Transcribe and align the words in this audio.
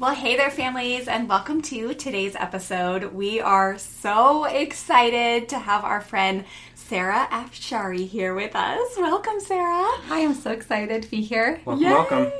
Well, 0.00 0.14
hey 0.14 0.36
there, 0.36 0.48
families, 0.48 1.08
and 1.08 1.28
welcome 1.28 1.60
to 1.62 1.92
today's 1.92 2.36
episode. 2.36 3.12
We 3.12 3.40
are 3.40 3.78
so 3.78 4.44
excited 4.44 5.48
to 5.48 5.58
have 5.58 5.82
our 5.82 6.00
friend 6.00 6.44
Sarah 6.76 7.26
Afshari 7.32 8.06
here 8.06 8.32
with 8.32 8.54
us. 8.54 8.96
Welcome, 8.96 9.40
Sarah. 9.40 9.90
Hi, 10.06 10.22
I'm 10.22 10.34
so 10.34 10.52
excited 10.52 11.02
to 11.02 11.10
be 11.10 11.20
here. 11.20 11.60
Welcome, 11.64 11.82
welcome. 11.84 12.30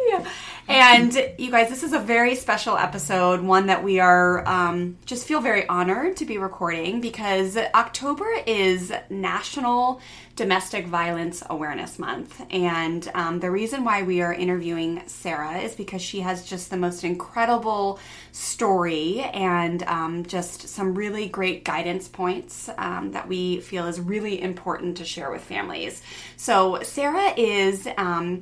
And 0.68 1.12
you 1.36 1.50
guys, 1.50 1.68
this 1.68 1.82
is 1.82 1.92
a 1.92 1.98
very 1.98 2.36
special 2.36 2.76
episode, 2.76 3.40
one 3.40 3.66
that 3.66 3.82
we 3.82 3.98
are 3.98 4.46
um, 4.46 4.96
just 5.04 5.26
feel 5.26 5.40
very 5.40 5.66
honored 5.66 6.16
to 6.18 6.26
be 6.26 6.38
recording 6.38 7.00
because 7.00 7.56
October 7.56 8.28
is 8.46 8.92
National 9.10 10.00
Domestic 10.38 10.86
Violence 10.86 11.42
Awareness 11.50 11.98
Month. 11.98 12.40
And 12.50 13.10
um, 13.12 13.40
the 13.40 13.50
reason 13.50 13.82
why 13.82 14.04
we 14.04 14.22
are 14.22 14.32
interviewing 14.32 15.02
Sarah 15.06 15.58
is 15.58 15.74
because 15.74 16.00
she 16.00 16.20
has 16.20 16.46
just 16.46 16.70
the 16.70 16.76
most 16.76 17.02
incredible 17.02 17.98
story 18.30 19.18
and 19.34 19.82
um, 19.82 20.24
just 20.24 20.68
some 20.68 20.94
really 20.94 21.28
great 21.28 21.64
guidance 21.64 22.06
points 22.06 22.70
um, 22.78 23.10
that 23.10 23.26
we 23.26 23.58
feel 23.58 23.88
is 23.88 23.98
really 23.98 24.40
important 24.40 24.98
to 24.98 25.04
share 25.04 25.32
with 25.32 25.42
families. 25.42 26.02
So, 26.36 26.84
Sarah 26.84 27.34
is 27.36 27.88
um, 27.96 28.40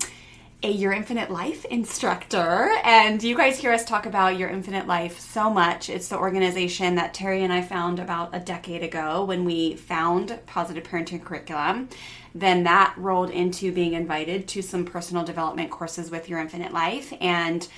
a 0.63 0.71
Your 0.71 0.93
Infinite 0.93 1.31
Life 1.31 1.65
instructor. 1.67 2.71
And 2.83 3.23
you 3.23 3.37
guys 3.37 3.59
hear 3.59 3.73
us 3.73 3.85
talk 3.85 4.07
about 4.07 4.39
Your 4.39 4.49
Infinite 4.49 4.87
Life 4.87 5.21
so 5.21 5.51
much. 5.51 5.91
It's 5.91 6.09
the 6.09 6.19
organization 6.19 6.95
that 6.95 7.13
Terry 7.13 7.45
and 7.45 7.53
I 7.53 7.61
found 7.61 7.99
about 7.99 8.35
a 8.35 8.41
decade 8.41 8.83
ago 8.83 9.25
when 9.25 9.45
we 9.45 9.77
found 9.77 10.39
Positive 10.47 10.83
Parenting 10.83 11.23
Curriculum. 11.23 11.89
Then 12.35 12.65
that 12.65 12.95
rolled 12.97 13.31
into 13.31 13.71
being 13.71 13.93
invited 13.93 14.49
to 14.49 14.63
some 14.63 14.85
personal 14.85 15.25
development 15.25 15.71
courses 15.71 16.11
with 16.11 16.29
Your 16.29 16.41
Infinite 16.41 16.73
Life. 16.73 17.13
And 17.21 17.69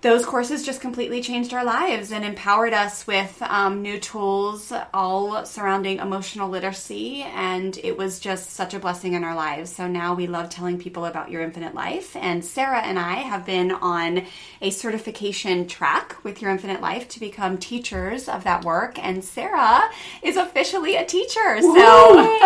those 0.00 0.24
courses 0.24 0.64
just 0.64 0.80
completely 0.80 1.20
changed 1.20 1.52
our 1.52 1.64
lives 1.64 2.12
and 2.12 2.24
empowered 2.24 2.72
us 2.72 3.06
with 3.06 3.40
um, 3.42 3.82
new 3.82 3.98
tools, 3.98 4.72
all 4.94 5.44
surrounding 5.44 5.98
emotional 5.98 6.48
literacy. 6.48 7.22
And 7.22 7.76
it 7.82 7.98
was 7.98 8.20
just 8.20 8.50
such 8.50 8.74
a 8.74 8.78
blessing 8.78 9.14
in 9.14 9.24
our 9.24 9.34
lives. 9.34 9.74
So 9.74 9.88
now 9.88 10.14
we 10.14 10.28
love 10.28 10.50
telling 10.50 10.78
people 10.78 11.04
about 11.04 11.30
your 11.30 11.42
infinite 11.42 11.74
life. 11.74 12.14
And 12.14 12.44
Sarah 12.44 12.80
and 12.80 12.96
I 12.98 13.14
have 13.14 13.44
been 13.44 13.72
on 13.72 14.24
a 14.60 14.70
certification 14.70 15.66
track 15.66 16.22
with 16.22 16.40
your 16.40 16.52
infinite 16.52 16.80
life 16.80 17.08
to 17.08 17.20
become 17.20 17.58
teachers 17.58 18.28
of 18.28 18.44
that 18.44 18.64
work. 18.64 19.04
And 19.04 19.24
Sarah 19.24 19.90
is 20.22 20.36
officially 20.36 20.94
a 20.94 21.04
teacher. 21.04 21.60
So, 21.60 22.40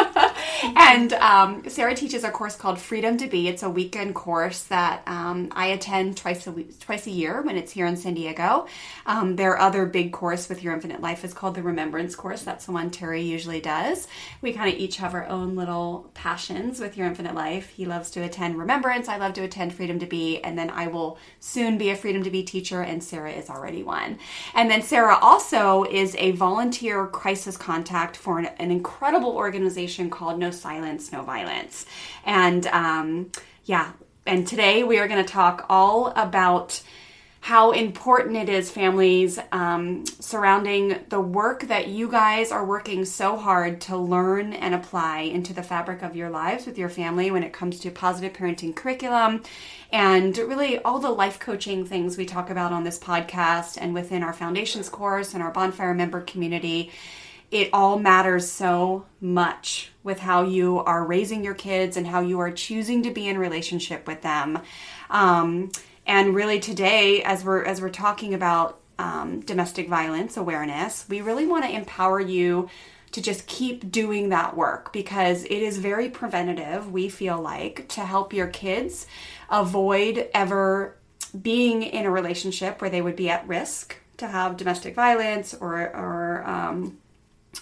and 0.76 1.12
um, 1.14 1.68
Sarah 1.68 1.94
teaches 1.94 2.24
a 2.24 2.30
course 2.30 2.56
called 2.56 2.78
Freedom 2.78 3.18
to 3.18 3.26
Be. 3.26 3.48
It's 3.48 3.62
a 3.62 3.70
weekend 3.70 4.14
course 4.14 4.64
that 4.64 5.02
um, 5.06 5.48
I 5.52 5.66
attend 5.66 6.16
twice 6.16 6.46
a 6.46 6.52
week, 6.52 6.78
twice 6.80 7.06
a 7.06 7.10
year 7.10 7.41
when 7.42 7.56
it's 7.56 7.72
here 7.72 7.86
in 7.86 7.96
San 7.96 8.14
Diego. 8.14 8.66
Um, 9.06 9.36
their 9.36 9.58
other 9.58 9.86
big 9.86 10.12
course 10.12 10.48
with 10.48 10.62
Your 10.62 10.74
Infinite 10.74 11.00
Life 11.00 11.24
is 11.24 11.34
called 11.34 11.54
the 11.54 11.62
Remembrance 11.62 12.14
Course. 12.14 12.42
That's 12.42 12.66
the 12.66 12.72
one 12.72 12.90
Terry 12.90 13.22
usually 13.22 13.60
does. 13.60 14.08
We 14.40 14.52
kind 14.52 14.72
of 14.72 14.78
each 14.78 14.96
have 14.96 15.14
our 15.14 15.26
own 15.26 15.56
little 15.56 16.10
passions 16.14 16.80
with 16.80 16.96
Your 16.96 17.06
Infinite 17.06 17.34
Life. 17.34 17.70
He 17.70 17.84
loves 17.84 18.10
to 18.12 18.22
attend 18.22 18.56
Remembrance. 18.56 19.08
I 19.08 19.16
love 19.16 19.34
to 19.34 19.42
attend 19.42 19.74
Freedom 19.74 19.98
to 19.98 20.06
Be. 20.06 20.40
And 20.40 20.58
then 20.58 20.70
I 20.70 20.86
will 20.86 21.18
soon 21.40 21.78
be 21.78 21.90
a 21.90 21.96
Freedom 21.96 22.22
to 22.22 22.30
Be 22.30 22.42
teacher, 22.42 22.82
and 22.82 23.02
Sarah 23.02 23.32
is 23.32 23.50
already 23.50 23.82
one. 23.82 24.18
And 24.54 24.70
then 24.70 24.82
Sarah 24.82 25.18
also 25.20 25.84
is 25.84 26.14
a 26.18 26.32
volunteer 26.32 27.06
crisis 27.06 27.56
contact 27.56 28.16
for 28.16 28.38
an, 28.38 28.46
an 28.58 28.70
incredible 28.70 29.30
organization 29.30 30.10
called 30.10 30.38
No 30.38 30.50
Silence, 30.50 31.12
No 31.12 31.22
Violence. 31.22 31.86
And 32.24 32.66
um, 32.68 33.30
yeah, 33.64 33.92
and 34.26 34.46
today 34.46 34.84
we 34.84 34.98
are 34.98 35.08
going 35.08 35.24
to 35.24 35.30
talk 35.30 35.66
all 35.68 36.08
about 36.08 36.82
how 37.42 37.72
important 37.72 38.36
it 38.36 38.48
is, 38.48 38.70
families, 38.70 39.36
um, 39.50 40.04
surrounding 40.20 41.00
the 41.08 41.20
work 41.20 41.62
that 41.64 41.88
you 41.88 42.08
guys 42.08 42.52
are 42.52 42.64
working 42.64 43.04
so 43.04 43.36
hard 43.36 43.80
to 43.80 43.96
learn 43.96 44.52
and 44.52 44.76
apply 44.76 45.22
into 45.22 45.52
the 45.52 45.62
fabric 45.62 46.02
of 46.02 46.14
your 46.14 46.30
lives 46.30 46.66
with 46.66 46.78
your 46.78 46.88
family 46.88 47.32
when 47.32 47.42
it 47.42 47.52
comes 47.52 47.80
to 47.80 47.90
positive 47.90 48.32
parenting 48.32 48.72
curriculum 48.72 49.42
and 49.90 50.38
really 50.38 50.78
all 50.82 51.00
the 51.00 51.10
life 51.10 51.40
coaching 51.40 51.84
things 51.84 52.16
we 52.16 52.24
talk 52.24 52.48
about 52.48 52.72
on 52.72 52.84
this 52.84 53.00
podcast 53.00 53.76
and 53.80 53.92
within 53.92 54.22
our 54.22 54.32
foundations 54.32 54.88
course 54.88 55.34
and 55.34 55.42
our 55.42 55.50
bonfire 55.50 55.94
member 55.94 56.20
community. 56.20 56.92
It 57.50 57.70
all 57.72 57.98
matters 57.98 58.48
so 58.48 59.04
much 59.20 59.90
with 60.04 60.20
how 60.20 60.44
you 60.44 60.78
are 60.78 61.04
raising 61.04 61.42
your 61.42 61.54
kids 61.54 61.96
and 61.96 62.06
how 62.06 62.20
you 62.20 62.38
are 62.38 62.52
choosing 62.52 63.02
to 63.02 63.10
be 63.10 63.26
in 63.26 63.36
relationship 63.36 64.06
with 64.06 64.22
them. 64.22 64.60
Um, 65.10 65.72
and 66.06 66.34
really 66.34 66.60
today, 66.60 67.22
as 67.22 67.44
we're 67.44 67.64
as 67.64 67.80
we're 67.80 67.90
talking 67.90 68.34
about 68.34 68.80
um, 68.98 69.40
domestic 69.40 69.88
violence 69.88 70.36
awareness, 70.36 71.06
we 71.08 71.20
really 71.20 71.46
want 71.46 71.64
to 71.64 71.70
empower 71.70 72.20
you 72.20 72.68
to 73.12 73.20
just 73.20 73.46
keep 73.46 73.90
doing 73.92 74.30
that 74.30 74.56
work 74.56 74.92
because 74.92 75.44
it 75.44 75.50
is 75.50 75.78
very 75.78 76.08
preventative. 76.08 76.90
We 76.90 77.08
feel 77.08 77.40
like 77.40 77.88
to 77.90 78.00
help 78.00 78.32
your 78.32 78.46
kids 78.46 79.06
avoid 79.50 80.28
ever 80.32 80.96
being 81.40 81.82
in 81.82 82.06
a 82.06 82.10
relationship 82.10 82.80
where 82.80 82.90
they 82.90 83.02
would 83.02 83.16
be 83.16 83.28
at 83.28 83.46
risk 83.46 83.96
to 84.16 84.26
have 84.26 84.56
domestic 84.56 84.94
violence 84.94 85.54
or 85.54 85.74
or 85.80 86.44
um, 86.46 86.98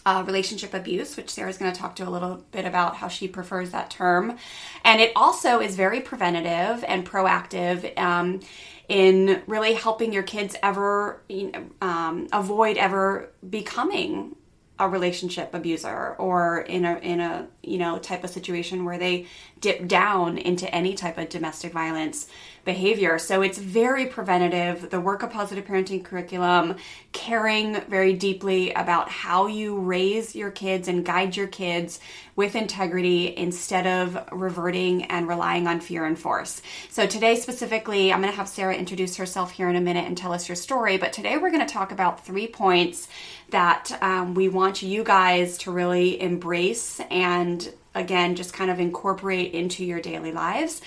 uh, 0.07 0.23
relationship 0.27 0.73
abuse, 0.75 1.17
which 1.17 1.31
Sarah's 1.31 1.59
going 1.59 1.73
to 1.73 1.79
talk 1.79 1.97
to 1.97 2.09
a 2.09 2.11
little 2.11 2.45
bit 2.53 2.65
about 2.65 2.97
how 2.97 3.09
she 3.09 3.29
prefers 3.29 3.71
that 3.71 3.91
term. 3.91 4.37
And 4.85 5.01
it 5.01 5.13
also 5.17 5.61
is 5.61 5.77
very 5.77 6.01
preventative 6.01 6.85
and 6.87 7.07
proactive 7.07 7.99
um, 7.99 8.41
in 8.89 9.43
really 9.47 9.75
helping 9.75 10.13
your 10.13 10.23
kids 10.23 10.57
ever 10.63 11.23
you 11.29 11.51
know, 11.51 11.65
um, 11.83 12.29
avoid 12.33 12.77
ever 12.77 13.31
becoming 13.49 14.37
a 14.81 14.89
relationship 14.89 15.55
abuser 15.55 16.15
or 16.19 16.61
in 16.63 16.87
a 16.87 16.97
in 17.01 17.21
a 17.21 17.47
you 17.63 17.77
know 17.77 17.99
type 17.99 18.25
of 18.25 18.31
situation 18.31 18.87
where 18.87 18.97
they 18.97 19.27
dip 19.61 19.87
down 19.87 20.39
into 20.39 20.75
any 20.75 20.95
type 20.95 21.19
of 21.19 21.29
domestic 21.29 21.71
violence 21.71 22.29
behavior. 22.65 23.19
So 23.19 23.43
it's 23.43 23.59
very 23.59 24.07
preventative. 24.07 24.91
The 24.91 25.01
work 25.01 25.23
of 25.23 25.31
positive 25.31 25.65
parenting 25.65 26.05
curriculum, 26.05 26.77
caring 27.13 27.81
very 27.83 28.13
deeply 28.13 28.73
about 28.73 29.09
how 29.09 29.47
you 29.47 29.79
raise 29.79 30.35
your 30.35 30.51
kids 30.51 30.89
and 30.89 31.05
guide 31.05 31.37
your 31.37 31.47
kids 31.47 32.01
with 32.37 32.55
integrity 32.55 33.37
instead 33.37 33.87
of 33.87 34.29
reverting 34.33 35.05
and 35.05 35.29
relying 35.29 35.67
on 35.67 35.81
fear 35.81 36.05
and 36.05 36.19
force. 36.19 36.63
So 36.91 37.07
today 37.07 37.37
specifically, 37.37 38.13
I'm 38.13 38.21
going 38.21 38.33
to 38.33 38.37
have 38.37 38.49
Sarah 38.49 38.75
introduce 38.75 39.17
herself 39.17 39.51
here 39.53 39.69
in 39.69 39.77
a 39.77 39.81
minute 39.81 40.07
and 40.07 40.17
tell 40.17 40.33
us 40.33 40.49
your 40.49 40.57
story. 40.57 40.97
But 40.97 41.13
today 41.13 41.37
we're 41.37 41.51
going 41.51 41.67
to 41.67 41.73
talk 41.73 41.93
about 41.93 42.25
three 42.25 42.47
points 42.47 43.09
that 43.51 43.97
um, 44.03 44.35
we 44.35 44.49
want 44.49 44.83
you 44.83 45.03
guys 45.03 45.59
to 45.59 45.71
really 45.71 46.21
embrace 46.21 47.01
and 47.11 47.73
again 47.95 48.37
just 48.37 48.53
kind 48.53 48.71
of 48.71 48.79
incorporate 48.79 49.53
into 49.53 49.85
your 49.85 50.01
daily 50.01 50.33
lives 50.33 50.81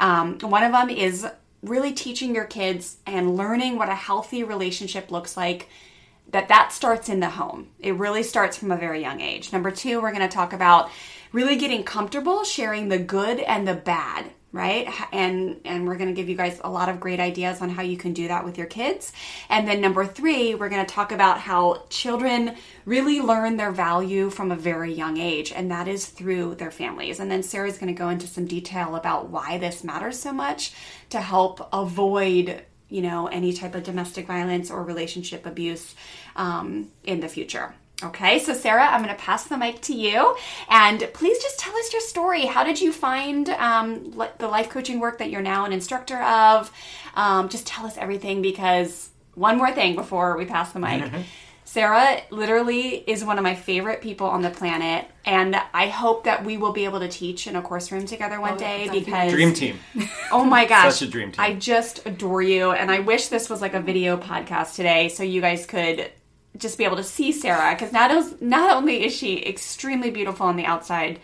um, 0.00 0.38
one 0.40 0.64
of 0.64 0.72
them 0.72 0.90
is 0.90 1.26
really 1.62 1.92
teaching 1.92 2.34
your 2.34 2.46
kids 2.46 2.96
and 3.06 3.36
learning 3.36 3.76
what 3.76 3.88
a 3.88 3.94
healthy 3.94 4.42
relationship 4.42 5.10
looks 5.10 5.36
like 5.36 5.68
that 6.30 6.48
that 6.48 6.72
starts 6.72 7.08
in 7.08 7.20
the 7.20 7.30
home. 7.30 7.68
It 7.78 7.94
really 7.94 8.22
starts 8.22 8.56
from 8.56 8.70
a 8.70 8.76
very 8.76 9.00
young 9.00 9.20
age. 9.20 9.52
Number 9.52 9.70
two 9.70 10.00
we're 10.00 10.12
going 10.12 10.28
to 10.28 10.34
talk 10.34 10.52
about 10.52 10.90
really 11.32 11.56
getting 11.56 11.84
comfortable 11.84 12.44
sharing 12.44 12.88
the 12.88 12.98
good 12.98 13.40
and 13.40 13.68
the 13.68 13.74
bad 13.74 14.30
right? 14.52 14.88
And 15.12 15.60
and 15.64 15.86
we're 15.86 15.96
going 15.96 16.08
to 16.08 16.14
give 16.14 16.28
you 16.28 16.36
guys 16.36 16.60
a 16.64 16.70
lot 16.70 16.88
of 16.88 16.98
great 16.98 17.20
ideas 17.20 17.60
on 17.60 17.70
how 17.70 17.82
you 17.82 17.96
can 17.96 18.12
do 18.12 18.28
that 18.28 18.44
with 18.44 18.58
your 18.58 18.66
kids. 18.66 19.12
And 19.48 19.66
then 19.66 19.80
number 19.80 20.04
three 20.04 20.54
we're 20.54 20.68
going 20.68 20.84
to 20.84 20.92
talk 20.92 21.12
about 21.12 21.40
how 21.40 21.84
children 21.88 22.56
really 22.84 23.20
learn 23.20 23.56
their 23.56 23.70
value 23.70 24.30
from 24.30 24.50
a 24.50 24.56
very 24.56 24.92
young 24.92 25.18
age 25.18 25.52
and 25.52 25.70
that 25.70 25.86
is 25.86 26.06
through 26.06 26.56
their 26.56 26.70
families. 26.70 27.20
And 27.20 27.30
then 27.30 27.42
sarah's 27.42 27.78
going 27.78 27.94
to 27.94 27.98
go 27.98 28.08
into 28.08 28.26
some 28.26 28.46
detail 28.46 28.96
about 28.96 29.30
why 29.30 29.58
this 29.58 29.84
matters 29.84 30.18
so 30.18 30.32
much 30.32 30.72
to 31.10 31.20
help 31.20 31.68
avoid 31.72 32.64
you 32.88 33.02
know 33.02 33.28
any 33.28 33.52
type 33.52 33.74
of 33.74 33.84
domestic 33.84 34.26
violence 34.26 34.70
or 34.70 34.82
relationship 34.82 35.46
abuse 35.46 35.94
um, 36.36 36.88
in 37.04 37.20
the 37.20 37.28
future 37.28 37.74
Okay, 38.02 38.38
so 38.38 38.54
Sarah, 38.54 38.86
I'm 38.86 39.02
going 39.02 39.14
to 39.14 39.22
pass 39.22 39.44
the 39.44 39.58
mic 39.58 39.80
to 39.82 39.94
you, 39.94 40.36
and 40.68 41.08
please 41.12 41.40
just 41.42 41.58
tell 41.58 41.76
us 41.76 41.92
your 41.92 42.00
story. 42.00 42.46
How 42.46 42.64
did 42.64 42.80
you 42.80 42.92
find 42.92 43.48
um, 43.50 44.12
the 44.38 44.48
life 44.48 44.70
coaching 44.70 45.00
work 45.00 45.18
that 45.18 45.30
you're 45.30 45.42
now 45.42 45.64
an 45.64 45.72
instructor 45.72 46.20
of? 46.22 46.72
Um, 47.14 47.48
just 47.48 47.66
tell 47.66 47.86
us 47.86 47.98
everything 47.98 48.40
because 48.40 49.10
one 49.34 49.58
more 49.58 49.72
thing 49.72 49.96
before 49.96 50.36
we 50.36 50.44
pass 50.46 50.72
the 50.72 50.78
mic. 50.78 51.02
Mm-hmm. 51.02 51.20
Sarah 51.64 52.20
literally 52.30 52.96
is 52.96 53.24
one 53.24 53.38
of 53.38 53.44
my 53.44 53.54
favorite 53.54 54.00
people 54.00 54.26
on 54.26 54.42
the 54.42 54.50
planet, 54.50 55.06
and 55.24 55.54
I 55.72 55.86
hope 55.86 56.24
that 56.24 56.44
we 56.44 56.56
will 56.56 56.72
be 56.72 56.84
able 56.84 56.98
to 56.98 57.08
teach 57.08 57.46
in 57.46 57.54
a 57.54 57.62
course 57.62 57.92
room 57.92 58.06
together 58.06 58.40
one 58.40 58.54
oh, 58.54 58.58
day 58.58 58.88
because 58.90 59.30
dream 59.30 59.54
team. 59.54 59.78
Oh 60.32 60.44
my 60.44 60.64
gosh, 60.64 60.94
such 60.94 61.08
a 61.08 61.10
dream 61.10 61.30
team! 61.30 61.40
I 61.40 61.54
just 61.54 62.04
adore 62.06 62.42
you, 62.42 62.72
and 62.72 62.90
I 62.90 63.00
wish 63.00 63.28
this 63.28 63.48
was 63.48 63.60
like 63.60 63.74
a 63.74 63.80
video 63.80 64.16
podcast 64.16 64.74
today, 64.74 65.08
so 65.10 65.22
you 65.22 65.40
guys 65.40 65.64
could 65.64 66.10
just 66.56 66.78
be 66.78 66.84
able 66.84 66.96
to 66.96 67.04
see 67.04 67.32
Sarah 67.32 67.74
because 67.74 67.92
not, 67.92 68.42
not 68.42 68.76
only 68.76 69.04
is 69.04 69.14
she 69.14 69.44
extremely 69.44 70.10
beautiful 70.10 70.46
on 70.46 70.56
the 70.56 70.66
outside, 70.66 71.20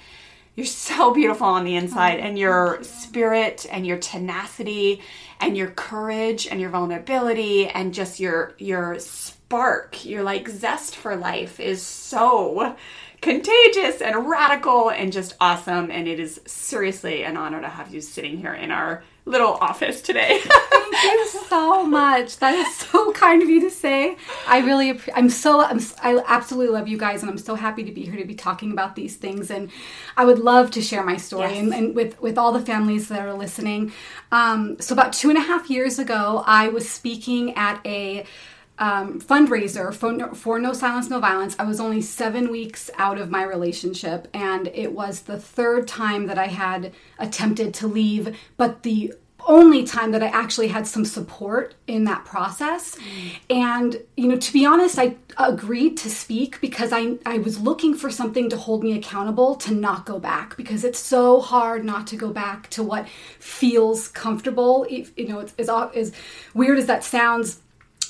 you're 0.54 0.66
so 0.66 1.12
beautiful 1.12 1.46
on 1.46 1.64
the 1.64 1.76
inside, 1.76 2.18
and 2.18 2.38
your 2.38 2.82
spirit 2.82 3.66
and 3.70 3.86
your 3.86 3.98
tenacity 3.98 5.02
and 5.40 5.56
your 5.56 5.68
courage 5.68 6.46
and 6.46 6.60
your 6.60 6.70
vulnerability 6.70 7.68
and 7.68 7.92
just 7.92 8.18
your 8.18 8.54
your 8.58 8.98
spark, 8.98 10.04
your 10.04 10.22
like 10.22 10.48
zest 10.48 10.96
for 10.96 11.14
life 11.14 11.60
is 11.60 11.82
so 11.82 12.74
contagious 13.20 14.00
and 14.00 14.28
radical 14.28 14.90
and 14.90 15.12
just 15.12 15.34
awesome. 15.40 15.90
And 15.90 16.08
it 16.08 16.18
is 16.18 16.40
seriously 16.46 17.22
an 17.22 17.36
honor 17.36 17.60
to 17.60 17.68
have 17.68 17.92
you 17.92 18.00
sitting 18.00 18.38
here 18.38 18.54
in 18.54 18.70
our 18.70 19.02
little 19.26 19.54
office 19.54 20.00
today. 20.00 20.40
Thank 20.42 21.02
you 21.02 21.26
so 21.48 21.84
much. 21.84 22.38
That 22.38 22.54
is 22.54 22.74
so 22.76 23.12
kind 23.12 23.42
of 23.42 23.50
you 23.50 23.60
to 23.60 23.70
say. 23.70 24.16
I 24.46 24.60
really, 24.60 24.98
I'm 25.14 25.28
so, 25.28 25.60
I'm, 25.60 25.80
I 26.02 26.22
absolutely 26.26 26.72
love 26.72 26.88
you 26.88 26.96
guys, 26.96 27.22
and 27.22 27.30
I'm 27.30 27.36
so 27.38 27.56
happy 27.56 27.84
to 27.84 27.92
be 27.92 28.02
here 28.02 28.16
to 28.16 28.24
be 28.24 28.36
talking 28.36 28.72
about 28.72 28.94
these 28.94 29.16
things. 29.16 29.50
And 29.50 29.70
I 30.16 30.24
would 30.24 30.38
love 30.38 30.70
to 30.72 30.80
share 30.80 31.04
my 31.04 31.16
story 31.16 31.50
yes. 31.50 31.58
and, 31.58 31.74
and, 31.74 31.94
with 31.94 32.20
with 32.20 32.38
all 32.38 32.52
the 32.52 32.64
families 32.64 33.08
that 33.08 33.20
are 33.20 33.34
listening. 33.34 33.92
Um, 34.32 34.80
so 34.80 34.92
about 34.92 35.12
two 35.12 35.28
and 35.28 35.36
a 35.36 35.42
half 35.42 35.68
years 35.68 35.98
ago, 35.98 36.44
I 36.46 36.68
was 36.68 36.88
speaking 36.88 37.54
at 37.54 37.84
a 37.84 38.24
um, 38.78 39.20
fundraiser 39.20 39.94
for 39.94 40.12
no, 40.12 40.34
for 40.34 40.58
No 40.58 40.72
Silence, 40.72 41.08
No 41.08 41.20
Violence. 41.20 41.56
I 41.58 41.64
was 41.64 41.80
only 41.80 42.02
seven 42.02 42.50
weeks 42.50 42.90
out 42.98 43.18
of 43.18 43.30
my 43.30 43.42
relationship, 43.42 44.28
and 44.34 44.68
it 44.68 44.92
was 44.92 45.22
the 45.22 45.38
third 45.38 45.88
time 45.88 46.26
that 46.26 46.38
I 46.38 46.46
had 46.46 46.92
attempted 47.18 47.72
to 47.74 47.86
leave, 47.86 48.36
but 48.56 48.82
the 48.82 49.14
only 49.48 49.84
time 49.84 50.10
that 50.10 50.22
I 50.22 50.26
actually 50.26 50.68
had 50.68 50.86
some 50.86 51.04
support 51.04 51.74
in 51.86 52.04
that 52.04 52.24
process. 52.24 52.96
Mm. 52.96 53.38
And, 53.48 54.02
you 54.16 54.26
know, 54.26 54.36
to 54.36 54.52
be 54.52 54.66
honest, 54.66 54.98
I 54.98 55.16
agreed 55.38 55.96
to 55.98 56.10
speak 56.10 56.60
because 56.60 56.92
I, 56.92 57.18
I 57.24 57.38
was 57.38 57.60
looking 57.60 57.94
for 57.94 58.10
something 58.10 58.50
to 58.50 58.56
hold 58.56 58.82
me 58.82 58.94
accountable 58.94 59.54
to 59.56 59.72
not 59.72 60.04
go 60.04 60.18
back 60.18 60.56
because 60.56 60.82
it's 60.82 60.98
so 60.98 61.40
hard 61.40 61.84
not 61.84 62.08
to 62.08 62.16
go 62.16 62.30
back 62.32 62.68
to 62.70 62.82
what 62.82 63.08
feels 63.38 64.08
comfortable. 64.08 64.84
If, 64.90 65.12
you 65.16 65.28
know, 65.28 65.38
it's, 65.38 65.54
as, 65.58 65.68
as 65.94 66.12
weird 66.52 66.78
as 66.78 66.86
that 66.86 67.04
sounds 67.04 67.60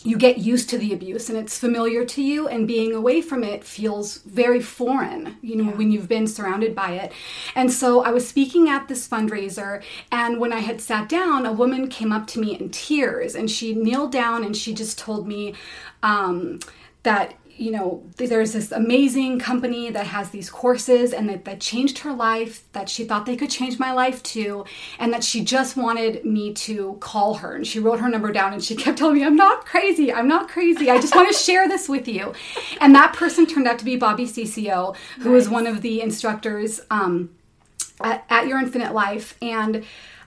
you 0.07 0.17
get 0.17 0.39
used 0.39 0.71
to 0.71 0.79
the 0.79 0.93
abuse 0.93 1.29
and 1.29 1.37
it's 1.37 1.59
familiar 1.59 2.05
to 2.05 2.23
you 2.23 2.47
and 2.47 2.69
being 2.69 2.95
away 2.95 3.21
from 3.21 3.43
it 3.43 3.65
feels 3.65 4.19
very 4.19 4.61
foreign 4.61 5.37
you 5.43 5.57
know 5.57 5.71
yeah. 5.71 5.77
when 5.77 5.91
you've 5.91 6.09
been 6.09 6.27
surrounded 6.27 6.75
by 6.75 6.93
it 6.93 7.13
and 7.55 7.73
so 7.73 8.03
i 8.05 8.11
was 8.11 8.27
speaking 8.27 8.69
at 8.69 8.87
this 8.87 9.09
fundraiser 9.09 9.83
and 10.13 10.39
when 10.39 10.53
i 10.53 10.61
had 10.61 10.81
sat 10.81 11.09
down 11.09 11.45
a 11.45 11.53
woman 11.53 11.89
came 11.89 12.13
up 12.13 12.27
to 12.27 12.39
me 12.39 12.57
in 12.59 12.69
tears 12.71 13.35
and 13.35 13.51
she 13.51 13.75
kneeled 13.75 14.13
down 14.13 14.45
and 14.45 14.57
she 14.57 14.73
just 14.73 14.99
told 14.99 15.27
me 15.27 15.55
um, 16.03 16.61
that 17.03 17.35
you 17.59 17.71
know, 17.71 18.05
there's 18.17 18.53
this 18.53 18.71
amazing 18.71 19.39
company 19.39 19.91
that 19.91 20.07
has 20.07 20.31
these 20.31 20.51
courses 20.51 21.13
and 21.13 21.29
that, 21.29 21.45
that 21.47 21.61
changed 21.61 21.99
her 21.99 22.13
life, 22.13 22.71
that 22.73 22.89
she 22.89 23.05
thought 23.05 23.25
they 23.25 23.37
could 23.37 23.51
change 23.51 23.79
my 23.79 23.93
life 23.93 24.23
too, 24.23 24.65
and 24.99 25.13
that 25.13 25.25
she 25.25 25.43
just 25.43 25.77
wanted 25.77 26.25
me 26.25 26.53
to 26.53 26.97
call 27.01 27.35
her. 27.35 27.55
And 27.55 27.67
she 27.67 27.79
wrote 27.79 28.01
her 28.01 28.09
number 28.09 28.31
down 28.31 28.53
and 28.53 28.63
she 28.63 28.77
kept 28.77 28.99
telling 28.99 29.17
me, 29.17 29.25
I'm 29.25 29.37
not 29.37 29.65
crazy, 29.65 30.13
I'm 30.13 30.29
not 30.29 30.49
crazy, 30.49 30.91
I 30.91 31.01
just 31.01 31.15
want 31.15 31.29
to 31.29 31.35
share 31.35 31.69
this 31.69 31.89
with 31.89 32.07
you. 32.07 32.35
And 32.81 32.95
that 32.95 33.15
person 33.15 33.47
turned 33.47 33.67
out 33.67 33.79
to 33.79 33.85
be 33.85 33.97
Bobby 33.97 34.27
CCO, 34.27 34.95
who 35.19 35.31
nice. 35.31 35.33
was 35.33 35.49
one 35.49 35.67
of 35.67 35.83
the 35.83 36.03
instructors 36.03 36.81
um, 36.91 37.31
at, 38.01 38.25
at 38.29 38.47
Your 38.47 38.59
Infinite 38.59 38.93
Life. 38.93 39.37
And 39.41 39.85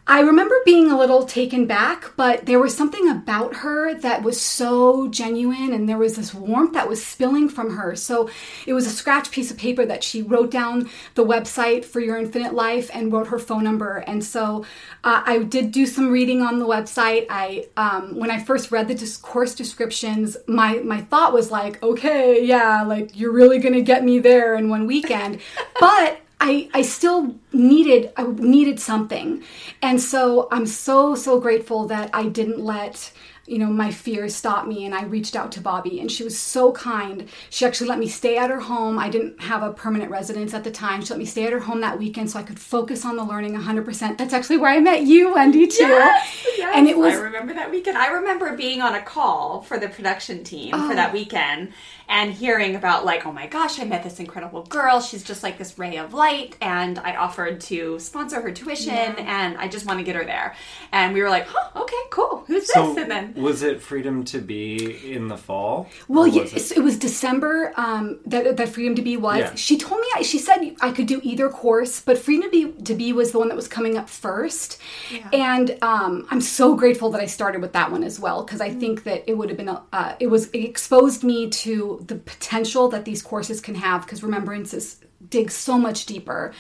I 0.10 0.22
remember 0.22 0.56
being 0.66 0.90
a 0.90 0.98
little 0.98 1.24
taken 1.24 1.68
back, 1.68 2.14
but 2.16 2.48
there 2.48 2.60
was 2.60 2.76
something 2.76 3.08
about 3.08 3.58
her 3.58 3.94
that 3.94 4.24
was 4.24 4.42
so 4.42 5.08
genuine 5.10 5.72
and 5.72 5.88
there 5.88 6.00
was 6.00 6.16
this 6.16 6.34
warmth 6.34 6.74
that 6.74 6.90
was 6.90 7.06
spilling 7.06 7.48
from 7.48 7.76
her. 7.76 7.96
So 7.96 8.28
it 8.66 8.74
was 8.74 8.88
a 8.88 8.90
scratch 8.90 9.30
piece 9.30 9.52
of 9.52 9.58
paper 9.58 9.86
that 9.86 10.04
she 10.04 10.24
wrote 10.24 10.50
down 10.50 10.90
the 11.14 11.24
website 11.24 11.86
for 11.86 12.00
Your 12.00 12.18
Infinite 12.18 12.56
Life 12.56 12.90
and 12.92 13.14
wrote 13.14 13.28
her 13.28 13.38
phone 13.38 13.64
number. 13.64 13.98
And 13.98 14.24
so 14.24 14.66
uh, 15.04 15.22
I 15.28 15.44
did 15.44 15.72
do 15.72 15.86
some 15.86 16.10
reading 16.10 16.42
on 16.42 16.58
the 16.58 16.66
website. 16.66 17.28
I 17.30 17.68
um, 17.78 18.18
when 18.18 18.32
I 18.32 18.44
first 18.44 18.72
read 18.72 18.88
the 18.88 19.20
course 19.22 19.54
descriptions, 19.54 20.38
my 20.48 20.80
my 20.80 21.02
thought 21.02 21.34
was 21.34 21.52
like, 21.52 21.84
okay, 21.84 22.44
yeah, 22.44 22.82
like 22.82 23.12
you're 23.14 23.32
really 23.32 23.60
gonna 23.60 23.82
get 23.82 24.04
me 24.04 24.18
there 24.18 24.56
in 24.56 24.70
one 24.70 24.88
weekend. 24.88 25.40
but 25.80 26.20
I, 26.42 26.70
I 26.74 26.84
still 26.84 27.36
needed 27.52 28.12
I 28.16 28.24
needed 28.24 28.80
something. 28.80 29.44
And 29.82 30.02
so 30.02 30.48
I'm 30.52 30.66
so 30.66 31.16
so 31.16 31.40
grateful 31.40 31.88
that 31.88 32.10
I 32.14 32.28
didn't 32.28 32.60
let 32.60 33.12
you 33.50 33.58
know, 33.58 33.68
my 33.68 33.92
fears 33.92 34.36
stop 34.36 34.68
me 34.68 34.86
and 34.86 34.94
I 34.94 35.04
reached 35.06 35.36
out 35.36 35.52
to 35.54 35.62
Bobby 35.62 36.00
and 36.00 36.12
she 36.12 36.24
was 36.24 36.38
so 36.38 36.72
kind. 36.72 37.28
She 37.50 37.66
actually 37.66 37.90
let 37.90 37.98
me 37.98 38.08
stay 38.08 38.38
at 38.38 38.52
her 38.52 38.60
home. 38.60 39.00
I 39.00 39.10
didn't 39.10 39.42
have 39.42 39.64
a 39.64 39.74
permanent 39.74 40.12
residence 40.12 40.54
at 40.54 40.64
the 40.64 40.70
time. 40.70 41.04
She 41.04 41.10
let 41.10 41.18
me 41.18 41.26
stay 41.26 41.46
at 41.46 41.52
her 41.52 41.60
home 41.60 41.82
that 41.82 41.98
weekend 41.98 42.30
so 42.30 42.38
I 42.38 42.44
could 42.44 42.60
focus 42.60 43.04
on 43.06 43.16
the 43.16 43.24
learning 43.24 43.56
100%. 43.56 44.18
That's 44.20 44.34
actually 44.34 44.58
where 44.58 44.72
I 44.72 44.80
met 44.80 45.02
you, 45.02 45.34
Wendy, 45.34 45.66
too. 45.66 45.84
Yes, 45.84 46.48
yes. 46.58 46.74
And 46.76 46.88
it 46.88 46.98
was 46.98 47.16
I 47.16 47.18
remember 47.18 47.56
that 47.56 47.72
weekend. 47.72 47.98
I 47.98 48.08
remember 48.10 48.56
being 48.56 48.84
on 48.84 48.94
a 48.94 49.02
call 49.02 49.64
for 49.64 49.80
the 49.80 49.90
production 49.90 50.44
team 50.44 50.76
oh. 50.76 50.88
for 50.88 50.94
that 50.94 51.12
weekend 51.12 51.74
and 52.10 52.34
hearing 52.34 52.76
about 52.76 53.06
like, 53.06 53.26
oh 53.28 53.32
my 53.32 53.46
gosh, 53.46 53.80
I 53.80 53.86
met 53.86 54.04
this 54.04 54.20
incredible 54.20 54.64
girl. 54.64 55.00
She's 55.00 55.24
just 55.24 55.44
like 55.44 55.60
this 55.60 55.78
ray 55.78 55.98
of 55.98 56.14
light 56.14 56.58
and 56.60 56.98
I 56.98 57.16
offered 57.16 57.62
to 57.62 58.00
sponsor 58.00 58.42
her 58.42 58.52
tuition 58.52 58.94
yeah. 58.94 59.44
and 59.44 59.58
I 59.58 59.68
just 59.68 59.86
want 59.86 60.00
to 60.00 60.04
get 60.04 60.16
her 60.16 60.26
there. 60.26 60.56
And 60.92 61.14
we 61.14 61.22
were 61.22 61.30
like, 61.30 61.48
oh, 61.56 61.84
okay, 61.84 61.96
cool. 62.10 62.44
Who's 62.48 62.74
so, 62.74 62.96
this? 62.96 63.04
And 63.04 63.12
then 63.12 63.34
was 63.36 63.62
it 63.62 63.80
Freedom 63.80 64.26
to 64.26 64.40
Be 64.40 65.14
in 65.14 65.28
the 65.28 65.38
fall? 65.38 65.88
Well, 66.08 66.26
yes, 66.26 66.72
it? 66.72 66.78
it? 66.78 66.82
was 66.82 66.98
December 66.98 67.74
um, 67.78 68.20
that, 68.26 68.58
that 68.58 68.70
Freedom 68.70 68.96
to 68.96 69.04
Be 69.04 69.16
was. 69.16 69.38
Yeah. 69.38 69.54
She 69.54 69.78
told 69.78 70.02
me, 70.02 70.24
she 70.24 70.40
said 70.40 70.76
I 70.82 70.92
could 70.92 71.06
do 71.06 71.22
either 71.22 71.48
course, 71.50 72.02
but 72.02 72.18
Freedom 72.18 72.46
to 72.46 72.50
Be, 72.50 72.72
to 72.84 72.96
be 72.96 73.14
was 73.14 73.32
the 73.32 73.38
one 73.38 73.50
that 73.50 73.56
was 73.56 73.68
coming 73.68 73.98
up 73.98 74.10
first. 74.10 74.82
Yeah. 75.12 75.30
And 75.32 75.78
um, 75.84 76.26
I'm 76.32 76.42
so 76.42 76.76
grateful 76.76 77.12
that 77.12 77.22
I 77.22 77.28
started 77.28 77.62
with 77.62 77.74
that 77.74 77.92
one 77.92 78.04
as 78.04 78.20
well, 78.20 78.44
because 78.44 78.62
I 78.62 78.70
mm-hmm. 78.70 78.80
think 78.80 79.04
that 79.04 79.30
it 79.30 79.38
would 79.38 79.50
have 79.50 79.58
been, 79.58 79.70
a, 79.70 79.84
uh, 79.94 80.16
it 80.20 80.28
was, 80.28 80.48
it 80.48 80.64
exposed 80.64 81.24
me 81.24 81.52
to 81.52 81.99
the 82.00 82.16
potential 82.16 82.88
that 82.90 83.06
these 83.06 83.22
courses 83.22 83.62
can 83.62 83.76
have, 83.76 84.02
because 84.02 84.24
remembrances 84.24 85.00
dig 85.30 85.52
so 85.52 85.78
much 85.78 86.06
deeper 86.06 86.54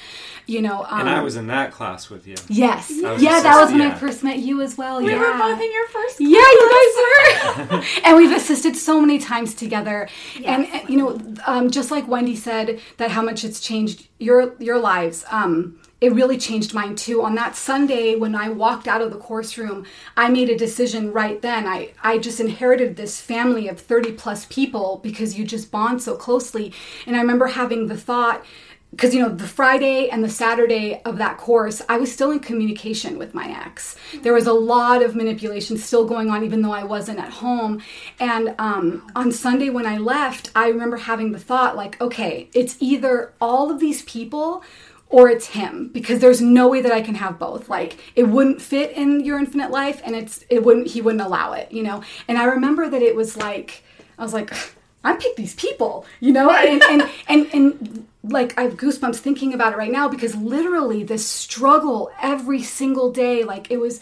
you 0.45 0.61
know 0.61 0.83
um, 0.89 0.99
and 0.99 1.09
i 1.09 1.17
um, 1.19 1.23
was 1.23 1.37
in 1.37 1.47
that 1.47 1.71
class 1.71 2.09
with 2.09 2.27
you 2.27 2.35
yes 2.49 2.91
yeah 2.91 3.41
that 3.41 3.57
was 3.57 3.71
when 3.71 3.79
yeah. 3.79 3.87
i 3.87 3.95
first 3.95 4.21
met 4.21 4.37
you 4.37 4.61
as 4.61 4.77
well 4.77 5.01
we 5.01 5.09
yeah. 5.09 5.17
were 5.17 5.37
both 5.37 5.61
in 5.61 5.71
your 5.71 5.87
first 5.87 6.17
class. 6.17 6.29
yeah 6.29 6.37
you 6.37 7.57
guys 7.57 7.69
were 7.71 7.83
and 8.03 8.17
we've 8.17 8.35
assisted 8.35 8.75
so 8.75 8.99
many 8.99 9.17
times 9.17 9.55
together 9.55 10.09
yes. 10.37 10.69
and 10.71 10.89
you 10.89 10.97
know 10.97 11.17
um, 11.47 11.71
just 11.71 11.89
like 11.89 12.05
wendy 12.09 12.35
said 12.35 12.81
that 12.97 13.11
how 13.11 13.21
much 13.21 13.45
it's 13.45 13.61
changed 13.61 14.09
your 14.19 14.53
your 14.59 14.77
lives 14.77 15.23
um, 15.31 15.79
it 16.01 16.13
really 16.13 16.37
changed 16.37 16.73
mine 16.73 16.95
too. 16.95 17.21
On 17.21 17.35
that 17.35 17.55
Sunday 17.55 18.15
when 18.15 18.35
I 18.35 18.49
walked 18.49 18.87
out 18.87 19.01
of 19.01 19.11
the 19.11 19.17
course 19.17 19.57
room, 19.57 19.85
I 20.15 20.29
made 20.29 20.49
a 20.49 20.57
decision 20.57 21.11
right 21.11 21.41
then. 21.41 21.67
I, 21.67 21.93
I 22.01 22.17
just 22.17 22.39
inherited 22.39 22.95
this 22.95 23.19
family 23.19 23.67
of 23.67 23.79
30 23.79 24.13
plus 24.13 24.45
people 24.45 24.99
because 25.03 25.37
you 25.37 25.45
just 25.45 25.71
bond 25.71 26.01
so 26.01 26.15
closely. 26.15 26.73
And 27.05 27.15
I 27.15 27.19
remember 27.19 27.47
having 27.47 27.87
the 27.87 27.97
thought, 27.97 28.45
because 28.91 29.13
you 29.13 29.21
know 29.21 29.29
the 29.29 29.47
friday 29.47 30.09
and 30.09 30.23
the 30.23 30.29
saturday 30.29 30.99
of 31.05 31.17
that 31.17 31.37
course 31.37 31.81
i 31.89 31.97
was 31.97 32.11
still 32.11 32.31
in 32.31 32.39
communication 32.39 33.19
with 33.19 33.35
my 33.35 33.47
ex 33.65 33.95
there 34.23 34.33
was 34.33 34.47
a 34.47 34.53
lot 34.53 35.03
of 35.03 35.15
manipulation 35.15 35.77
still 35.77 36.05
going 36.05 36.29
on 36.29 36.43
even 36.43 36.61
though 36.61 36.71
i 36.71 36.83
wasn't 36.83 37.19
at 37.19 37.29
home 37.29 37.79
and 38.19 38.55
um, 38.57 39.07
on 39.15 39.31
sunday 39.31 39.69
when 39.69 39.85
i 39.85 39.97
left 39.97 40.49
i 40.55 40.67
remember 40.67 40.97
having 40.97 41.31
the 41.31 41.39
thought 41.39 41.75
like 41.75 42.01
okay 42.01 42.49
it's 42.53 42.77
either 42.79 43.31
all 43.39 43.69
of 43.69 43.79
these 43.79 44.01
people 44.03 44.63
or 45.09 45.27
it's 45.27 45.47
him 45.47 45.89
because 45.91 46.19
there's 46.19 46.39
no 46.39 46.67
way 46.67 46.81
that 46.81 46.91
I 46.91 47.01
can 47.01 47.15
have 47.15 47.39
both. 47.39 47.67
Like 47.67 47.99
it 48.15 48.23
wouldn't 48.23 48.61
fit 48.61 48.91
in 48.91 49.25
your 49.25 49.39
infinite 49.39 49.71
life 49.71 50.01
and 50.05 50.15
it's 50.15 50.45
it 50.49 50.63
wouldn't 50.63 50.87
he 50.87 51.01
wouldn't 51.01 51.23
allow 51.23 51.53
it, 51.53 51.71
you 51.71 51.83
know. 51.83 52.03
And 52.27 52.37
I 52.37 52.45
remember 52.45 52.89
that 52.89 53.01
it 53.01 53.15
was 53.15 53.35
like 53.35 53.83
I 54.17 54.23
was 54.23 54.33
like 54.33 54.53
I 55.03 55.15
picked 55.15 55.37
these 55.37 55.55
people, 55.55 56.05
you 56.19 56.33
know, 56.33 56.51
and, 56.51 56.83
and 56.83 57.09
and 57.27 57.47
and 57.53 58.07
like 58.23 58.57
I 58.57 58.63
have 58.63 58.75
goosebumps 58.75 59.15
thinking 59.15 59.53
about 59.53 59.73
it 59.73 59.77
right 59.77 59.91
now 59.91 60.09
because 60.09 60.35
literally 60.35 61.03
this 61.03 61.25
struggle 61.25 62.11
every 62.21 62.61
single 62.61 63.09
day, 63.11 63.43
like 63.43 63.71
it 63.71 63.77
was 63.77 64.01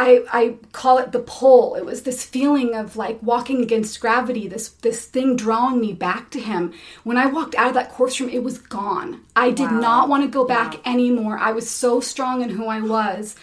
I, 0.00 0.22
I 0.32 0.54
call 0.70 0.98
it 0.98 1.10
the 1.10 1.18
pull. 1.18 1.74
It 1.74 1.84
was 1.84 2.02
this 2.04 2.24
feeling 2.24 2.72
of 2.74 2.96
like 2.96 3.20
walking 3.20 3.62
against 3.62 4.00
gravity, 4.00 4.46
this 4.46 4.68
this 4.68 5.04
thing 5.06 5.34
drawing 5.34 5.80
me 5.80 5.92
back 5.92 6.30
to 6.30 6.40
him. 6.40 6.72
When 7.02 7.16
I 7.16 7.26
walked 7.26 7.56
out 7.56 7.68
of 7.68 7.74
that 7.74 7.90
course 7.90 8.20
room, 8.20 8.30
it 8.30 8.44
was 8.44 8.58
gone. 8.58 9.22
I 9.34 9.50
did 9.50 9.70
Wow. 9.72 9.80
not 9.80 10.08
want 10.08 10.22
to 10.22 10.28
go 10.28 10.44
back 10.44 10.74
Yeah. 10.74 10.92
anymore. 10.92 11.36
I 11.38 11.50
was 11.50 11.68
so 11.68 12.00
strong 12.00 12.42
in 12.42 12.50
who 12.50 12.66
I 12.66 12.80
was 12.80 13.34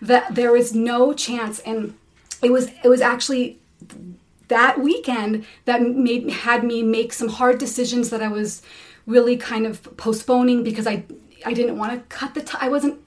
that 0.00 0.34
there 0.34 0.50
was 0.50 0.74
no 0.74 1.12
chance 1.12 1.58
and 1.60 1.94
it 2.42 2.52
was 2.52 2.68
it 2.82 2.88
was 2.88 3.02
actually 3.02 3.58
that 4.48 4.80
weekend 4.80 5.44
that 5.66 5.82
made 5.82 6.30
had 6.30 6.64
me 6.64 6.82
make 6.82 7.12
some 7.12 7.28
hard 7.28 7.58
decisions 7.58 8.08
that 8.10 8.22
I 8.22 8.28
was 8.28 8.62
really 9.06 9.36
kind 9.36 9.66
of 9.66 9.82
postponing 9.98 10.62
because 10.64 10.86
I 10.86 11.04
I 11.44 11.52
didn't 11.52 11.76
want 11.76 11.92
to 11.92 11.98
cut 12.16 12.34
the 12.34 12.40
tie. 12.40 12.58
I 12.62 12.68
wasn't 12.68 12.98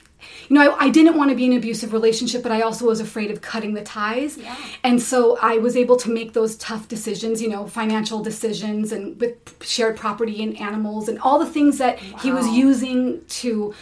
you 0.49 0.55
know, 0.55 0.73
I, 0.73 0.85
I 0.85 0.89
didn't 0.89 1.17
want 1.17 1.29
to 1.29 1.35
be 1.35 1.45
in 1.45 1.51
an 1.51 1.57
abusive 1.57 1.93
relationship, 1.93 2.43
but 2.43 2.51
I 2.51 2.61
also 2.61 2.85
was 2.85 2.99
afraid 2.99 3.31
of 3.31 3.41
cutting 3.41 3.73
the 3.73 3.83
ties. 3.83 4.37
Yeah. 4.37 4.55
And 4.83 5.01
so 5.01 5.37
I 5.41 5.57
was 5.57 5.75
able 5.75 5.97
to 5.97 6.09
make 6.09 6.33
those 6.33 6.55
tough 6.57 6.87
decisions, 6.87 7.41
you 7.41 7.49
know, 7.49 7.67
financial 7.67 8.21
decisions 8.21 8.91
and 8.91 9.19
with 9.19 9.63
shared 9.63 9.97
property 9.97 10.43
and 10.43 10.59
animals 10.59 11.07
and 11.07 11.19
all 11.19 11.39
the 11.39 11.45
things 11.49 11.77
that 11.77 11.99
he 11.99 12.31
was 12.31 12.47
using 12.49 13.23
to 13.25 13.73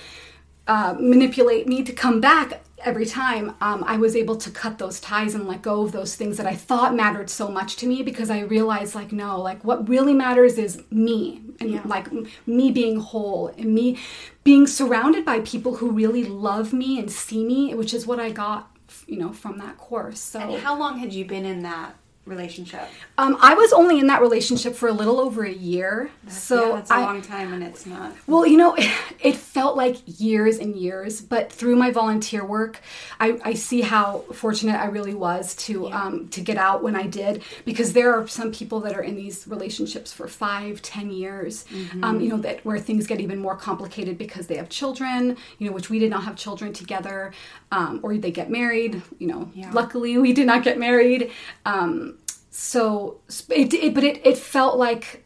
uh, 0.68 0.96
manipulate 1.00 1.68
me 1.68 1.84
to 1.84 1.92
come 1.92 2.22
back 2.22 2.62
every 2.84 3.06
time 3.06 3.56
um, 3.62 3.84
i 3.88 3.98
was 3.98 4.16
able 4.16 4.36
to 4.36 4.50
cut 4.50 4.78
those 4.78 5.00
ties 5.00 5.36
and 5.36 5.48
let 5.48 5.62
go 5.62 5.82
of 5.84 5.92
those 5.92 6.16
things 6.16 6.38
that 6.38 6.46
i 6.46 6.56
thought 6.56 6.96
mattered 6.96 7.30
so 7.30 7.48
much 7.50 7.76
to 7.76 7.86
me 7.88 8.02
because 8.04 8.30
i 8.30 8.40
realized 8.40 8.96
like 8.96 9.12
no 9.12 9.40
like 9.42 9.64
what 9.64 9.88
really 9.90 10.14
matters 10.14 10.58
is 10.58 10.82
me 10.92 11.42
and 11.60 11.72
Yeah. 11.72 11.82
like 11.86 12.08
me 12.48 12.72
being 12.72 13.00
whole 13.00 13.48
and 13.58 13.74
me 13.74 13.98
being 14.44 14.66
surrounded 14.68 15.26
by 15.26 15.42
people 15.42 15.76
who 15.78 15.92
really 15.92 16.24
love 16.24 16.72
me 16.74 16.98
and 17.00 17.12
see 17.12 17.44
me 17.44 17.74
which 17.74 17.94
is 17.94 18.08
what 18.08 18.20
i 18.20 18.30
got 18.32 18.72
you 19.08 19.18
know 19.18 19.32
from 19.34 19.58
that 19.60 19.78
course 19.78 20.20
so 20.20 20.40
And 20.40 20.62
how 20.64 20.78
long 20.78 20.98
had 21.00 21.14
you 21.14 21.26
been 21.26 21.46
in 21.46 21.62
that 21.64 21.96
relationship? 22.30 22.88
um, 23.18 23.38
i 23.42 23.54
was 23.54 23.74
only 23.74 24.00
in 24.00 24.08
that 24.08 24.22
relationship 24.22 24.76
for 24.76 24.88
a 24.88 24.94
little 24.94 25.20
over 25.20 25.44
a 25.44 25.52
year 25.52 26.10
so 26.28 26.70
yeah, 26.70 26.76
that's 26.76 26.92
a 26.92 26.96
I, 26.96 27.02
long 27.02 27.22
time, 27.22 27.54
and 27.54 27.64
it's 27.64 27.86
not. 27.86 28.14
Well, 28.28 28.46
you 28.46 28.58
know, 28.58 28.76
it 29.20 29.36
felt 29.36 29.76
like 29.76 29.98
years 30.06 30.58
and 30.60 30.76
years, 30.76 31.22
but 31.22 31.52
through 31.52 31.76
my 31.76 31.90
volunteer 31.90 32.46
work, 32.46 32.80
I, 33.20 33.40
I 33.44 33.54
see 33.56 33.82
how 33.82 34.20
fortunate 34.34 34.76
I 34.80 34.86
really 34.86 35.16
was 35.16 35.56
to 35.66 35.92
um, 35.92 36.28
to 36.30 36.42
get 36.42 36.58
out 36.58 36.84
when 36.84 36.96
I 36.96 37.08
did. 37.08 37.42
Because 37.66 37.94
there 37.94 38.14
are 38.14 38.28
some 38.28 38.52
people 38.52 38.80
that 38.82 38.96
are 38.96 39.02
in 39.02 39.16
these 39.16 39.48
relationships 39.48 40.14
for 40.14 40.28
five, 40.28 40.82
ten 40.84 41.10
years, 41.10 41.66
um, 42.04 42.20
you 42.22 42.30
know, 42.30 42.38
that 42.38 42.64
where 42.64 42.78
things 42.80 43.08
get 43.08 43.20
even 43.20 43.40
more 43.40 43.56
complicated 43.56 44.18
because 44.20 44.46
they 44.46 44.58
have 44.58 44.70
children, 44.70 45.36
you 45.58 45.68
know, 45.68 45.74
which 45.74 45.90
we 45.90 45.98
did 45.98 46.12
not 46.12 46.24
have 46.26 46.36
children 46.36 46.72
together, 46.74 47.34
um, 47.72 48.00
or 48.04 48.16
they 48.18 48.32
get 48.32 48.52
married. 48.52 49.02
You 49.18 49.28
know, 49.28 49.52
Yeah. 49.56 49.72
luckily 49.74 50.18
we 50.20 50.34
did 50.34 50.46
not 50.46 50.64
get 50.64 50.78
married. 50.78 51.32
Um, 51.66 52.19
so 52.50 53.20
it, 53.50 53.74
it 53.74 53.94
but 53.94 54.04
it, 54.04 54.26
it 54.26 54.38
felt 54.38 54.78
like 54.78 55.26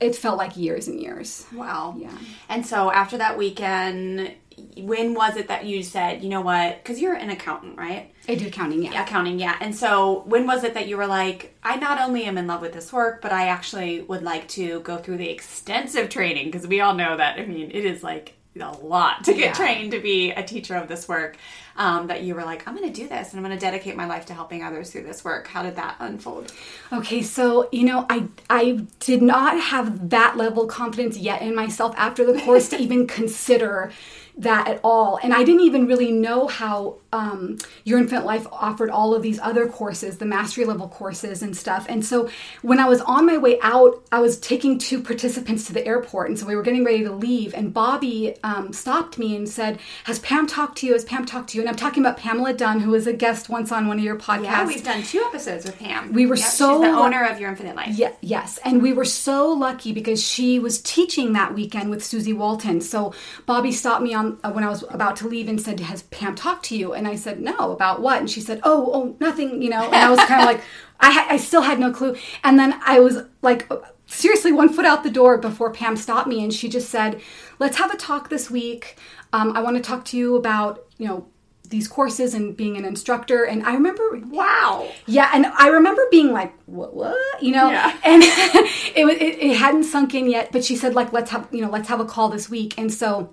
it 0.00 0.16
felt 0.16 0.38
like 0.38 0.56
years 0.56 0.88
and 0.88 1.00
years. 1.00 1.46
Wow. 1.54 1.94
Yeah. 1.96 2.16
And 2.48 2.66
so 2.66 2.90
after 2.90 3.16
that 3.18 3.38
weekend, 3.38 4.32
when 4.76 5.14
was 5.14 5.36
it 5.36 5.48
that 5.48 5.64
you 5.64 5.82
said, 5.82 6.22
you 6.22 6.28
know 6.28 6.40
what? 6.40 6.82
Because 6.82 7.00
you're 7.00 7.14
an 7.14 7.30
accountant, 7.30 7.78
right? 7.78 8.12
I 8.28 8.34
do 8.34 8.46
accounting, 8.46 8.82
yeah. 8.82 9.02
Accounting, 9.02 9.38
yeah. 9.38 9.56
And 9.60 9.74
so 9.74 10.22
when 10.26 10.46
was 10.46 10.64
it 10.64 10.74
that 10.74 10.88
you 10.88 10.96
were 10.96 11.06
like, 11.06 11.56
I 11.62 11.76
not 11.76 12.00
only 12.00 12.24
am 12.24 12.38
in 12.38 12.46
love 12.46 12.60
with 12.60 12.72
this 12.72 12.92
work, 12.92 13.20
but 13.22 13.32
I 13.32 13.48
actually 13.48 14.02
would 14.02 14.22
like 14.22 14.48
to 14.48 14.80
go 14.80 14.98
through 14.98 15.18
the 15.18 15.30
extensive 15.30 16.08
training? 16.08 16.46
Because 16.46 16.66
we 16.66 16.80
all 16.80 16.94
know 16.94 17.16
that, 17.16 17.38
I 17.38 17.46
mean, 17.46 17.70
it 17.70 17.84
is 17.84 18.02
like 18.02 18.34
a 18.62 18.70
lot 18.70 19.24
to 19.24 19.32
get 19.32 19.40
Yeah. 19.40 19.52
trained 19.52 19.90
to 19.92 20.00
be 20.00 20.30
a 20.30 20.42
teacher 20.42 20.76
of 20.76 20.88
this 20.88 21.08
work. 21.08 21.36
Um, 21.76 22.06
that 22.06 22.22
you 22.22 22.36
were 22.36 22.44
like, 22.44 22.68
I'm 22.68 22.76
going 22.76 22.86
to 22.92 23.00
do 23.02 23.08
this 23.08 23.32
and 23.32 23.40
I'm 23.40 23.44
going 23.44 23.58
to 23.58 23.60
dedicate 23.60 23.96
my 23.96 24.06
life 24.06 24.26
to 24.26 24.32
helping 24.32 24.62
others 24.62 24.92
through 24.92 25.02
this 25.02 25.24
work. 25.24 25.48
How 25.48 25.64
did 25.64 25.74
that 25.74 25.96
unfold? 25.98 26.52
Okay, 26.92 27.20
so 27.20 27.68
you 27.72 27.82
know, 27.82 28.06
I 28.08 28.28
I 28.48 28.86
did 29.00 29.22
not 29.22 29.58
have 29.58 30.10
that 30.10 30.36
level 30.36 30.62
of 30.62 30.68
confidence 30.68 31.16
yet 31.16 31.42
in 31.42 31.52
myself 31.52 31.92
after 31.96 32.24
the 32.24 32.40
course 32.42 32.68
to 32.68 32.78
even 32.78 33.08
consider 33.08 33.90
that 34.36 34.68
at 34.68 34.80
all, 34.82 35.18
and 35.22 35.32
I 35.32 35.44
didn't 35.44 35.62
even 35.62 35.86
really 35.86 36.10
know 36.10 36.48
how 36.48 36.96
um, 37.12 37.58
Your 37.84 37.98
Infinite 37.98 38.24
Life 38.24 38.46
offered 38.50 38.90
all 38.90 39.14
of 39.14 39.22
these 39.22 39.38
other 39.38 39.68
courses, 39.68 40.18
the 40.18 40.26
mastery 40.26 40.64
level 40.64 40.88
courses 40.88 41.42
and 41.42 41.56
stuff. 41.56 41.86
And 41.88 42.04
so 42.04 42.28
when 42.62 42.80
I 42.80 42.88
was 42.88 43.00
on 43.02 43.26
my 43.26 43.38
way 43.38 43.58
out, 43.62 44.04
I 44.10 44.20
was 44.20 44.38
taking 44.38 44.78
two 44.78 45.00
participants 45.00 45.66
to 45.66 45.72
the 45.72 45.86
airport, 45.86 46.28
and 46.28 46.38
so 46.38 46.46
we 46.46 46.56
were 46.56 46.62
getting 46.62 46.84
ready 46.84 47.04
to 47.04 47.12
leave, 47.12 47.54
and 47.54 47.72
Bobby 47.72 48.36
um, 48.42 48.72
stopped 48.72 49.18
me 49.18 49.36
and 49.36 49.48
said, 49.48 49.78
"Has 50.04 50.18
Pam 50.18 50.46
talked 50.46 50.78
to 50.78 50.86
you? 50.86 50.92
Has 50.92 51.04
Pam 51.04 51.24
talked 51.24 51.50
to 51.50 51.56
you?" 51.56 51.62
And 51.62 51.68
I'm 51.68 51.76
talking 51.76 52.02
about 52.02 52.16
Pamela 52.16 52.52
Dunn, 52.54 52.80
who 52.80 52.90
was 52.90 53.06
a 53.06 53.12
guest 53.12 53.48
once 53.48 53.70
on 53.70 53.86
one 53.86 53.98
of 53.98 54.04
your 54.04 54.16
podcasts. 54.16 54.44
Yeah, 54.44 54.66
we've 54.66 54.84
done 54.84 55.02
two 55.02 55.22
episodes 55.26 55.64
with 55.64 55.78
Pam. 55.78 56.12
We 56.12 56.26
were 56.26 56.36
Yep, 56.36 56.46
so 56.46 56.82
She's 56.82 56.90
the 56.90 56.96
owner 56.96 57.24
of 57.24 57.40
Your 57.40 57.50
Infinite 57.50 57.76
Life. 57.76 57.96
Yeah, 57.96 58.12
yes. 58.20 58.58
And 58.64 58.82
we 58.82 58.92
were 58.92 59.04
so 59.04 59.52
lucky 59.52 59.92
because 59.92 60.22
she 60.22 60.58
was 60.58 60.80
teaching 60.80 61.32
that 61.34 61.54
weekend 61.54 61.90
with 61.90 62.04
Susie 62.04 62.32
Walton. 62.32 62.80
So 62.80 63.14
Bobby 63.46 63.72
stopped 63.72 64.02
me 64.02 64.14
on 64.14 64.23
uh, 64.44 64.50
when 64.50 64.64
I 64.64 64.68
was 64.68 64.82
about 64.90 65.14
to 65.16 65.28
leave 65.28 65.48
and 65.48 65.60
said, 65.60 65.80
"Has 65.80 66.02
Pam 66.04 66.34
talked 66.34 66.64
to 66.66 66.76
you?" 66.76 66.92
And 66.92 67.06
I 67.08 67.16
said, 67.16 67.40
"No, 67.40 67.72
about 67.72 68.00
what?" 68.00 68.18
And 68.20 68.28
she 68.30 68.40
said, 68.40 68.60
"Oh, 68.62 68.90
oh, 68.96 69.16
nothing, 69.20 69.62
you 69.62 69.70
know." 69.70 69.84
And 69.86 69.94
I 69.96 70.10
was 70.10 70.20
kind 70.20 70.40
of 70.42 70.46
like 70.46 70.60
I 71.00 71.10
ha- 71.12 71.26
I 71.30 71.36
still 71.38 71.62
had 71.62 71.78
no 71.78 71.90
clue. 71.92 72.16
And 72.42 72.58
then 72.58 72.70
I 72.84 73.00
was 73.00 73.14
like 73.42 73.70
seriously 74.06 74.52
one 74.52 74.68
foot 74.68 74.84
out 74.84 75.02
the 75.02 75.10
door 75.10 75.38
before 75.38 75.70
Pam 75.72 75.96
stopped 75.96 76.28
me 76.28 76.42
and 76.44 76.52
she 76.52 76.68
just 76.68 76.88
said, 76.90 77.20
"Let's 77.58 77.76
have 77.78 77.92
a 77.92 77.96
talk 77.96 78.28
this 78.30 78.50
week. 78.50 78.96
Um, 79.32 79.56
I 79.56 79.62
want 79.62 79.76
to 79.76 79.82
talk 79.82 80.04
to 80.06 80.16
you 80.16 80.36
about, 80.36 80.84
you 80.98 81.08
know, 81.08 81.26
these 81.70 81.88
courses 81.88 82.34
and 82.34 82.56
being 82.56 82.76
an 82.76 82.84
instructor." 82.84 83.42
And 83.44 83.62
I 83.64 83.72
remember 83.74 84.04
Wow. 84.28 84.88
yeah, 85.06 85.30
and 85.34 85.46
I 85.46 85.68
remember 85.68 86.02
being 86.10 86.30
like, 86.32 86.52
"What? 86.66 86.94
What?" 86.94 87.42
You 87.42 87.52
know, 87.52 87.70
Yeah. 87.70 87.92
and 88.04 88.22
it, 88.24 89.22
it 89.22 89.38
it 89.50 89.56
hadn't 89.56 89.84
sunk 89.84 90.14
in 90.14 90.28
yet. 90.30 90.52
But 90.52 90.64
she 90.64 90.76
said, 90.76 90.94
like, 90.94 91.12
let's 91.12 91.30
have 91.32 91.48
you 91.50 91.60
know, 91.62 91.70
let's 91.70 91.88
have 91.88 92.00
a 92.00 92.04
call 92.04 92.28
this 92.28 92.48
week. 92.48 92.74
And 92.78 92.92
so 92.92 93.30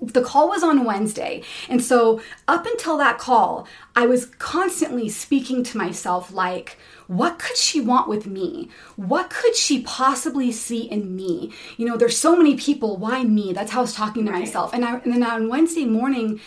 the 0.00 0.22
call 0.22 0.48
was 0.48 0.62
on 0.62 0.84
Wednesday, 0.84 1.42
and 1.68 1.82
so 1.82 2.20
up 2.46 2.66
until 2.66 2.96
that 2.98 3.18
call, 3.18 3.66
I 3.96 4.06
was 4.06 4.26
constantly 4.26 5.08
speaking 5.08 5.62
to 5.64 5.78
myself 5.78 6.32
like. 6.32 6.78
What 7.08 7.38
could 7.38 7.56
she 7.56 7.80
want 7.80 8.06
with 8.06 8.26
me? 8.26 8.68
What 8.96 9.30
could 9.30 9.56
she 9.56 9.80
possibly 9.80 10.52
see 10.52 10.82
in 10.82 11.16
me? 11.16 11.54
You 11.78 11.86
know, 11.86 11.96
there's 11.96 12.18
so 12.18 12.36
many 12.36 12.54
people. 12.54 12.98
Why 12.98 13.24
me? 13.24 13.54
That's 13.54 13.70
how 13.70 13.78
I 13.78 13.80
was 13.80 13.94
talking 13.94 14.26
to 14.26 14.30
myself. 14.30 14.74
And, 14.74 14.84
I, 14.84 14.98
and 14.98 15.14
then 15.14 15.22
on 15.22 15.48
Wednesday 15.48 15.86
morning, 15.86 16.38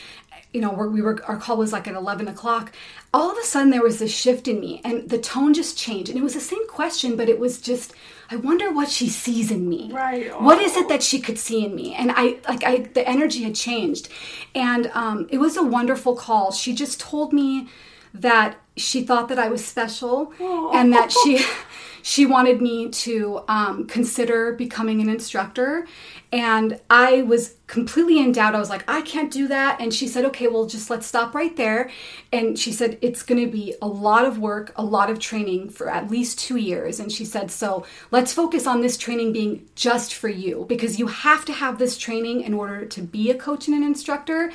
you 0.54 0.60
know, 0.62 0.72
we 0.72 1.02
were, 1.02 1.24
our 1.26 1.38
call 1.38 1.58
was 1.58 1.72
like 1.72 1.88
at 1.88 1.96
11 1.96 2.28
o'clock. 2.28 2.74
All 3.14 3.32
of 3.32 3.38
a 3.38 3.44
sudden, 3.44 3.70
there 3.70 3.82
was 3.82 4.00
this 4.00 4.14
shift 4.14 4.48
in 4.48 4.60
me, 4.60 4.82
and 4.84 5.10
the 5.10 5.18
tone 5.18 5.54
just 5.54 5.78
changed. 5.78 6.10
And 6.10 6.20
it 6.20 6.24
was 6.24 6.34
the 6.34 6.40
same 6.42 6.68
question, 6.68 7.16
but 7.16 7.30
it 7.30 7.40
was 7.40 7.62
just, 7.62 7.94
I 8.30 8.36
wonder 8.36 8.72
what 8.72 8.90
she 8.90 9.08
sees 9.10 9.52
in 9.52 9.70
me. 9.70 9.90
Right. 9.92 10.42
What 10.42 10.62
is 10.62 10.76
it 10.76 10.90
that 10.90 11.04
she 11.04 11.20
could 11.20 11.38
see 11.38 11.64
in 11.66 11.76
me? 11.76 11.94
And 11.94 12.12
I, 12.16 12.40
like, 12.48 12.64
I, 12.64 12.78
the 12.94 13.08
energy 13.08 13.44
had 13.44 13.56
changed, 13.56 14.10
and 14.56 14.88
um, 14.94 15.28
it 15.30 15.38
was 15.38 15.58
a 15.58 15.64
wonderful 15.64 16.16
call. 16.16 16.52
She 16.52 16.74
just 16.74 17.00
told 17.00 17.34
me 17.34 17.70
that 18.14 18.58
she 18.76 19.04
thought 19.04 19.30
that 19.30 19.40
I 19.40 19.50
was 19.50 19.66
special, 19.66 20.34
and 20.74 20.92
that 20.94 21.12
she. 21.12 21.46
She 22.02 22.26
wanted 22.26 22.62
me 22.62 22.90
to 22.90 23.44
um, 23.48 23.88
consider 23.88 24.54
becoming 24.54 25.02
an 25.02 25.10
instructor, 25.10 25.88
and 26.32 26.80
I 26.90 27.24
was 27.24 27.56
completely 27.68 28.20
in 28.20 28.32
doubt. 28.32 28.56
I 28.56 28.60
was 28.60 28.70
like, 28.70 28.84
I 28.90 29.02
can't 29.02 29.32
do 29.32 29.48
that. 29.48 29.80
And 29.80 29.94
she 29.94 30.08
said, 30.08 30.26
Okay, 30.26 30.48
well, 30.48 30.66
just 30.66 30.90
let's 30.90 31.08
stop 31.08 31.34
right 31.34 31.56
there. 31.56 31.90
And 32.32 32.58
she 32.58 32.72
said, 32.72 32.98
It's 33.02 33.24
going 33.24 33.44
to 33.44 33.52
be 33.52 33.76
a 33.82 33.88
lot 33.88 34.26
of 34.26 34.38
work, 34.38 34.74
a 34.76 34.84
lot 34.84 35.10
of 35.10 35.20
training 35.20 35.70
for 35.70 35.90
at 35.90 36.12
least 36.12 36.40
two 36.40 36.58
years. 36.58 37.00
And 37.00 37.12
she 37.12 37.26
said, 37.26 37.52
So 37.52 37.86
let's 38.12 38.34
focus 38.34 38.68
on 38.68 38.82
this 38.82 38.98
training 38.98 39.34
being 39.34 39.68
just 39.76 40.14
for 40.14 40.30
you 40.30 40.66
because 40.68 41.00
you 41.00 41.08
have 41.08 41.46
to 41.46 41.54
have 41.54 41.78
this 41.78 41.98
training 41.98 42.42
in 42.42 42.54
order 42.54 42.86
to 42.86 43.02
be 43.02 43.30
a 43.32 43.36
coach 43.36 43.68
and 43.68 43.76
an 43.76 43.84
instructor 43.84 44.52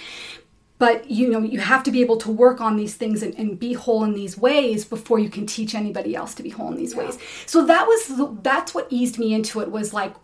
but 0.78 1.10
you 1.10 1.28
know 1.28 1.40
you 1.40 1.60
have 1.60 1.82
to 1.82 1.90
be 1.90 2.00
able 2.00 2.16
to 2.16 2.30
work 2.30 2.60
on 2.60 2.76
these 2.76 2.94
things 2.94 3.22
and, 3.22 3.34
and 3.34 3.58
be 3.58 3.72
whole 3.72 4.04
in 4.04 4.14
these 4.14 4.36
ways 4.36 4.84
before 4.84 5.18
you 5.18 5.28
can 5.28 5.46
teach 5.46 5.74
anybody 5.74 6.14
else 6.14 6.34
to 6.34 6.42
be 6.42 6.50
whole 6.50 6.68
in 6.68 6.76
these 6.76 6.94
ways 6.94 7.18
so 7.46 7.64
that 7.64 7.86
was 7.86 8.06
the, 8.08 8.36
that's 8.42 8.74
what 8.74 8.86
eased 8.90 9.18
me 9.18 9.34
into 9.34 9.60
it 9.60 9.70
was 9.70 9.92
like 9.94 10.14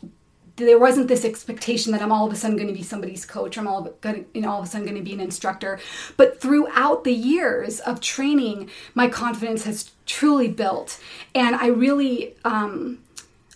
there 0.57 0.79
wasn't 0.79 1.09
this 1.09 1.25
expectation 1.25 1.93
that 1.93 2.03
I'm 2.03 2.13
all 2.13 2.27
of 2.27 2.33
a 2.33 2.37
sudden 2.37 2.57
going 2.57 2.69
to 2.69 2.75
be 2.75 2.83
somebody's 2.83 3.25
coach. 3.25 3.57
I'm 3.57 3.67
all 3.67 3.87
of, 3.87 4.01
going 4.01 4.27
you 4.35 4.43
know, 4.43 4.51
all 4.51 4.61
of 4.61 4.67
a 4.67 4.69
sudden 4.69 4.87
going 4.87 4.99
to 4.99 5.03
be 5.03 5.15
an 5.15 5.21
instructor. 5.21 5.81
But 6.17 6.41
throughout 6.41 7.05
the 7.05 7.13
years 7.13 7.81
of 7.81 8.01
training, 8.01 8.71
my 8.95 9.09
confidence 9.09 9.65
has 9.65 9.91
truly 10.05 10.49
built, 10.49 11.01
and 11.35 11.57
I 11.57 11.69
really, 11.69 12.35
um, 12.45 12.99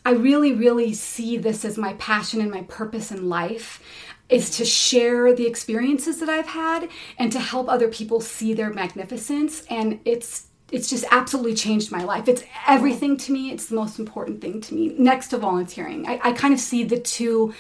I 0.05 0.13
really, 0.13 0.53
really 0.53 0.95
see 0.95 1.37
this 1.37 1.65
as 1.65 1.77
my 1.77 1.95
passion 1.95 2.41
and 2.41 2.51
my 2.51 2.63
purpose 2.63 3.11
in 3.11 3.29
life. 3.29 3.83
Is 4.29 4.51
to 4.57 4.65
share 4.65 5.33
the 5.33 5.47
experiences 5.47 6.21
that 6.21 6.29
I've 6.29 6.49
had 6.49 6.89
and 7.19 7.31
to 7.33 7.39
help 7.39 7.69
other 7.69 7.89
people 7.89 8.21
see 8.21 8.55
their 8.55 8.73
magnificence. 8.73 9.65
And 9.71 10.01
it's 10.05 10.49
it's 10.73 10.91
just 10.91 11.05
absolutely 11.13 11.55
changed 11.55 11.93
my 11.93 12.03
life. 12.03 12.27
It's 12.27 12.43
everything 12.67 13.17
to 13.19 13.33
me. 13.33 13.53
It's 13.53 13.67
the 13.67 13.77
most 13.77 14.01
important 14.01 14.41
thing 14.41 14.61
to 14.63 14.75
me, 14.75 14.95
next 14.99 15.29
to 15.29 15.39
volunteering. 15.39 16.09
I, 16.09 16.19
I 16.25 16.33
kind 16.33 16.53
of 16.53 16.59
see 16.59 16.83
the 16.83 16.99
two 16.99 17.55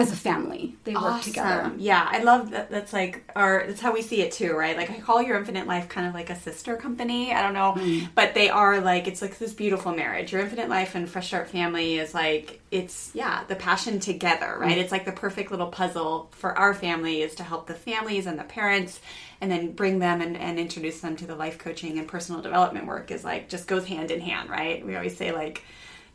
as 0.00 0.12
a 0.12 0.16
family. 0.16 0.76
They 0.84 0.94
work 0.94 1.22
together. 1.22 1.72
Yeah, 1.78 2.06
I 2.10 2.22
love 2.22 2.50
that. 2.50 2.70
That's 2.70 2.92
like 2.92 3.30
our. 3.34 3.64
That's 3.66 3.80
how 3.80 3.92
we 3.92 4.02
see 4.02 4.22
it 4.22 4.32
too, 4.32 4.52
right? 4.54 4.76
Like 4.76 4.90
I 4.90 5.00
call 5.00 5.22
your 5.22 5.36
Infinite 5.36 5.66
Life 5.66 5.88
kind 5.88 6.06
of 6.06 6.14
like 6.14 6.30
a 6.30 6.36
sister 6.36 6.76
company. 6.76 7.32
I 7.32 7.42
don't 7.42 7.54
know, 7.54 7.74
Mm. 7.76 8.08
but 8.14 8.34
they 8.34 8.48
are 8.50 8.80
like 8.80 9.08
it's 9.08 9.22
like 9.22 9.38
this 9.38 9.52
beautiful 9.52 9.92
marriage. 9.94 10.32
Your 10.32 10.40
Infinite 10.42 10.68
Life 10.68 10.94
and 10.94 11.08
Fresh 11.08 11.28
Start 11.28 11.48
Family 11.50 11.98
is 11.98 12.14
like 12.14 12.60
it's 12.70 13.10
yeah 13.14 13.44
the 13.48 13.56
passion 13.56 14.00
together, 14.00 14.56
Mm. 14.58 14.60
right? 14.60 14.78
It's 14.78 14.92
like 14.92 15.04
the 15.04 15.12
perfect 15.12 15.50
little 15.50 15.68
puzzle 15.68 16.28
for 16.32 16.56
our 16.58 16.74
family 16.74 17.22
is 17.22 17.34
to 17.36 17.42
help 17.42 17.66
the 17.66 17.74
families 17.74 18.26
and 18.26 18.38
the 18.38 18.44
parents. 18.44 19.00
And 19.38 19.50
then 19.50 19.72
bring 19.72 19.98
them 19.98 20.22
and, 20.22 20.34
and 20.34 20.58
introduce 20.58 21.00
them 21.00 21.14
to 21.16 21.26
the 21.26 21.34
life 21.34 21.58
coaching 21.58 21.98
and 21.98 22.08
personal 22.08 22.40
development 22.40 22.86
work 22.86 23.10
is 23.10 23.22
like 23.22 23.50
just 23.50 23.66
goes 23.66 23.84
hand 23.84 24.10
in 24.10 24.18
hand, 24.22 24.48
right? 24.48 24.82
We 24.84 24.96
always 24.96 25.14
say 25.14 25.30
like 25.30 25.62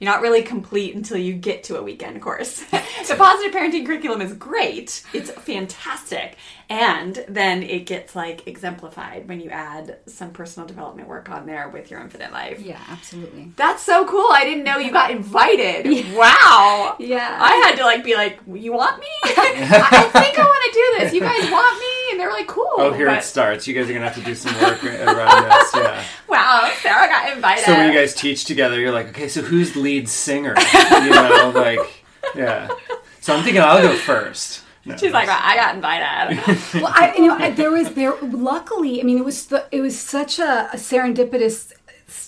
you're 0.01 0.11
not 0.11 0.23
really 0.23 0.41
complete 0.41 0.95
until 0.95 1.17
you 1.17 1.33
get 1.33 1.63
to 1.65 1.77
a 1.77 1.83
weekend 1.83 2.23
course. 2.23 2.59
the 2.71 3.15
positive 3.15 3.53
parenting 3.53 3.85
curriculum 3.85 4.19
is 4.19 4.33
great. 4.33 5.03
It's 5.13 5.29
fantastic. 5.29 6.37
And 6.71 7.25
then 7.27 7.63
it 7.63 7.85
gets 7.85 8.15
like 8.15 8.47
exemplified 8.47 9.27
when 9.27 9.41
you 9.41 9.49
add 9.49 9.97
some 10.05 10.31
personal 10.31 10.65
development 10.65 11.09
work 11.09 11.29
on 11.29 11.45
there 11.45 11.67
with 11.67 11.91
your 11.91 11.99
infinite 11.99 12.31
life. 12.31 12.61
Yeah, 12.61 12.79
absolutely. 12.87 13.51
That's 13.57 13.83
so 13.83 14.05
cool. 14.05 14.29
I 14.31 14.45
didn't 14.45 14.63
know 14.63 14.77
you 14.77 14.89
got 14.91 15.11
invited. 15.11 15.81
Wow. 16.15 16.95
Yeah. 16.99 17.37
I 17.41 17.55
had 17.65 17.75
to 17.77 17.83
like 17.83 18.03
be 18.05 18.15
like, 18.15 18.39
you 18.47 18.71
want 18.71 18.99
me? 18.99 19.07
I 19.25 20.09
think 20.13 20.39
I 20.39 20.43
want 20.43 20.63
to 20.65 20.71
do 20.73 21.03
this. 21.03 21.13
You 21.13 21.19
guys 21.19 21.51
want 21.51 21.79
me? 21.79 22.11
And 22.11 22.19
they're 22.19 22.31
like, 22.31 22.47
cool. 22.47 22.69
Oh, 22.77 22.93
here 22.93 23.07
But- 23.07 23.19
it 23.19 23.23
starts. 23.23 23.67
You 23.67 23.73
guys 23.73 23.89
are 23.89 23.93
gonna 23.93 24.05
have 24.07 24.15
to 24.15 24.23
do 24.23 24.33
some 24.35 24.53
work 24.61 24.81
around 24.83 25.49
this. 25.49 25.75
Yeah. 25.75 26.03
Wow, 26.29 26.71
Sarah 26.81 27.07
got 27.09 27.35
invited. 27.35 27.65
So 27.65 27.73
when 27.73 27.91
you 27.91 27.99
guys 27.99 28.15
teach 28.15 28.45
together, 28.45 28.79
you're 28.79 28.93
like, 28.93 29.09
okay, 29.09 29.27
so 29.27 29.41
who's 29.41 29.75
lead 29.75 30.07
singer? 30.07 30.55
You 30.73 31.09
know, 31.09 31.51
like, 31.53 32.05
yeah. 32.33 32.69
So 33.19 33.35
I'm 33.35 33.43
thinking 33.43 33.61
I'll 33.61 33.81
go 33.81 33.93
first. 33.97 34.63
No. 34.85 34.97
She's 34.97 35.11
like, 35.11 35.27
well, 35.27 35.39
I 35.41 35.55
got 35.55 35.75
invited. 35.75 36.37
well, 36.81 36.91
I, 36.93 37.13
you 37.15 37.27
know, 37.27 37.37
I, 37.37 37.51
there 37.51 37.71
was 37.71 37.93
there. 37.93 38.15
Luckily, 38.21 38.99
I 38.99 39.03
mean, 39.03 39.17
it 39.17 39.25
was 39.25 39.45
the, 39.47 39.67
it 39.71 39.81
was 39.81 39.97
such 39.97 40.39
a, 40.39 40.69
a 40.73 40.77
serendipitous 40.77 41.73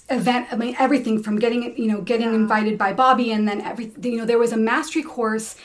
event. 0.09 0.47
I 0.51 0.55
mean, 0.55 0.75
everything 0.77 1.21
from 1.21 1.39
getting 1.39 1.63
it, 1.63 1.77
you 1.77 1.87
know, 1.87 2.01
getting 2.01 2.33
invited 2.33 2.77
by 2.77 2.93
Bobby, 2.93 3.31
and 3.31 3.47
then 3.47 3.61
everything. 3.61 4.11
You 4.11 4.19
know, 4.19 4.25
there 4.25 4.39
was 4.39 4.51
a 4.51 4.57
mastery 4.57 5.03
course. 5.03 5.55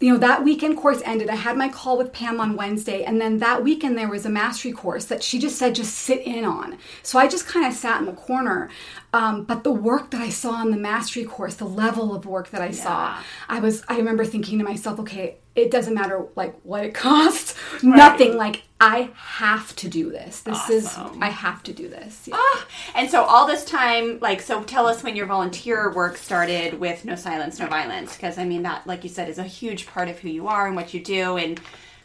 You 0.00 0.12
know, 0.12 0.18
that 0.20 0.44
weekend 0.44 0.76
course 0.76 1.02
ended. 1.04 1.28
I 1.28 1.34
had 1.34 1.56
my 1.56 1.68
call 1.68 1.98
with 1.98 2.12
Pam 2.12 2.40
on 2.40 2.54
Wednesday, 2.54 3.02
and 3.02 3.20
then 3.20 3.38
that 3.38 3.64
weekend 3.64 3.98
there 3.98 4.08
was 4.08 4.24
a 4.24 4.30
mastery 4.30 4.70
course 4.70 5.06
that 5.06 5.24
she 5.24 5.40
just 5.40 5.58
said 5.58 5.74
just 5.74 5.92
sit 5.92 6.24
in 6.24 6.44
on. 6.44 6.78
So 7.02 7.18
I 7.18 7.26
just 7.26 7.48
kind 7.48 7.66
of 7.66 7.72
sat 7.72 7.98
in 7.98 8.06
the 8.06 8.12
corner. 8.12 8.70
Um, 9.12 9.42
but 9.42 9.64
the 9.64 9.72
work 9.72 10.12
that 10.12 10.20
I 10.20 10.28
saw 10.28 10.62
in 10.62 10.70
the 10.70 10.76
mastery 10.76 11.24
course, 11.24 11.56
the 11.56 11.64
level 11.64 12.14
of 12.14 12.26
work 12.26 12.50
that 12.50 12.62
I 12.62 12.70
saw, 12.70 13.18
I 13.48 13.58
was 13.58 13.82
I 13.88 13.96
remember 13.96 14.24
thinking 14.24 14.58
to 14.58 14.64
myself, 14.64 15.00
okay, 15.00 15.38
it 15.58 15.70
doesn't 15.70 15.94
matter 15.94 16.26
like 16.36 16.54
what 16.62 16.84
it 16.84 16.94
costs, 16.94 17.54
nothing. 17.82 18.36
Like 18.36 18.62
I 18.80 19.10
have 19.14 19.74
to 19.76 19.88
do 19.88 20.10
this. 20.10 20.40
This 20.40 20.70
is 20.70 20.96
I 21.20 21.28
have 21.28 21.62
to 21.64 21.72
do 21.72 21.88
this. 21.88 22.28
Yeah. 22.28 22.36
Ah, 22.38 22.66
and 22.94 23.10
so 23.10 23.22
all 23.24 23.46
this 23.46 23.64
time, 23.64 24.18
like, 24.20 24.40
so 24.40 24.62
tell 24.62 24.86
us 24.86 25.02
when 25.02 25.16
your 25.16 25.26
volunteer 25.26 25.92
work 25.92 26.16
started 26.16 26.78
with 26.78 27.04
No 27.04 27.16
Silence, 27.16 27.58
No 27.58 27.66
Violence, 27.66 28.16
because 28.16 28.38
I 28.38 28.44
mean 28.44 28.62
that, 28.62 28.86
like 28.86 29.02
you 29.02 29.10
said, 29.10 29.28
is 29.28 29.38
a 29.38 29.44
huge 29.44 29.86
part 29.86 30.08
of 30.08 30.20
who 30.20 30.28
you 30.28 30.46
are 30.48 30.66
and 30.66 30.76
what 30.76 30.94
you 30.94 31.02
do, 31.02 31.36
and 31.36 31.60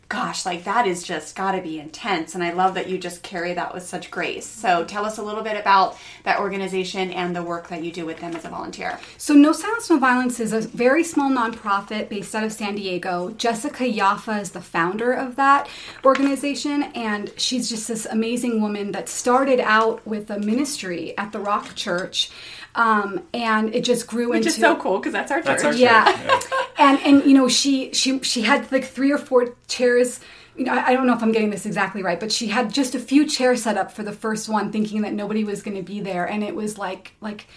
gosh, 0.10 0.46
like 0.46 0.64
that 0.66 0.86
is 0.86 1.02
just 1.02 1.36
got 1.36 1.54
to 1.54 1.62
be 1.62 1.80
intense. 1.80 2.36
And 2.36 2.44
I 2.44 2.54
love 2.54 2.76
that 2.76 2.90
you 2.90 2.98
just 2.98 3.24
carry 3.24 3.54
that 3.54 3.74
with 3.74 3.84
such 3.84 4.12
grace. 4.12 4.46
So 4.46 4.86
tell 4.86 5.06
us 5.06 5.18
a 5.18 5.24
little 5.24 5.44
bit 5.44 5.60
about 5.60 5.98
that 6.24 6.40
organization 6.40 7.12
and 7.12 7.36
the 7.36 7.44
work 7.44 7.70
that 7.70 7.84
you 7.84 7.92
do 7.92 8.06
with 8.06 8.20
them 8.20 8.36
as 8.36 8.46
a 8.46 8.50
volunteer. 8.50 9.00
So, 9.18 9.34
No 9.34 9.52
Silence, 9.52 9.90
No 9.90 9.98
Violence 9.98 10.40
is 10.40 10.54
a 10.54 10.62
very 10.62 11.04
small 11.04 11.32
nonprofit 11.32 12.10
based 12.10 12.36
out 12.36 12.44
of 12.44 12.54
San 12.54 12.76
Diego. 12.76 13.32
Jessica 13.32 13.84
Yaffa 13.84 14.42
is 14.42 14.52
the 14.52 14.62
founder 14.62 15.12
of 15.12 15.36
that 15.36 15.68
organization, 16.06 16.84
and 16.96 17.32
she's 17.38 17.70
just 17.70 17.88
this 17.88 18.06
amazing 18.06 18.62
woman 18.62 18.92
that 18.92 19.10
started 19.10 19.60
out 19.60 20.06
with 20.06 20.30
a 20.30 20.40
ministry 20.40 21.18
at 21.18 21.32
the 21.32 21.40
Rock 21.40 21.76
Church, 21.76 22.30
um, 22.76 23.24
and 23.34 23.74
it 23.74 23.84
just 23.84 24.08
grew 24.08 24.30
Which 24.30 24.38
into 24.38 24.50
is 24.50 24.56
so 24.56 24.76
cool 24.76 24.98
because 24.98 25.14
that's 25.14 25.32
our 25.32 25.40
church. 25.40 25.46
That's 25.46 25.64
our 25.64 25.74
yeah. 25.74 26.12
church, 26.12 26.44
and 26.78 27.00
and 27.02 27.24
you 27.26 27.34
know 27.34 27.48
she 27.48 27.94
she 27.94 28.20
she 28.22 28.42
had 28.42 28.72
like 28.72 28.86
three 28.86 29.12
or 29.12 29.18
four 29.18 29.56
chairs. 29.68 30.20
You 30.56 30.66
know 30.66 30.74
I, 30.74 30.90
I 30.90 30.94
don't 30.94 31.08
know 31.08 31.16
if 31.16 31.24
i'm 31.24 31.32
getting 31.32 31.50
this 31.50 31.66
exactly 31.66 32.04
right 32.04 32.20
but 32.20 32.32
she 32.32 32.46
had 32.46 32.72
just 32.72 32.94
a 32.94 33.00
few 33.00 33.26
chairs 33.26 33.64
set 33.64 33.76
up 33.76 33.92
for 33.92 34.04
the 34.04 34.12
first 34.12 34.48
one 34.48 34.72
thinking 34.72 35.02
that 35.02 35.12
nobody 35.12 35.44
was 35.44 35.64
going 35.64 35.76
to 35.76 35.82
be 35.82 36.00
there. 36.00 36.26
And 36.26 36.44
it 36.44 36.54
was 36.54 36.78
like 36.78 37.14
like 37.22 37.48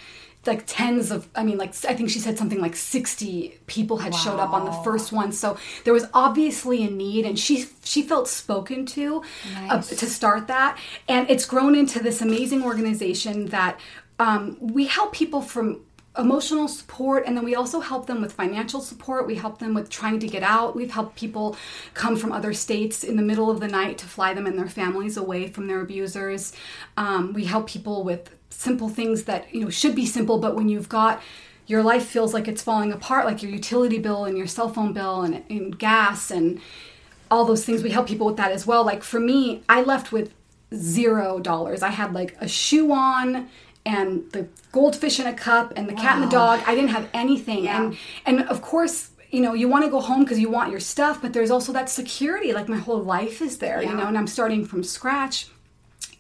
like 0.47 0.63
tens 0.67 1.11
of 1.11 1.29
i 1.35 1.43
mean 1.43 1.59
like 1.59 1.75
i 1.89 1.93
think 1.93 2.09
she 2.09 2.21
said 2.21 2.39
something 2.39 2.61
like 2.61 2.77
60 2.77 3.59
people 3.67 3.99
had 3.99 4.15
showed 4.15 4.39
up 4.39 4.53
on 4.53 4.65
the 4.65 4.73
first 4.85 5.13
one. 5.13 5.33
So 5.33 5.59
there 5.85 5.93
was 5.93 6.07
obviously 6.15 6.85
a 6.85 6.91
need 6.91 7.27
and 7.27 7.39
she 7.39 7.67
she 7.85 8.03
felt 8.03 8.29
spoken 8.29 8.87
to 8.87 9.23
uh, 9.69 9.83
to 9.83 10.07
start 10.07 10.47
that. 10.47 10.79
And 11.09 11.29
it's 11.29 11.45
grown 11.45 11.75
into 11.75 12.03
this 12.03 12.23
amazing 12.23 12.63
organization 12.63 13.47
that 13.47 13.79
um, 14.19 14.57
we 14.61 14.87
help 14.87 15.13
people 15.13 15.43
from 15.43 15.81
emotional 16.19 16.69
support 16.69 17.25
and 17.27 17.37
then 17.37 17.45
we 17.45 17.55
also 17.55 17.81
help 17.81 18.07
them 18.07 18.21
with 18.21 18.33
financial 18.33 18.81
support. 18.81 19.27
We 19.27 19.35
help 19.35 19.59
them 19.59 19.75
with 19.75 19.91
trying 19.91 20.19
to 20.21 20.27
get 20.27 20.43
out. 20.43 20.75
We've 20.75 20.91
helped 20.91 21.17
people 21.17 21.57
come 21.95 22.17
from 22.17 22.33
other 22.33 22.53
states 22.53 23.05
in 23.05 23.17
the 23.17 23.23
middle 23.23 23.51
of 23.51 23.61
the 23.61 23.69
night 23.69 23.99
to 23.99 24.07
fly 24.07 24.33
them 24.35 24.47
and 24.47 24.59
their 24.59 24.69
families 24.69 25.17
away 25.17 25.49
from 25.49 25.67
their 25.67 25.81
abusers. 25.81 26.53
Um, 26.97 27.33
we 27.33 27.45
help 27.45 27.69
people 27.69 28.05
with 28.05 28.31
simple 28.51 28.89
things 28.89 29.25
that 29.25 29.53
you 29.55 29.61
know 29.61 29.71
should 29.71 29.95
be 29.95 30.07
simple 30.07 30.39
but 30.39 30.57
when 30.57 30.67
you've 30.67 30.89
got 30.89 31.21
your 31.67 31.83
life 31.83 32.07
feels 32.07 32.33
like 32.33 32.49
it's 32.49 32.63
falling 32.63 32.91
apart 32.91 33.27
like 33.27 33.43
your 33.43 33.53
utility 33.53 33.99
bill 33.99 34.25
and 34.25 34.39
your 34.39 34.47
cell 34.47 34.71
phone 34.71 34.95
bill 34.95 35.21
and, 35.23 35.43
and 35.51 35.79
gas 35.79 36.31
and 36.31 36.59
all 37.31 37.45
those 37.45 37.67
things 37.67 37.83
we 37.83 37.91
help 37.91 38.09
people 38.09 38.27
with 38.27 38.39
that 38.39 38.53
as 38.53 38.67
well. 38.67 38.85
Like 38.85 39.03
for 39.03 39.21
me 39.21 39.63
i 39.69 39.83
left 39.83 40.13
with 40.13 40.33
zero 40.75 41.39
dollars. 41.39 41.83
I 41.83 41.91
had 41.91 42.15
like 42.15 42.37
a 42.41 42.49
shoe 42.49 42.93
on 42.93 43.49
and 43.87 44.31
the 44.33 44.47
goldfish 44.73 45.19
in 45.19 45.27
a 45.27 45.33
cup 45.33 45.73
and 45.77 45.89
the 45.89 45.95
cat 45.95 46.17
and 46.17 46.25
the 46.25 46.29
dog. 46.29 46.61
I 46.67 46.75
didn't 46.75 46.91
have 46.91 47.09
anything. 47.15 47.65
Yeah. 47.65 47.85
and 47.85 47.97
and 48.27 48.43
of 48.49 48.61
course 48.61 49.11
you 49.31 49.41
know 49.41 49.55
you 49.55 49.69
want 49.69 49.85
to 49.85 49.91
go 49.91 50.01
home 50.01 50.23
because 50.25 50.39
you 50.39 50.51
want 50.51 50.71
your 50.71 50.81
stuff 50.81 51.21
but 51.23 51.33
there's 51.33 51.51
also 51.51 51.73
that 51.73 51.89
security 51.89 52.53
like 52.53 52.69
my 52.69 52.77
whole 52.77 53.03
life 53.03 53.43
is 53.43 53.59
there 53.59 53.83
you 53.83 53.93
know 53.93 54.07
and 54.07 54.17
i'm 54.17 54.29
starting 54.29 54.65
from 54.65 54.85
scratch 54.85 55.49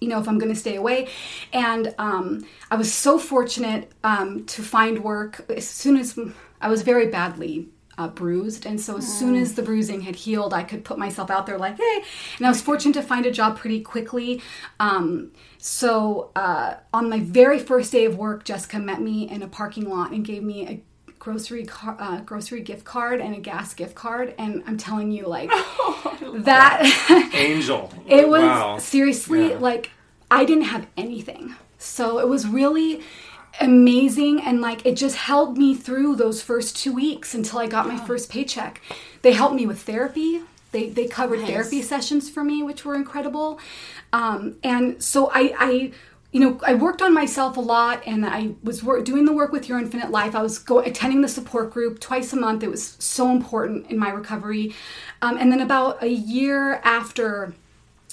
you 0.01 0.09
know 0.09 0.19
if 0.19 0.29
i'm 0.29 0.39
going 0.39 0.53
to 0.53 0.59
stay 0.59 0.77
away. 0.77 1.09
And 1.53 1.95
um, 1.99 2.47
i 2.71 2.77
was 2.77 2.93
so 2.93 3.19
fortunate 3.19 3.93
um, 4.05 4.45
to 4.47 4.63
find 4.63 5.03
work. 5.05 5.45
As 5.49 5.69
soon 5.69 5.97
as 5.97 6.19
i 6.61 6.69
was 6.69 6.83
very 6.83 7.07
badly 7.07 7.69
uh, 7.99 8.09
bruised 8.09 8.67
and 8.67 8.81
so 8.81 8.97
as 8.99 9.07
soon 9.19 9.35
as 9.37 9.55
the 9.55 9.63
bruising 9.63 10.03
had 10.03 10.15
healed 10.17 10.53
i 10.53 10.63
could 10.63 10.85
put 10.85 10.99
myself 10.99 11.31
out 11.31 11.47
there 11.47 11.59
like 11.59 11.77
hey 11.77 12.03
and 12.37 12.47
i 12.47 12.49
was 12.51 12.61
fortunate 12.61 12.93
to 12.95 13.03
find 13.03 13.25
a 13.27 13.31
job 13.31 13.57
pretty 13.57 13.81
quickly 13.81 14.43
um, 14.81 15.31
so 15.59 16.31
uh, 16.37 16.75
on 16.93 17.09
my 17.09 17.21
very 17.21 17.59
first 17.59 17.93
day 17.93 18.05
of 18.05 18.17
work 18.19 18.45
jessica 18.45 18.79
met 18.79 19.01
me 19.01 19.29
in 19.31 19.43
a 19.43 19.49
parking 19.49 19.89
lot 19.89 20.11
and 20.13 20.25
gave 20.25 20.43
me 20.43 20.67
a 20.67 20.83
grocery 21.19 21.65
car, 21.65 21.97
uh, 21.99 22.21
grocery 22.21 22.61
gift 22.61 22.85
card 22.85 23.21
and 23.21 23.35
a 23.35 23.41
gas 23.41 23.75
gift 23.75 23.95
card 23.95 24.35
and 24.39 24.63
i'm 24.67 24.77
telling 24.77 25.11
you 25.11 25.27
like 25.27 25.51
that 26.45 27.31
Angel. 27.35 27.93
it 28.07 28.29
was 28.29 28.43
Wow. 28.43 28.79
seriously 28.79 29.51
Yeah. 29.51 29.59
like 29.59 29.91
I 30.31 30.45
didn't 30.45 30.65
have 30.65 30.89
anything. 30.97 31.55
So 31.79 32.19
it 32.19 32.29
was 32.29 32.49
really 32.49 33.03
amazing 33.61 34.41
and 34.41 34.61
like 34.61 34.85
it 34.85 34.97
just 34.97 35.17
held 35.17 35.57
me 35.57 35.75
through 35.75 36.17
those 36.17 36.43
first 36.43 36.77
2 36.77 36.93
weeks 36.93 37.35
until 37.35 37.59
I 37.59 37.67
got 37.67 37.87
my 37.87 37.97
first 37.97 38.31
paycheck. 38.31 38.81
They 39.23 39.33
helped 39.33 39.55
me 39.55 39.67
with 39.67 39.83
therapy. 39.83 40.43
They 40.73 40.89
they 40.89 41.07
covered 41.07 41.41
therapy 41.41 41.83
sessions 41.83 42.29
for 42.29 42.45
me 42.45 42.63
which 42.63 42.85
were 42.85 42.95
incredible. 42.95 43.59
Um, 44.13 44.57
and 44.63 45.03
so 45.03 45.31
I 45.33 45.55
I 45.59 45.93
you 46.33 46.41
know, 46.41 46.61
I 46.67 46.75
worked 46.75 47.01
on 47.01 47.15
myself 47.15 47.57
a 47.57 47.61
lot, 47.61 48.03
and 48.07 48.27
I 48.27 48.51
was 48.63 48.83
wor- 48.83 49.01
doing 49.01 49.25
the 49.25 49.33
work 49.33 49.53
with 49.53 49.71
Your 49.71 49.79
Infinite 49.79 50.11
Life. 50.11 50.35
I 50.35 50.43
was 50.43 50.59
go- 50.59 50.81
attending 50.81 51.23
the 51.23 51.29
support 51.29 51.71
group 51.71 51.99
twice 51.99 52.31
a 52.35 52.37
month. 52.37 52.63
It 52.63 52.71
was 52.71 52.97
so 52.99 53.31
important 53.31 53.91
in 53.91 53.99
my 53.99 54.11
recovery. 54.11 54.75
Um, 55.23 55.39
and 55.39 55.51
then 55.51 55.61
about 55.61 56.03
a 56.03 56.11
year 56.11 56.75
after 56.85 57.55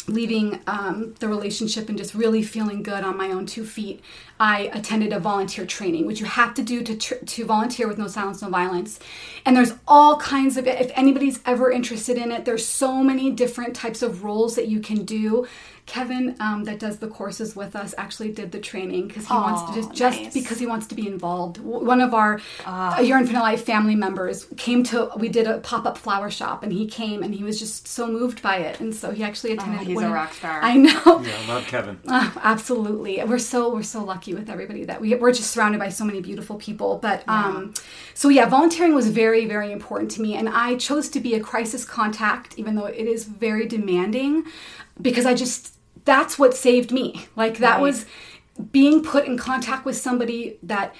leaving 0.08 0.60
um, 0.68 1.16
the 1.20 1.28
relationship 1.28 1.90
and 1.90 1.98
just 1.98 2.14
really 2.14 2.44
feeling 2.44 2.84
good 2.84 3.04
on 3.04 3.18
my 3.18 3.32
own 3.32 3.46
two 3.46 3.66
feet, 3.66 4.02
I 4.40 4.72
attended 4.74 5.14
a 5.14 5.20
volunteer 5.20 5.66
training, 5.66 6.06
which 6.06 6.20
you 6.20 6.26
have 6.26 6.54
to 6.56 6.64
do 6.64 6.84
to, 6.84 6.98
tr- 6.98 7.16
to 7.16 7.46
volunteer 7.46 7.88
with 7.88 7.98
No 7.98 8.08
Silence, 8.08 8.42
No 8.42 8.50
Violence. 8.50 9.00
And 9.46 9.56
there's 9.56 9.74
all 9.88 10.18
kinds 10.18 10.58
of, 10.58 10.68
if 10.68 10.92
anybody's 10.96 11.40
ever 11.46 11.72
interested 11.72 12.18
in 12.18 12.32
it, 12.32 12.46
there's 12.46 12.66
so 12.66 13.04
many 13.04 13.32
different 13.32 13.76
types 13.76 14.02
of 14.02 14.24
roles 14.24 14.56
that 14.56 14.68
you 14.68 14.80
can 14.80 15.06
do. 15.06 15.48
Kevin, 15.86 16.36
um, 16.40 16.64
that 16.64 16.80
does 16.80 16.98
the 17.00 17.08
courses 17.08 17.56
with 17.56 17.76
us, 17.76 17.94
actually 17.98 18.32
did 18.32 18.52
the 18.52 18.60
training 18.60 19.08
because 19.08 19.28
he 19.28 19.34
wants 19.34 19.70
to 19.70 19.82
just, 19.82 19.94
just 19.94 20.22
nice. 20.22 20.34
because 20.34 20.58
he 20.58 20.66
wants 20.66 20.88
to 20.88 20.96
be 20.96 21.08
involved. 21.08 21.58
One 21.58 22.00
of 22.00 22.14
our 22.14 22.40
uh, 22.66 23.02
Your 23.04 23.18
Infinite 23.18 23.42
Life 23.42 23.66
family 23.66 23.96
members 23.96 24.48
came 24.56 24.84
to, 24.86 25.12
we 25.18 25.28
did 25.28 25.46
a 25.46 25.58
pop 25.58 25.86
up 25.86 25.98
flower 25.98 26.32
shop 26.32 26.64
and 26.64 26.72
he 26.72 26.88
came 26.88 27.22
and 27.22 27.36
he 27.36 27.44
was 27.44 27.60
just 27.60 27.86
so 27.88 28.08
moved 28.08 28.42
by 28.42 28.58
it. 28.58 28.80
And 28.80 28.96
so 28.96 29.12
he 29.12 29.24
actually 29.24 29.54
attended. 29.54 29.86
he's 29.86 29.96
one 29.96 30.06
a 30.06 30.12
rock 30.12 30.34
star. 30.34 30.62
I 30.62 30.78
know. 30.78 30.94
Yeah, 31.24 31.38
I 31.38 31.48
love 31.48 31.66
Kevin. 31.68 32.00
Oh, 32.08 32.34
absolutely. 32.44 33.24
We're 33.24 33.40
so 33.40 33.74
we're 33.74 33.84
so 33.84 34.04
lucky 34.04 34.34
with 34.34 34.50
everybody 34.50 34.84
that 34.86 35.00
we 35.00 35.16
we're 35.16 35.32
just 35.32 35.52
surrounded 35.52 35.80
by 35.80 35.90
so 35.90 36.04
many 36.04 36.22
beautiful 36.22 36.58
people. 36.58 36.98
But 36.98 37.24
um 37.28 37.74
so 38.14 38.30
yeah, 38.30 38.46
volunteering 38.46 38.94
was 38.94 39.10
very 39.10 39.46
very 39.46 39.72
important 39.72 40.12
to 40.12 40.22
me 40.22 40.36
and 40.36 40.50
I 40.50 40.76
chose 40.76 41.08
to 41.10 41.20
be 41.20 41.36
a 41.36 41.40
crisis 41.40 41.86
contact 41.86 42.58
even 42.58 42.76
though 42.76 42.86
it 42.86 43.08
is 43.08 43.26
very 43.26 43.68
demanding 43.68 44.46
because 45.02 45.26
I 45.26 45.34
just 45.34 45.73
that's 46.06 46.38
what 46.40 46.56
saved 46.56 46.92
me. 46.92 47.28
Like 47.36 47.58
that 47.60 47.74
Right. 47.76 47.82
was 47.82 48.06
being 48.72 49.04
put 49.04 49.26
in 49.26 49.38
contact 49.38 49.86
with 49.86 49.98
somebody 49.98 50.58
that 50.64 50.94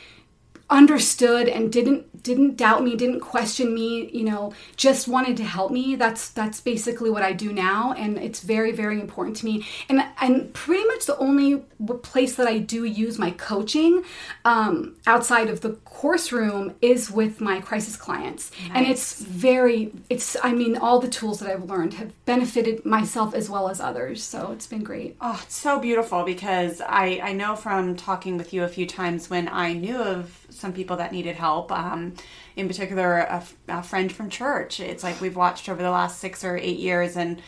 understood 0.70 1.48
and 1.48 1.72
didn't 1.72 2.06
didn't 2.24 2.58
doubt 2.58 2.84
me 2.84 2.96
didn't 2.96 3.20
question 3.20 3.74
me 3.74 4.10
you 4.12 4.24
know 4.24 4.54
just 4.76 5.08
wanted 5.08 5.38
to 5.38 5.44
help 5.44 5.72
me. 5.72 5.96
That's 5.96 6.30
that's 6.30 6.60
basically 6.62 7.10
what 7.10 7.24
i 7.24 7.34
do 7.34 7.54
now 7.54 7.94
and 7.94 8.18
it's 8.18 8.42
very 8.42 8.72
very 8.72 9.00
important 9.00 9.38
to 9.38 9.46
me. 9.46 9.66
And 9.90 10.04
and 10.22 10.54
pretty 10.54 10.86
much 10.88 11.06
the 11.06 11.18
only 11.18 11.58
place 12.02 12.36
that 12.36 12.48
i 12.48 12.58
do 12.58 12.86
use 12.86 13.18
my 13.20 13.32
coaching 13.32 14.04
um, 14.46 14.96
outside 15.06 15.50
of 15.50 15.62
the 15.62 15.72
course 15.86 16.32
room 16.32 16.76
is 16.82 17.12
with 17.12 17.40
my 17.42 17.62
crisis 17.62 17.96
clients. 17.96 18.52
And 18.74 18.86
it's 18.88 19.22
very 19.22 19.92
it's 20.10 20.36
i 20.44 20.52
mean 20.52 20.78
all 20.78 21.00
the 21.00 21.08
tools 21.08 21.40
that 21.40 21.50
i've 21.50 21.70
learned 21.70 21.94
have 21.96 22.12
benefited 22.26 22.86
myself 22.86 23.34
as 23.34 23.50
well 23.50 23.70
as 23.70 23.80
others 23.80 24.24
so 24.24 24.52
it's 24.52 24.68
been 24.68 24.84
great. 24.84 25.16
Oh, 25.22 25.40
it's 25.44 25.56
so 25.56 25.80
beautiful 25.80 26.24
because 26.24 26.82
I, 26.82 27.20
I 27.22 27.34
know 27.34 27.56
from 27.56 27.96
talking 27.96 28.38
with 28.38 28.54
you 28.54 28.64
a 28.64 28.68
few 28.68 28.88
times 28.88 29.30
when 29.30 29.48
I 29.48 29.74
knew 29.74 29.98
of 29.98 30.43
some 30.54 30.74
people 30.74 30.98
that 30.98 31.12
needed 31.12 31.36
help, 31.36 31.72
um, 31.72 32.14
in 32.56 32.68
particular, 32.68 33.44
a 33.68 33.84
friend 33.84 34.12
from 34.12 34.30
church. 34.30 34.80
It's 34.80 35.04
like 35.04 35.20
we've 35.22 35.36
watched 35.36 35.70
over 35.70 35.82
the 35.82 35.92
last 35.92 36.20
six 36.20 36.44
or 36.44 36.58
eight 36.58 36.80
years, 36.80 37.18
and 37.18 37.42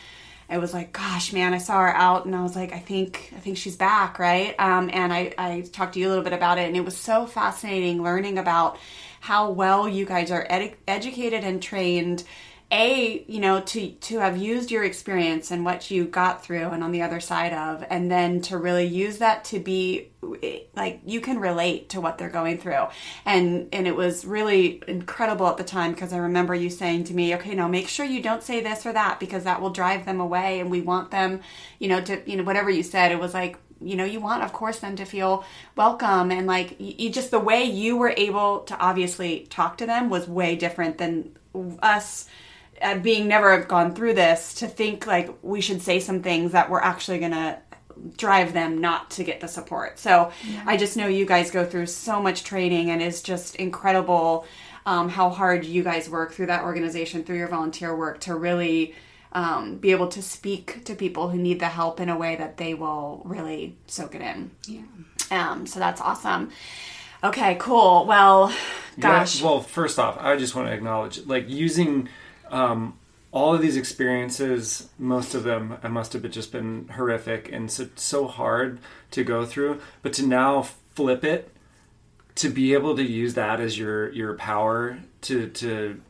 it 0.50 0.60
was 0.60 0.74
like, 0.74 0.94
gosh, 0.94 1.34
man, 1.34 1.54
I 1.54 1.58
saw 1.58 1.80
her 1.80 1.96
out, 1.96 2.26
and 2.26 2.36
I 2.36 2.44
was 2.44 2.56
like, 2.56 2.72
I 2.74 2.80
think, 2.80 3.32
I 3.36 3.40
think 3.40 3.58
she's 3.58 3.76
back, 3.76 4.20
right? 4.20 4.54
Um, 4.60 4.90
and 4.94 5.12
I, 5.12 5.34
I 5.38 5.62
talked 5.62 5.94
to 5.94 6.00
you 6.00 6.08
a 6.08 6.10
little 6.10 6.24
bit 6.24 6.34
about 6.34 6.58
it, 6.58 6.68
and 6.68 6.78
it 6.78 6.86
was 6.86 6.98
so 6.98 7.26
fascinating 7.26 8.04
learning 8.04 8.38
about 8.38 8.78
how 9.22 9.50
well 9.50 9.90
you 9.90 10.06
guys 10.06 10.30
are 10.30 10.46
edu- 10.48 10.76
educated 10.88 11.44
and 11.44 11.64
trained 11.64 12.24
a 12.72 13.24
you 13.28 13.40
know 13.40 13.62
to 13.62 13.92
to 13.92 14.18
have 14.20 14.38
used 14.38 14.72
your 14.72 14.84
experience 14.84 15.52
and 15.52 15.64
what 15.64 15.92
you 15.92 16.04
got 16.04 16.44
through 16.44 16.70
and 16.70 16.84
on 16.84 16.92
the 16.92 17.02
other 17.02 17.20
side 17.20 17.54
of 17.54 17.86
and 17.92 18.10
then 18.10 18.42
to 18.42 18.58
really 18.58 18.86
use 18.86 19.20
that 19.20 19.44
to 19.44 19.60
be 19.60 20.10
eh, 20.42 20.62
like 20.76 21.00
you 21.06 21.22
can 21.22 21.40
relate 21.40 21.90
to 21.90 22.02
what 22.02 22.18
they're 22.18 22.30
going 22.30 22.58
through. 22.58 22.88
And 23.24 23.70
and 23.72 23.86
it 23.86 23.96
was 23.96 24.26
really 24.26 24.82
incredible 24.88 25.48
at 25.48 25.58
the 25.58 25.64
time 25.64 25.92
because 25.92 26.12
i 26.12 26.18
remember 26.18 26.56
you 26.56 26.72
saying 26.72 27.04
to 27.06 27.14
me 27.14 27.36
okay 27.36 27.54
now 27.54 27.68
make 27.68 27.88
sure 27.88 28.06
you 28.06 28.22
don't 28.22 28.42
say 28.42 28.62
this 28.62 28.84
or 28.86 28.94
that 28.94 29.20
because 29.20 29.44
that 29.44 29.62
will 29.62 29.70
drive 29.70 30.06
them 30.06 30.20
away 30.20 30.60
and 30.60 30.72
we 30.72 30.82
want 30.82 31.12
them 31.12 31.42
you 31.78 31.88
know 31.88 32.02
to 32.02 32.20
you 32.30 32.36
know 32.36 32.44
whatever 32.44 32.70
you 32.70 32.84
said. 32.84 33.12
It 33.12 33.20
was 33.20 33.36
like 33.36 33.58
you 33.80 33.96
know 33.96 34.06
you 34.06 34.20
want 34.20 34.42
of 34.42 34.54
course 34.54 34.80
them 34.80 34.96
to 34.96 35.06
feel 35.06 35.46
welcome 35.76 36.32
and 36.32 36.48
like 36.48 36.80
you, 36.80 36.96
you 36.98 37.10
just 37.12 37.30
the 37.30 37.40
way 37.40 37.64
you 37.64 37.96
were 37.96 38.14
able 38.18 38.62
to 38.62 38.76
obviously 38.80 39.46
talk 39.52 39.78
to 39.78 39.86
them 39.86 40.10
was 40.10 40.28
way 40.28 40.56
different 40.56 40.98
than 40.98 41.36
us 41.84 42.28
uh, 42.86 42.98
being 43.00 43.28
never 43.28 43.58
have 43.58 43.68
gone 43.68 43.96
through 43.96 44.14
this 44.14 44.54
to 44.56 44.68
think 44.68 45.08
like 45.08 45.34
we 45.42 45.60
should 45.60 45.82
say 45.82 46.00
some 46.00 46.22
things 46.22 46.52
that 46.52 46.70
were 46.70 46.84
actually 46.84 47.18
gonna 47.18 47.60
drive 48.16 48.54
them 48.54 48.80
not 48.80 49.10
to 49.10 49.24
get 49.24 49.40
the 49.42 49.48
support. 49.48 49.98
So 49.98 50.32
i 50.66 50.78
just 50.78 50.96
know 50.96 51.08
you 51.08 51.26
guys 51.26 51.50
go 51.50 51.66
through 51.66 51.88
so 51.88 52.22
much 52.22 52.44
training 52.44 52.92
and 52.92 53.02
it's 53.02 53.22
just 53.22 53.56
incredible 53.56 54.46
um, 54.86 55.10
how 55.10 55.30
hard 55.30 55.66
you 55.66 55.82
guys 55.84 56.08
work 56.08 56.34
through 56.34 56.46
that 56.46 56.64
organization 56.64 57.24
through 57.24 57.38
your 57.38 57.48
volunteer 57.48 57.96
work 57.96 58.20
to 58.22 58.36
really 58.36 58.94
um, 59.32 59.78
be 59.78 59.90
able 59.92 60.08
to 60.10 60.22
speak 60.22 60.86
to 60.86 60.94
people 60.94 61.30
who 61.30 61.40
need 61.40 61.60
the 61.60 61.68
help 61.68 62.00
in 62.00 62.10
a 62.10 62.18
way 62.18 62.36
that 62.36 62.58
they 62.58 62.76
will 62.76 63.22
really 63.26 63.76
soak 63.88 64.14
it 64.14 64.22
in. 64.22 64.52
Yeah. 64.68 64.82
Um, 65.32 65.66
so 65.66 65.80
that's 65.80 66.02
awesome. 66.02 66.52
Okay 67.24 67.56
cool. 67.60 68.06
Well 68.06 68.54
gosh. 69.00 69.40
Yeah, 69.40 69.48
well, 69.48 69.62
first 69.62 70.00
off, 70.00 70.18
I 70.20 70.36
just 70.36 70.56
want 70.56 70.68
to 70.68 70.74
acknowledge, 70.74 71.26
like, 71.26 71.50
using 71.50 72.10
um, 72.52 72.98
all 73.32 73.54
of 73.54 73.62
these 73.62 73.76
experiences, 73.76 74.90
most 74.98 75.36
of 75.36 75.44
them, 75.44 75.78
I 75.84 75.88
must 75.90 76.14
have 76.14 76.30
just 76.30 76.52
been 76.52 76.88
horrific 76.88 77.52
and 77.52 77.70
so, 77.70 77.90
so 77.96 78.28
hard 78.28 78.80
to 79.12 79.24
go 79.24 79.46
through. 79.46 79.82
But 80.02 80.14
to 80.14 80.26
now 80.26 80.62
flip 80.94 81.24
it, 81.24 81.52
to 82.36 82.50
be 82.50 82.74
able 82.74 82.96
to 82.96 83.04
use 83.04 83.34
that 83.36 83.60
as 83.60 83.78
your 83.78 84.12
your 84.12 84.36
power 84.36 85.00
to 85.22 85.50
to 85.50 86.02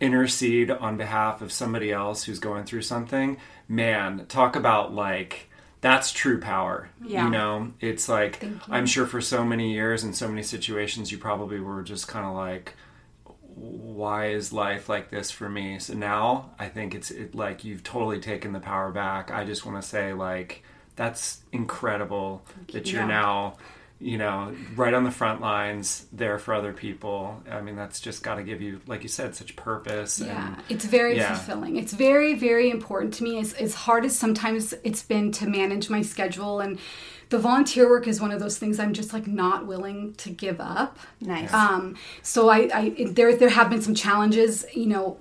intercede 0.00 0.70
on 0.70 0.96
behalf 0.96 1.42
of 1.42 1.52
somebody 1.52 1.92
else 1.92 2.24
who's 2.24 2.38
going 2.38 2.64
through 2.64 2.82
something, 2.82 3.36
man, 3.68 4.26
talk 4.26 4.56
about 4.56 4.94
like 4.94 5.48
that's 5.80 6.12
true 6.12 6.40
power. 6.40 6.90
Yeah. 7.04 7.24
You 7.24 7.30
know, 7.30 7.72
it's 7.80 8.08
like 8.08 8.44
I'm 8.68 8.86
sure 8.86 9.06
for 9.06 9.20
so 9.20 9.44
many 9.44 9.72
years 9.72 10.02
and 10.02 10.14
so 10.14 10.28
many 10.28 10.42
situations 10.42 11.10
you 11.10 11.18
probably 11.18 11.60
were 11.60 11.82
just 11.82 12.08
kind 12.08 12.26
of 12.26 12.34
like 12.34 12.74
why 13.60 14.28
is 14.28 14.52
life 14.52 14.88
like 14.88 15.10
this 15.10 15.30
for 15.30 15.48
me? 15.48 15.78
So 15.78 15.94
now 15.94 16.50
I 16.58 16.68
think 16.68 16.94
it's 16.94 17.10
it, 17.10 17.34
like 17.34 17.62
you've 17.64 17.82
totally 17.82 18.18
taken 18.20 18.52
the 18.52 18.60
power 18.60 18.90
back. 18.90 19.30
I 19.30 19.44
just 19.44 19.66
want 19.66 19.80
to 19.82 19.86
say 19.86 20.12
like 20.14 20.62
that's 20.96 21.40
incredible 21.52 22.42
that 22.72 22.90
you're 22.92 23.02
Yeah. 23.02 23.06
now 23.08 23.56
you 24.02 24.16
know 24.16 24.54
right 24.76 24.94
on 24.94 25.04
the 25.04 25.10
front 25.10 25.42
lines 25.42 26.06
there 26.10 26.38
for 26.38 26.54
other 26.54 26.72
people. 26.72 27.42
I 27.50 27.60
mean 27.60 27.76
that's 27.76 28.00
just 28.00 28.22
got 28.22 28.36
to 28.36 28.42
give 28.42 28.62
you 28.62 28.80
like 28.86 29.02
you 29.02 29.10
said 29.10 29.34
such 29.36 29.56
purpose 29.56 30.18
Yeah, 30.20 30.54
and 30.54 30.62
it's 30.70 30.86
very 30.86 31.16
Yeah. 31.18 31.34
fulfilling. 31.34 31.76
It's 31.76 31.92
very, 31.92 32.32
very 32.34 32.70
important 32.70 33.12
to 33.14 33.24
me. 33.24 33.38
As, 33.40 33.52
as 33.54 33.74
hard 33.74 34.06
as 34.06 34.16
sometimes 34.18 34.72
it's 34.84 35.02
been 35.02 35.32
to 35.32 35.46
manage 35.46 35.90
my 35.90 36.00
schedule, 36.00 36.60
and 36.60 36.78
the 37.30 37.38
volunteer 37.38 37.88
work 37.88 38.06
is 38.06 38.20
one 38.20 38.32
of 38.32 38.40
those 38.40 38.58
things 38.58 38.78
I'm 38.78 38.92
just 38.92 39.12
like 39.12 39.26
not 39.26 39.66
willing 39.66 40.14
to 40.14 40.30
give 40.30 40.60
up. 40.60 40.98
nice 41.20 41.52
Um, 41.52 41.96
so 42.22 42.48
I, 42.48 42.68
I 42.74 42.94
it- 42.96 43.14
there 43.16 43.34
there 43.36 43.48
have 43.48 43.70
been 43.70 43.82
some 43.82 43.94
challenges, 43.94 44.64
you 44.74 44.86
know, 44.86 45.16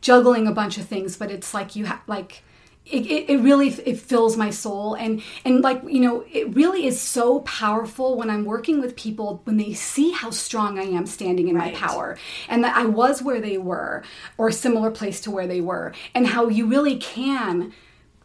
juggling 0.00 0.46
a 0.48 0.52
bunch 0.52 0.78
of 0.78 0.86
things, 0.86 1.16
but 1.16 1.30
it's 1.30 1.54
like 1.54 1.76
you 1.76 1.84
have 1.86 2.00
like. 2.06 2.42
It, 2.84 3.06
it, 3.06 3.30
it 3.30 3.36
really 3.38 3.68
it 3.68 4.00
fills 4.00 4.36
my 4.36 4.50
soul 4.50 4.94
and 4.94 5.22
and 5.44 5.62
like 5.62 5.80
you 5.86 6.00
know 6.00 6.24
it 6.32 6.52
really 6.56 6.84
is 6.84 7.00
so 7.00 7.38
powerful 7.42 8.16
when 8.16 8.28
i'm 8.28 8.44
working 8.44 8.80
with 8.80 8.96
people 8.96 9.40
when 9.44 9.56
they 9.56 9.72
see 9.72 10.10
how 10.10 10.30
strong 10.30 10.80
i 10.80 10.82
am 10.82 11.06
standing 11.06 11.46
in 11.46 11.54
Right. 11.54 11.72
my 11.72 11.78
power 11.78 12.18
and 12.48 12.64
that 12.64 12.76
i 12.76 12.84
was 12.84 13.22
where 13.22 13.40
they 13.40 13.56
were 13.56 14.02
or 14.36 14.48
a 14.48 14.52
similar 14.52 14.90
place 14.90 15.20
to 15.20 15.30
where 15.30 15.46
they 15.46 15.60
were 15.60 15.92
and 16.12 16.26
how 16.26 16.48
you 16.48 16.66
really 16.66 16.96
can 16.96 17.72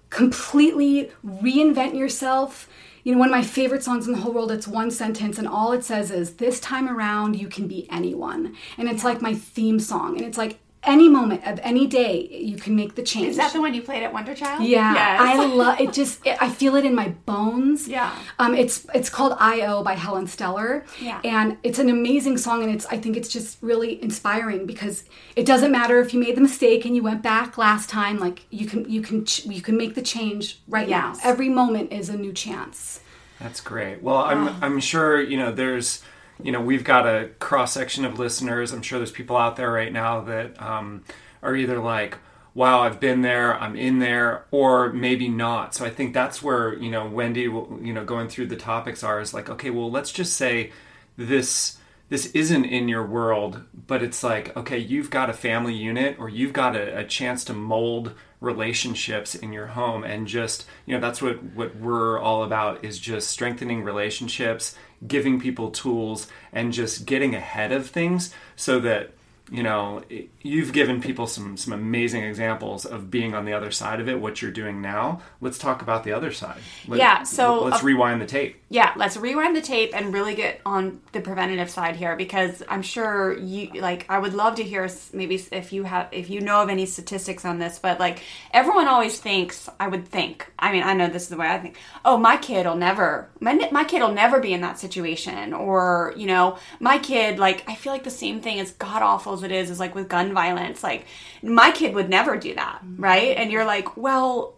completely 0.09 1.11
reinvent 1.25 1.95
yourself. 1.95 2.67
You 3.07 3.13
know, 3.13 3.19
one 3.19 3.29
of 3.29 3.35
my 3.35 3.41
favorite 3.41 3.85
songs 3.85 4.05
in 4.05 4.11
the 4.11 4.19
whole 4.19 4.33
world, 4.33 4.51
it's 4.51 4.67
one 4.67 4.91
sentence, 4.91 5.37
and 5.37 5.47
all 5.47 5.71
it 5.71 5.85
says 5.85 6.11
is, 6.11 6.33
This 6.33 6.59
time 6.59 6.89
around, 6.89 7.39
you 7.39 7.47
can 7.47 7.65
be 7.65 7.87
anyone. 7.89 8.53
And 8.77 8.89
it's 8.89 9.05
like 9.05 9.21
my 9.21 9.33
theme 9.33 9.79
song. 9.79 10.17
And 10.17 10.25
it's 10.25 10.37
like 10.37 10.59
any 10.87 11.09
moment 11.09 11.45
of 11.45 11.59
any 11.63 11.85
day, 11.87 12.27
you 12.31 12.57
can 12.57 12.75
make 12.75 12.95
the 12.95 13.03
change. 13.03 13.27
is 13.27 13.37
that 13.37 13.53
the 13.53 13.59
one 13.61 13.73
you 13.73 13.81
played 13.81 14.03
at 14.03 14.11
wonder 14.13 14.33
child 14.33 14.63
Yeah, 14.63 14.93
Yes. 14.93 15.19
I 15.21 15.45
love 15.45 15.79
it. 15.81 15.93
Just 15.93 16.25
it, 16.25 16.37
I 16.41 16.49
feel 16.49 16.75
it 16.75 16.85
in 16.85 16.95
my 16.95 17.09
bones. 17.25 17.87
Yeah. 17.87 18.15
um, 18.39 18.55
it's 18.55 18.85
it's 18.95 19.09
called 19.09 19.33
I.O. 19.39 19.83
by 19.83 19.93
Helen 19.93 20.27
Stellar. 20.27 20.85
Yeah. 21.01 21.19
and 21.23 21.57
it's 21.63 21.79
an 21.79 21.89
amazing 21.89 22.37
song, 22.37 22.63
and 22.63 22.71
it's 22.73 22.85
I 22.87 22.97
think 22.97 23.17
it's 23.17 23.29
just 23.29 23.57
really 23.61 24.01
inspiring 24.01 24.65
because 24.65 25.03
it 25.35 25.45
doesn't 25.45 25.71
matter 25.71 25.99
if 25.99 26.13
you 26.13 26.19
made 26.19 26.35
the 26.35 26.41
mistake 26.41 26.85
and 26.85 26.95
you 26.95 27.03
went 27.03 27.21
back 27.21 27.57
last 27.57 27.89
time. 27.89 28.17
Like 28.19 28.45
you 28.49 28.65
can 28.65 28.89
you 28.89 29.01
can 29.01 29.25
ch- 29.25 29.45
you 29.45 29.61
can 29.61 29.77
make 29.77 29.93
the 29.95 30.01
change 30.01 30.59
right 30.67 30.87
Yes. 30.87 31.19
now. 31.23 31.29
Every 31.29 31.49
moment 31.49 31.91
is 31.91 32.09
a 32.09 32.17
new 32.17 32.33
chance. 32.33 33.01
That's 33.39 33.61
great. 33.61 34.01
Well, 34.01 34.17
I'm 34.17 34.47
I'm 34.63 34.79
sure 34.79 35.21
you 35.21 35.37
know 35.37 35.51
there's 35.51 36.01
you 36.41 36.51
know 36.51 36.61
we've 36.61 36.83
got 36.83 37.05
a 37.07 37.29
cross 37.39 37.73
section 37.73 38.05
of 38.05 38.19
listeners. 38.19 38.71
I'm 38.71 38.81
sure 38.81 38.99
there's 38.99 39.11
people 39.11 39.37
out 39.37 39.55
there 39.55 39.71
right 39.71 39.91
now 39.91 40.21
that 40.21 40.61
um, 40.61 41.03
are 41.41 41.55
either 41.55 41.79
like, 41.79 42.17
"Wow, 42.53 42.81
I've 42.81 42.99
been 42.99 43.21
there, 43.21 43.59
I'm 43.59 43.75
in 43.75 43.99
there," 43.99 44.45
or 44.51 44.91
maybe 44.93 45.27
not. 45.29 45.75
So 45.75 45.85
I 45.85 45.89
think 45.89 46.13
that's 46.13 46.41
where 46.41 46.73
you 46.75 46.91
know 46.91 47.07
Wendy, 47.07 47.41
you 47.41 47.93
know, 47.93 48.05
going 48.05 48.29
through 48.29 48.47
the 48.47 48.55
topics 48.55 49.03
are 49.03 49.19
is 49.19 49.33
like, 49.33 49.49
okay, 49.49 49.69
well, 49.69 49.91
let's 49.91 50.11
just 50.11 50.37
say 50.37 50.71
this 51.17 51.77
this 52.09 52.27
isn't 52.27 52.65
in 52.65 52.87
your 52.87 53.05
world, 53.05 53.63
but 53.87 54.01
it's 54.01 54.23
like, 54.23 54.55
okay, 54.55 54.77
you've 54.77 55.09
got 55.09 55.29
a 55.29 55.33
family 55.33 55.73
unit 55.73 56.15
or 56.19 56.29
you've 56.29 56.53
got 56.53 56.75
a, 56.75 56.99
a 56.99 57.03
chance 57.03 57.43
to 57.45 57.53
mold 57.53 58.13
relationships 58.39 59.33
in 59.33 59.51
your 59.51 59.65
home 59.67 60.03
and 60.03 60.27
just 60.27 60.67
you 60.85 60.93
know 60.93 61.01
that's 61.01 61.23
what 61.23 61.41
what 61.55 61.75
we're 61.77 62.19
all 62.19 62.43
about 62.43 62.85
is 62.85 62.99
just 62.99 63.29
strengthening 63.29 63.83
relationships 63.83 64.75
giving 65.05 65.39
people 65.39 65.69
tools 65.71 66.27
and 66.51 66.73
just 66.73 67.05
getting 67.05 67.35
ahead 67.35 67.71
of 67.71 67.89
things 67.89 68.33
so 68.55 68.79
that 68.79 69.11
you 69.51 69.63
know 69.63 70.03
you've 70.47 70.73
given 70.73 71.01
people 71.01 71.27
some 71.27 71.57
some 71.57 71.73
amazing 71.73 72.23
examples 72.23 72.85
of 72.85 73.11
being 73.11 73.33
on 73.33 73.45
the 73.45 73.53
other 73.53 73.71
side 73.71 73.99
of 73.99 74.07
it 74.07 74.19
what 74.19 74.41
you're 74.41 74.51
doing 74.51 74.81
now 74.81 75.21
let's 75.41 75.57
talk 75.57 75.81
about 75.81 76.03
the 76.03 76.11
other 76.11 76.31
side 76.31 76.59
Let, 76.87 76.99
Yeah, 76.99 77.23
so- 77.23 77.63
let's 77.63 77.83
uh, 77.83 77.85
rewind 77.85 78.21
the 78.21 78.25
tape 78.25 78.57
yeah, 78.69 78.91
let's 78.97 79.15
rewind 79.15 79.55
the 79.55 79.61
tape 79.61 79.91
and 79.95 80.13
really 80.13 80.35
get 80.35 80.59
on 80.65 80.99
the 81.13 81.21
preventative 81.21 81.69
side 81.69 81.95
here 81.95 82.17
because 82.17 82.61
I'm 82.67 82.81
sure 82.81 83.37
you 83.37 83.79
like 83.79 84.05
I 84.09 84.19
would 84.19 84.33
love 84.33 84.55
to 84.55 84.63
hear 84.63 84.89
maybe 85.13 85.41
if 85.53 85.71
you 85.71 85.83
have 85.83 86.09
if 86.11 86.29
you 86.29 86.41
know 86.41 86.61
of 86.63 86.67
any 86.67 86.85
statistics 86.85 87.45
on 87.45 87.59
this, 87.59 87.79
but 87.79 87.97
like 87.97 88.21
everyone 88.51 88.89
always 88.89 89.19
thinks, 89.19 89.69
I 89.79 89.87
would 89.87 90.05
think. 90.05 90.51
I 90.59 90.73
mean, 90.73 90.83
I 90.83 90.93
know 90.93 91.07
this 91.07 91.23
is 91.23 91.29
the 91.29 91.37
way 91.37 91.47
I 91.47 91.59
think. 91.59 91.77
Oh, 92.03 92.17
my 92.17 92.35
kid'll 92.35 92.75
never 92.75 93.29
my 93.39 93.53
my 93.71 93.85
kid'll 93.85 94.11
never 94.11 94.41
be 94.41 94.51
in 94.51 94.59
that 94.61 94.79
situation 94.79 95.53
or, 95.53 96.13
you 96.17 96.27
know, 96.27 96.57
my 96.81 96.97
kid 96.97 97.39
like 97.39 97.63
I 97.69 97.75
feel 97.75 97.93
like 97.93 98.03
the 98.03 98.09
same 98.09 98.41
thing 98.41 98.59
as 98.59 98.71
god 98.71 99.01
awful 99.01 99.31
as 99.31 99.43
it 99.43 99.51
is 99.53 99.69
is 99.69 99.79
like 99.79 99.95
with 99.95 100.09
gun 100.09 100.33
violence. 100.41 100.83
Like 100.83 101.05
my 101.41 101.71
kid 101.71 101.95
would 101.95 102.09
never 102.09 102.37
do 102.37 102.53
that, 102.53 102.79
mm-hmm. 102.83 103.01
right? 103.01 103.35
And 103.37 103.51
you're 103.51 103.65
like, 103.65 103.97
"Well, 103.97 104.57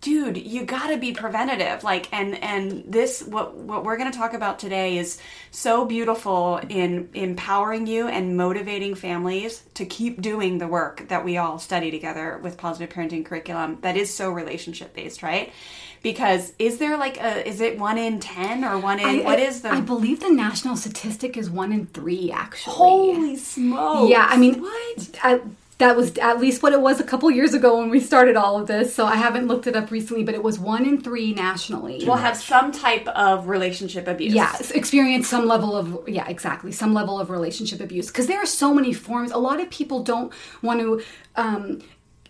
dude 0.00 0.36
you 0.36 0.64
got 0.64 0.88
to 0.88 0.96
be 0.96 1.12
preventative 1.12 1.82
like 1.82 2.12
and 2.12 2.40
and 2.42 2.84
this 2.86 3.20
what 3.24 3.56
what 3.56 3.84
we're 3.84 3.96
going 3.96 4.10
to 4.10 4.16
talk 4.16 4.32
about 4.32 4.60
today 4.60 4.96
is 4.96 5.18
so 5.50 5.84
beautiful 5.84 6.60
in 6.68 7.08
empowering 7.14 7.86
you 7.88 8.06
and 8.06 8.36
motivating 8.36 8.94
families 8.94 9.64
to 9.74 9.84
keep 9.84 10.22
doing 10.22 10.58
the 10.58 10.68
work 10.68 11.08
that 11.08 11.24
we 11.24 11.36
all 11.36 11.58
study 11.58 11.90
together 11.90 12.38
with 12.44 12.56
positive 12.56 12.94
parenting 12.94 13.24
curriculum 13.24 13.76
that 13.80 13.96
is 13.96 14.12
so 14.14 14.30
relationship 14.30 14.94
based 14.94 15.20
right 15.20 15.52
because 16.02 16.52
is 16.58 16.78
there 16.78 16.96
like 16.96 17.20
a 17.20 17.46
is 17.46 17.60
it 17.60 17.78
one 17.78 17.98
in 17.98 18.20
10 18.20 18.64
or 18.64 18.78
one 18.78 19.00
in 19.00 19.24
what 19.24 19.38
is 19.38 19.62
the 19.62 19.70
I 19.70 19.80
believe 19.80 20.20
the 20.20 20.30
national 20.30 20.76
statistic 20.76 21.36
is 21.36 21.50
one 21.50 21.72
in 21.72 21.86
three, 21.86 22.30
actually. 22.30 22.74
holy 22.74 23.36
smokes 23.36 24.10
Yeah, 24.10 24.26
I 24.28 24.36
mean, 24.36 24.60
what 24.60 25.18
I, 25.22 25.40
that 25.78 25.96
was 25.96 26.18
at 26.18 26.40
least 26.40 26.62
what 26.62 26.72
it 26.72 26.80
was 26.80 27.00
a 27.00 27.04
couple 27.04 27.30
years 27.30 27.54
ago 27.54 27.78
when 27.78 27.88
we 27.88 28.00
started 28.00 28.36
all 28.36 28.60
of 28.60 28.66
this. 28.66 28.92
So 28.94 29.06
I 29.06 29.14
haven't 29.14 29.46
looked 29.46 29.66
it 29.68 29.76
up 29.76 29.90
recently, 29.92 30.24
but 30.24 30.34
it 30.34 30.42
was 30.42 30.58
one 30.58 30.84
in 30.84 31.00
three 31.00 31.32
nationally. 31.32 32.04
will 32.04 32.16
have 32.16 32.36
some 32.36 32.72
type 32.72 33.06
of 33.08 33.48
relationship 33.48 34.08
abuse 34.08 34.34
Yes, 34.34 34.72
experience 34.72 35.28
some 35.28 35.46
level 35.46 35.76
of 35.76 36.08
yeah, 36.08 36.28
exactly, 36.28 36.72
some 36.72 36.94
level 36.94 37.20
of 37.20 37.30
relationship 37.30 37.80
abuse 37.80 38.08
because 38.08 38.26
there 38.26 38.38
are 38.38 38.46
so 38.46 38.74
many 38.74 38.92
forms. 38.92 39.30
A 39.30 39.38
lot 39.38 39.60
of 39.60 39.70
people 39.70 40.02
don't 40.02 40.32
want 40.62 40.80
to 40.80 41.00
um, 41.36 41.80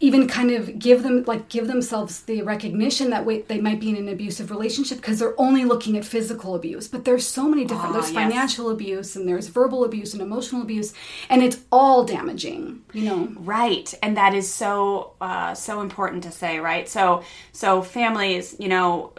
even 0.01 0.29
kind 0.29 0.51
of 0.53 0.79
give 0.79 1.03
them 1.03 1.25
like 1.25 1.49
give 1.49 1.67
themselves 1.67 2.23
the 2.23 2.43
recognition 2.43 3.11
that 3.11 3.25
wait, 3.25 3.49
they 3.49 3.61
might 3.61 3.81
be 3.81 3.91
in 3.91 3.97
an 3.97 4.09
abusive 4.09 4.51
relationship 4.51 4.99
because 4.99 5.19
they're 5.19 5.39
only 5.41 5.65
looking 5.65 5.97
at 5.97 6.05
physical 6.05 6.55
abuse. 6.55 6.87
But 6.87 7.05
there's 7.05 7.27
so 7.27 7.49
many 7.49 7.65
different. 7.65 7.93
there's 7.93 8.13
yes. 8.13 8.15
financial 8.15 8.71
abuse 8.71 9.17
and 9.17 9.29
there's 9.29 9.49
verbal 9.49 9.85
abuse 9.85 10.13
and 10.13 10.23
emotional 10.23 10.63
abuse, 10.63 10.95
and 11.29 11.43
it's 11.43 11.59
all 11.73 12.05
damaging. 12.05 12.83
You 12.93 13.05
know. 13.05 13.33
Right, 13.39 13.93
and 14.03 14.17
that 14.17 14.35
is 14.35 14.53
so 14.53 15.15
uh, 15.21 15.55
so 15.55 15.81
important 15.81 16.23
to 16.25 16.31
say, 16.31 16.61
right? 16.61 16.89
So 16.89 17.25
so 17.53 17.83
families, 17.83 18.55
you 18.59 18.69
know, 18.69 19.13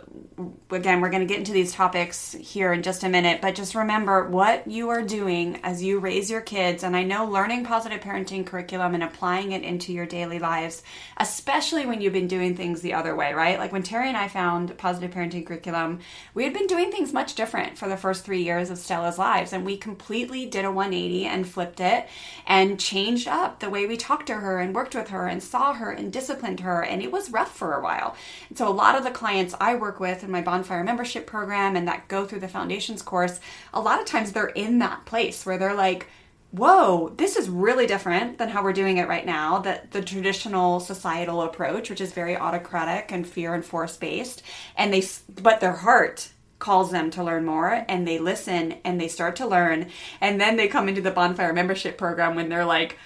again, 0.72 1.02
we're 1.02 1.10
going 1.10 1.26
to 1.26 1.32
get 1.32 1.40
into 1.40 1.52
these 1.52 1.74
topics 1.74 2.34
here 2.34 2.72
in 2.74 2.84
just 2.84 3.04
a 3.04 3.10
minute, 3.10 3.42
but 3.42 3.56
just 3.56 3.76
remember 3.76 4.28
what 4.30 4.68
you 4.68 4.90
are 4.90 5.02
doing 5.02 5.60
as 5.64 5.84
you 5.84 6.00
raise 6.00 6.30
your 6.30 6.42
kids. 6.42 6.84
And 6.84 6.96
I 6.96 7.04
know 7.04 7.26
learning 7.26 7.66
positive 7.66 8.00
parenting 8.00 8.46
curriculum 8.46 8.94
and 8.94 9.04
applying 9.04 9.52
it 9.52 9.64
into 9.64 9.92
your 9.92 10.06
daily 10.06 10.40
lives, 10.40 10.69
especially 11.18 11.86
when 11.86 12.02
you've 12.02 12.14
been 12.14 12.28
doing 12.28 12.56
things 12.56 12.82
the 12.82 12.94
other 12.94 13.16
way, 13.16 13.34
right? 13.34 13.60
Like 13.60 13.72
when 13.72 13.84
Terry 13.84 14.08
and 14.08 14.18
I 14.18 14.28
found 14.28 14.78
positive 14.78 15.12
parenting 15.12 15.46
curriculum, 15.46 16.00
we 16.34 16.44
had 16.44 16.54
been 16.54 16.68
doing 16.68 16.92
things 16.92 17.14
much 17.14 17.36
different 17.36 17.78
for 17.78 17.88
the 17.88 17.98
first 17.98 18.24
three 18.24 18.44
years 18.44 18.70
of 18.70 18.78
Stella's 18.78 19.18
lives, 19.18 19.54
and 19.54 19.66
we 19.66 19.78
completely 19.78 20.46
did 20.46 20.66
a 20.66 20.72
180 20.72 21.26
and 21.26 21.48
flipped 21.48 21.80
it 21.80 22.08
and 22.48 22.80
changed 22.80 23.28
up 23.28 23.60
the 23.60 23.70
way 23.70 23.86
we 23.86 23.98
talked 23.98 24.28
to 24.28 24.36
her 24.36 24.60
and 24.60 24.76
worked 24.76 24.96
with 24.96 25.10
her 25.10 25.28
and 25.28 25.42
saw 25.44 25.74
her 25.74 25.92
and 25.92 26.14
disciplined 26.14 26.62
her. 26.62 26.84
And 26.84 27.02
it 27.02 27.12
was 27.12 27.32
rough 27.32 27.56
for 27.56 27.74
a 27.74 27.82
while. 27.84 28.16
And 28.50 28.58
so 28.58 28.68
a 28.68 28.70
lot 28.70 28.96
of 28.96 29.04
the 29.04 29.12
clients 29.12 29.56
I 29.60 29.76
work 29.76 30.00
with 30.00 30.24
in 30.24 30.32
my 30.32 30.42
bonfire 30.42 30.84
membership 30.84 31.28
program 31.28 31.76
and 31.76 31.88
that 31.88 32.08
go 32.08 32.26
through 32.26 32.42
the 32.42 32.48
foundations 32.48 33.02
course, 33.02 33.40
a 33.74 33.82
lot 33.82 34.00
of 34.00 34.06
times 34.06 34.32
they're 34.32 34.48
in 34.48 34.80
that 34.80 35.06
place 35.06 35.46
where 35.46 35.58
they're 35.58 35.74
like, 35.74 36.08
whoa, 36.52 37.14
this 37.18 37.36
is 37.36 37.50
really 37.50 37.86
different 37.86 38.38
than 38.38 38.50
how 38.50 38.64
we're 38.64 38.74
doing 38.74 38.98
it 38.98 39.08
right 39.08 39.26
now. 39.26 39.60
That 39.60 39.92
the 39.92 40.02
traditional 40.02 40.80
societal 40.80 41.42
approach, 41.42 41.90
which 41.90 42.02
is 42.02 42.12
very 42.12 42.36
autocratic 42.36 43.12
and 43.12 43.28
fear 43.28 43.54
and 43.54 43.64
force 43.64 43.98
based, 43.98 44.42
and 44.76 44.94
they, 44.94 45.04
but 45.42 45.60
their 45.60 45.74
heart 45.74 46.30
calls 46.60 46.92
them 46.92 47.10
to 47.10 47.24
learn 47.24 47.46
more 47.46 47.86
and 47.88 48.06
they 48.06 48.20
listen 48.20 48.76
and 48.84 49.00
they 49.00 49.08
start 49.08 49.38
to 49.38 49.48
learn 49.48 49.90
and 50.20 50.42
then 50.42 50.58
they 50.58 50.68
come 50.68 50.90
into 50.90 51.02
the 51.02 51.10
bonfire 51.10 51.54
membership 51.54 51.98
program 51.98 52.36
when 52.36 52.50
they're 52.50 52.66
like 52.66 52.98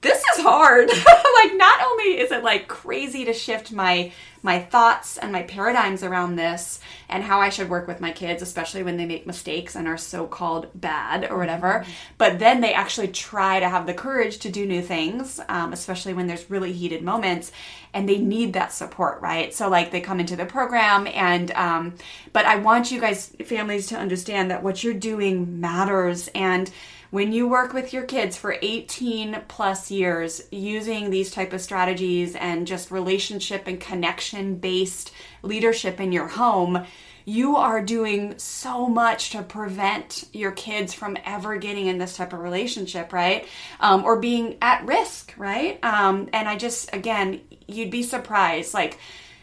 this 0.00 0.22
is 0.34 0.42
hard. 0.42 0.90
Like 1.42 1.56
not 1.56 1.80
only 1.82 2.18
is 2.18 2.32
it 2.32 2.44
like 2.44 2.68
crazy 2.68 3.24
to 3.24 3.32
shift 3.32 3.72
my 3.72 4.12
my 4.42 4.58
thoughts 4.58 5.16
and 5.16 5.32
my 5.32 5.42
paradigms 5.42 6.02
around 6.02 6.36
this 6.36 6.80
and 7.08 7.22
how 7.22 7.40
I 7.40 7.48
should 7.48 7.70
work 7.70 7.86
with 7.88 8.00
my 8.02 8.10
kids 8.10 8.42
especially 8.42 8.82
when 8.82 8.98
they 8.98 9.06
make 9.06 9.26
mistakes 9.26 9.74
and 9.74 9.88
are 9.88 9.96
so 9.96 10.26
called 10.26 10.68
bad 10.74 11.30
or 11.30 11.38
whatever 11.38 11.86
but 12.18 12.38
then 12.38 12.60
they 12.60 12.74
actually 12.74 13.08
try 13.08 13.58
to 13.58 13.70
have 13.70 13.86
the 13.86 13.94
courage 13.94 14.38
to 14.40 14.50
do 14.50 14.66
new 14.66 14.82
things 14.82 15.40
um, 15.48 15.72
especially 15.72 16.12
when 16.12 16.26
there's 16.26 16.50
really 16.50 16.72
heated 16.72 17.02
moments 17.02 17.52
and 17.94 18.06
they 18.06 18.18
need 18.18 18.52
that 18.52 18.70
support 18.72 19.22
right? 19.22 19.54
So 19.54 19.70
like 19.70 19.90
they 19.92 20.02
come 20.02 20.20
into 20.20 20.36
the 20.36 20.46
program 20.46 21.06
and 21.06 21.50
um, 21.52 21.94
but 22.34 22.44
I 22.44 22.56
want 22.56 22.90
you 22.90 23.00
guys 23.00 23.34
families 23.46 23.86
to 23.86 23.96
understand 23.96 24.50
that 24.50 24.62
what 24.62 24.84
you're 24.84 24.92
doing 24.92 25.58
matters 25.58 26.28
and 26.34 26.70
when 27.10 27.32
you 27.32 27.48
work 27.48 27.72
with 27.72 27.92
your 27.92 28.04
kids 28.04 28.36
for 28.36 28.56
18 28.62 29.42
plus 29.48 29.90
years 29.90 30.42
using 30.50 31.10
these 31.10 31.30
type 31.30 31.52
of 31.52 31.60
strategies 31.60 32.36
and 32.36 32.66
just 32.66 32.90
relationship 32.90 33.66
and 33.66 33.80
connection 33.80 34.56
based 34.56 35.12
leadership 35.42 36.00
in 36.00 36.12
your 36.12 36.28
home 36.28 36.84
you 37.26 37.56
are 37.56 37.82
doing 37.82 38.36
so 38.38 38.88
much 38.88 39.30
to 39.30 39.42
prevent 39.42 40.24
your 40.32 40.50
kids 40.52 40.94
from 40.94 41.16
ever 41.24 41.56
getting 41.56 41.86
in 41.86 41.98
this 41.98 42.16
type 42.16 42.32
of 42.32 42.40
relationship 42.40 43.12
right? 43.12 43.46
Um, 43.78 44.04
or 44.04 44.18
being 44.18 44.56
at 44.62 44.84
risk 44.86 45.34
right? 45.36 45.82
Um, 45.84 46.28
and 46.32 46.48
i 46.48 46.56
just 46.56 46.92
again 46.94 47.40
you'd 47.66 47.90
be 47.90 48.02
surprised 48.02 48.74
like 48.74 48.98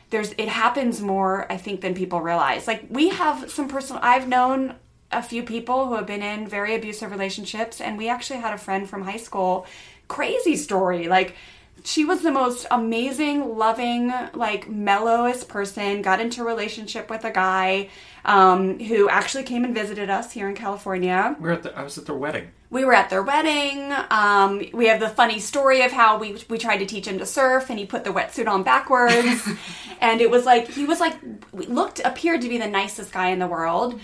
there's 0.09 0.31
it 0.37 0.47
happens 0.47 1.01
more 1.01 1.51
i 1.51 1.57
think 1.57 1.81
than 1.81 1.93
people 1.93 2.21
realize. 2.21 2.67
Like 2.67 2.85
we 2.89 3.09
have 3.09 3.51
some 3.51 3.67
personal 3.67 4.01
i've 4.03 4.27
known 4.27 4.75
a 5.11 5.21
few 5.21 5.43
people 5.43 5.87
who 5.87 5.95
have 5.95 6.05
been 6.05 6.21
in 6.21 6.47
very 6.47 6.75
abusive 6.75 7.11
relationships 7.11 7.79
and 7.79 7.97
we 7.97 8.09
actually 8.09 8.39
had 8.39 8.53
a 8.53 8.57
friend 8.57 8.89
from 8.89 9.03
high 9.03 9.17
school. 9.17 9.65
Crazy 10.07 10.55
story. 10.55 11.07
Like 11.07 11.35
she 11.83 12.03
was 12.03 12.21
the 12.21 12.31
most 12.31 12.65
amazing 12.71 13.57
loving 13.57 14.11
like 14.33 14.69
mellowest 14.69 15.47
person 15.47 16.01
got 16.01 16.19
into 16.19 16.41
a 16.41 16.45
relationship 16.45 17.09
with 17.09 17.23
a 17.23 17.31
guy 17.31 17.89
um, 18.27 18.79
who 18.79 19.09
actually 19.09 19.43
came 19.43 19.63
and 19.63 19.73
visited 19.73 20.09
us 20.09 20.31
here 20.31 20.47
in 20.47 20.55
california 20.55 21.35
we're 21.39 21.51
at 21.51 21.63
the, 21.63 21.77
i 21.77 21.83
was 21.83 21.97
at 21.97 22.05
their 22.05 22.15
wedding 22.15 22.49
we 22.69 22.83
were 22.83 22.93
at 22.93 23.09
their 23.09 23.23
wedding. 23.23 23.93
Um, 24.09 24.61
we 24.73 24.87
have 24.87 24.99
the 24.99 25.09
funny 25.09 25.39
story 25.39 25.81
of 25.81 25.91
how 25.91 26.17
we 26.17 26.37
we 26.49 26.57
tried 26.57 26.77
to 26.77 26.85
teach 26.85 27.07
him 27.07 27.17
to 27.19 27.25
surf, 27.25 27.69
and 27.69 27.79
he 27.79 27.85
put 27.85 28.03
the 28.03 28.09
wetsuit 28.09 28.47
on 28.47 28.63
backwards, 28.63 29.47
and 30.01 30.19
it 30.19 30.29
was 30.29 30.45
like 30.45 30.67
he 30.67 30.85
was 30.85 30.99
like 30.99 31.15
looked 31.53 32.01
appeared 32.03 32.41
to 32.41 32.49
be 32.49 32.57
the 32.57 32.67
nicest 32.67 33.11
guy 33.11 33.29
in 33.29 33.39
the 33.39 33.47
world. 33.47 33.99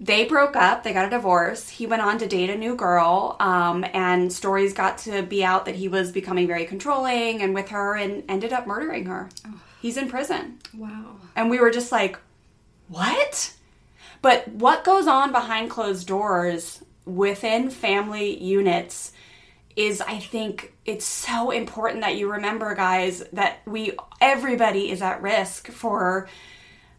They 0.00 0.24
broke 0.24 0.54
up. 0.56 0.84
They 0.84 0.92
got 0.92 1.06
a 1.06 1.10
divorce. 1.10 1.68
He 1.68 1.86
went 1.86 2.02
on 2.02 2.18
to 2.18 2.26
date 2.26 2.50
a 2.50 2.56
new 2.56 2.74
girl, 2.74 3.36
um, 3.38 3.84
and 3.92 4.32
stories 4.32 4.72
got 4.72 4.98
to 4.98 5.22
be 5.22 5.44
out 5.44 5.64
that 5.66 5.76
he 5.76 5.88
was 5.88 6.10
becoming 6.10 6.46
very 6.46 6.64
controlling 6.64 7.42
and 7.42 7.54
with 7.54 7.68
her, 7.68 7.94
and 7.94 8.24
ended 8.28 8.52
up 8.52 8.66
murdering 8.66 9.06
her. 9.06 9.28
He's 9.80 9.96
in 9.96 10.08
prison. 10.08 10.58
Wow. 10.74 11.16
And 11.36 11.50
we 11.50 11.60
were 11.60 11.70
just 11.70 11.92
like, 11.92 12.18
what? 12.88 13.54
But 14.22 14.48
what 14.48 14.84
goes 14.84 15.06
on 15.06 15.32
behind 15.32 15.70
closed 15.70 16.06
doors 16.06 16.82
within 17.04 17.70
family 17.70 18.42
units 18.42 19.12
is 19.76 20.00
I 20.00 20.18
think 20.18 20.74
it's 20.84 21.06
so 21.06 21.50
important 21.52 22.02
that 22.02 22.16
you 22.16 22.30
remember 22.32 22.74
guys 22.74 23.22
that 23.32 23.60
we 23.64 23.92
everybody 24.20 24.90
is 24.90 25.00
at 25.00 25.22
risk 25.22 25.68
for 25.68 26.28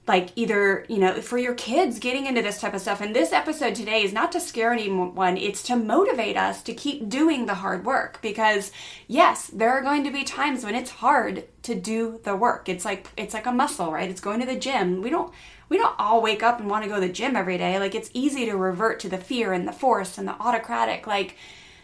like 0.07 0.29
either 0.35 0.85
you 0.89 0.97
know 0.97 1.21
for 1.21 1.37
your 1.37 1.53
kids 1.53 1.99
getting 1.99 2.25
into 2.25 2.41
this 2.41 2.59
type 2.59 2.73
of 2.73 2.81
stuff. 2.81 3.01
And 3.01 3.15
this 3.15 3.33
episode 3.33 3.75
today 3.75 4.03
is 4.03 4.13
not 4.13 4.31
to 4.31 4.39
scare 4.39 4.71
anyone. 4.71 5.37
It's 5.37 5.61
to 5.63 5.75
motivate 5.75 6.37
us 6.37 6.63
to 6.63 6.73
keep 6.73 7.09
doing 7.09 7.45
the 7.45 7.55
hard 7.55 7.85
work 7.85 8.19
because 8.21 8.71
yes 9.07 9.47
there 9.47 9.69
are 9.71 9.81
going 9.81 10.05
to 10.05 10.11
be 10.11 10.23
times 10.23 10.63
when 10.63 10.73
it's 10.73 10.89
hard 10.89 11.43
to 11.63 11.75
do 11.75 12.19
the 12.23 12.35
work. 12.35 12.69
It's 12.69 12.85
like 12.85 13.07
it's 13.17 13.33
like 13.33 13.45
a 13.45 13.51
muscle 13.51 13.91
right? 13.91 14.09
It's 14.09 14.21
going 14.21 14.39
to 14.39 14.45
the 14.45 14.55
gym. 14.55 15.01
We 15.01 15.09
don't 15.09 15.33
we 15.69 15.77
don't 15.77 15.95
all 15.99 16.21
wake 16.21 16.43
up 16.43 16.59
and 16.59 16.69
want 16.69 16.83
to 16.83 16.89
go 16.89 16.95
to 16.95 17.01
the 17.01 17.13
gym 17.13 17.35
every 17.35 17.57
day. 17.57 17.79
Like 17.79 17.95
it's 17.95 18.09
easy 18.13 18.45
to 18.47 18.57
revert 18.57 18.99
to 19.01 19.09
the 19.09 19.17
fear 19.17 19.53
and 19.53 19.67
the 19.67 19.71
force 19.71 20.17
and 20.17 20.27
the 20.27 20.33
autocratic 20.33 21.07
like 21.07 21.35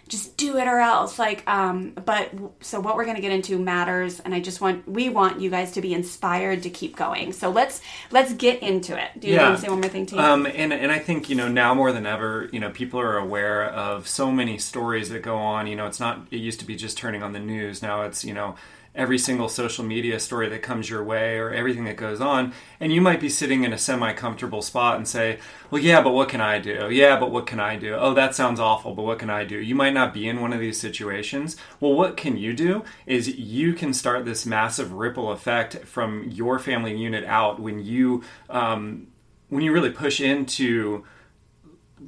just 0.07 0.37
do 0.37 0.57
it 0.57 0.67
or 0.67 0.79
else. 0.79 1.17
Like 1.17 1.47
um 1.47 1.91
but 1.91 2.31
so 2.61 2.79
what 2.79 2.95
we're 2.95 3.05
going 3.05 3.15
to 3.15 3.21
get 3.21 3.31
into 3.31 3.57
matters 3.57 4.19
and 4.19 4.35
i 4.35 4.39
just 4.39 4.61
want 4.61 4.87
we 4.87 5.09
want 5.09 5.41
you 5.41 5.49
guys 5.49 5.71
to 5.73 5.81
be 5.81 5.93
inspired 5.93 6.63
to 6.63 6.69
keep 6.69 6.95
going. 6.95 7.31
So 7.31 7.49
let's 7.49 7.81
let's 8.11 8.33
get 8.33 8.61
into 8.61 9.01
it. 9.01 9.19
Do 9.19 9.27
you 9.27 9.37
want 9.39 9.55
to 9.55 9.61
say 9.61 9.69
one 9.69 9.81
more 9.81 9.89
thing 9.89 10.05
to 10.07 10.15
you 10.15 10.21
um 10.21 10.45
and 10.45 10.73
and 10.73 10.91
i 10.91 10.99
think 10.99 11.29
you 11.29 11.35
know 11.35 11.47
now 11.47 11.73
more 11.73 11.91
than 11.91 12.05
ever 12.05 12.49
you 12.51 12.59
know 12.59 12.71
people 12.71 12.99
are 12.99 13.17
aware 13.17 13.65
of 13.65 14.07
so 14.07 14.31
many 14.31 14.57
stories 14.57 15.09
that 15.09 15.21
go 15.21 15.37
on. 15.37 15.67
You 15.67 15.75
know 15.75 15.85
it's 15.85 15.99
not 15.99 16.27
it 16.31 16.37
used 16.37 16.59
to 16.59 16.65
be 16.65 16.75
just 16.75 16.97
turning 16.97 17.21
on 17.21 17.33
the 17.33 17.39
news. 17.39 17.81
Now 17.81 18.01
it's 18.01 18.23
you 18.25 18.33
know 18.33 18.55
every 18.95 19.17
single 19.17 19.49
social 19.49 19.83
media 19.83 20.19
story 20.19 20.47
that 20.49 20.61
comes 20.61 20.89
your 20.89 21.03
way 21.03 21.37
or 21.37 21.51
everything 21.51 21.83
that 21.85 21.97
goes 21.97 22.21
on. 22.21 22.53
And 22.79 22.93
you 22.93 23.01
might 23.01 23.19
be 23.19 23.29
sitting 23.29 23.63
in 23.63 23.73
a 23.73 23.77
semi 23.77 24.13
comfortable 24.13 24.61
spot 24.61 24.97
and 24.97 25.07
say, 25.07 25.39
Well, 25.69 25.81
yeah, 25.81 26.01
but 26.01 26.11
what 26.11 26.29
can 26.29 26.41
I 26.41 26.59
do? 26.59 26.89
Yeah, 26.91 27.19
but 27.19 27.31
what 27.31 27.45
can 27.45 27.59
I 27.59 27.75
do? 27.75 27.95
Oh, 27.95 28.13
that 28.13 28.35
sounds 28.35 28.59
awful, 28.59 28.93
but 28.93 29.03
what 29.03 29.19
can 29.19 29.29
I 29.29 29.43
do? 29.43 29.57
You 29.57 29.75
might 29.75 29.93
not 29.93 30.13
be 30.13 30.27
in 30.27 30.41
one 30.41 30.53
of 30.53 30.59
these 30.59 30.79
situations. 30.79 31.57
Well, 31.79 31.93
what 31.93 32.17
can 32.17 32.37
you 32.37 32.53
do 32.53 32.83
is 33.05 33.27
you 33.27 33.73
can 33.73 33.93
start 33.93 34.25
this 34.25 34.45
massive 34.45 34.93
ripple 34.93 35.31
effect 35.31 35.79
from 35.85 36.29
your 36.29 36.59
family 36.59 36.95
unit 36.95 37.25
out 37.25 37.59
when 37.59 37.79
you, 37.79 38.23
um, 38.49 39.07
when 39.49 39.63
you 39.63 39.71
really 39.71 39.91
push 39.91 40.19
into 40.21 41.03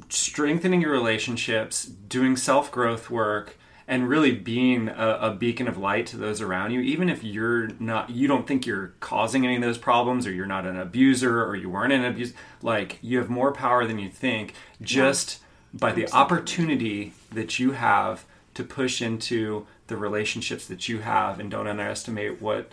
strengthening 0.10 0.82
your 0.82 0.92
relationships, 0.92 1.86
doing 1.86 2.36
self 2.36 2.72
growth 2.72 3.10
work, 3.10 3.58
and 3.88 4.10
really 4.10 4.32
being 4.32 4.90
a, 4.90 5.18
a, 5.22 5.32
beacon 5.34 5.68
of 5.68 5.78
light 5.78 6.06
to 6.06 6.18
those 6.18 6.42
around 6.42 6.72
you 6.72 6.82
even 6.82 7.10
if 7.10 7.24
you're 7.24 7.70
not 7.80 8.10
you 8.10 8.28
don't 8.28 8.48
think 8.48 8.66
you're 8.66 8.94
causing 9.00 9.46
any 9.46 9.56
of 9.56 9.62
those 9.62 9.78
problems 9.78 10.28
or 10.28 10.32
you're 10.32 10.46
not 10.46 10.66
an 10.66 10.78
abuser 10.78 11.44
or 11.44 11.56
you 11.56 11.70
weren't 11.70 11.94
an 11.94 12.04
abuse 12.04 12.34
like 12.62 13.00
you 13.02 13.18
have 13.18 13.30
more 13.30 13.52
power 13.52 13.86
than 13.86 13.98
you 13.98 14.10
think 14.10 14.54
just 14.82 15.40
yeah. 15.74 15.80
by 15.80 15.92
the 15.92 16.12
opportunity 16.12 17.14
that 17.32 17.60
you 17.60 17.72
have 17.72 18.26
to 18.54 18.64
push 18.64 19.02
into 19.02 19.66
the 19.88 19.96
relationships 19.96 20.66
that 20.68 20.90
you 20.90 21.00
have 21.00 21.40
and 21.40 21.52
don't 21.52 21.68
underestimate 21.68 22.42
what 22.42 22.72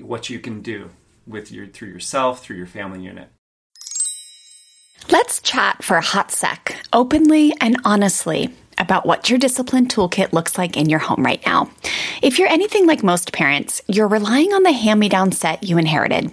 what 0.00 0.30
you 0.30 0.38
can 0.38 0.62
do 0.62 0.90
with 1.26 1.50
your 1.52 1.66
through 1.66 1.88
yourself 1.88 2.42
through 2.42 2.56
your 2.56 2.66
family 2.66 3.02
unit. 3.02 3.28
Let's 5.10 5.40
chat 5.42 5.84
for 5.84 5.98
a 5.98 6.02
hot 6.02 6.30
sec, 6.30 6.82
openly 6.92 7.52
and 7.60 7.76
honestly, 7.84 8.54
about 8.78 9.06
what 9.06 9.30
your 9.30 9.38
discipline 9.38 9.86
toolkit 9.86 10.32
looks 10.32 10.58
like 10.58 10.76
in 10.76 10.88
your 10.88 10.98
home 10.98 11.24
right 11.24 11.44
now. 11.46 11.70
If 12.22 12.38
you're 12.38 12.48
anything 12.48 12.86
like 12.86 13.02
most 13.02 13.32
parents, 13.32 13.82
you're 13.86 14.08
relying 14.08 14.52
on 14.52 14.62
the 14.62 14.72
hand 14.72 15.00
me 15.00 15.08
down 15.08 15.32
set 15.32 15.62
you 15.62 15.78
inherited 15.78 16.32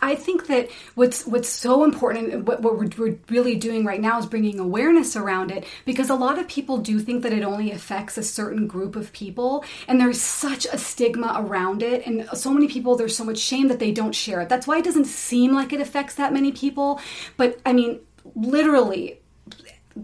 I 0.00 0.14
think 0.14 0.46
that 0.46 0.70
what's 0.94 1.26
what's 1.26 1.48
so 1.48 1.84
important 1.84 2.32
and 2.32 2.46
what, 2.46 2.62
what 2.62 2.78
we're, 2.78 2.88
we're, 2.98 3.18
really 3.28 3.56
doing 3.56 3.84
right 3.84 4.00
now 4.00 4.18
is 4.18 4.26
bringing 4.26 4.58
awareness 4.58 5.16
around 5.16 5.50
it 5.50 5.64
because 5.84 6.10
a 6.10 6.14
lot 6.14 6.38
of 6.38 6.48
people 6.48 6.78
do 6.78 6.98
think 7.00 7.22
that 7.22 7.32
it 7.32 7.42
only 7.42 7.72
affects 7.72 8.16
a 8.16 8.22
certain 8.22 8.66
group 8.66 8.96
of 8.96 9.12
people 9.12 9.64
and 9.86 10.00
there's 10.00 10.20
such 10.20 10.66
a 10.66 10.78
stigma 10.78 11.34
around 11.36 11.82
it 11.82 12.06
and 12.06 12.28
so 12.34 12.52
many 12.52 12.68
people 12.68 12.96
there's 12.96 13.16
so 13.16 13.24
much 13.24 13.38
shame 13.38 13.68
that 13.68 13.78
they 13.78 13.92
don't 13.92 14.14
share 14.14 14.40
it. 14.40 14.48
That's 14.48 14.66
why 14.66 14.78
it 14.78 14.84
doesn't 14.84 15.06
seem 15.06 15.52
like 15.52 15.72
it 15.72 15.80
affects 15.80 16.14
that 16.16 16.32
many 16.32 16.52
people, 16.52 17.00
but 17.36 17.60
I 17.66 17.72
mean 17.72 18.00
literally 18.34 19.17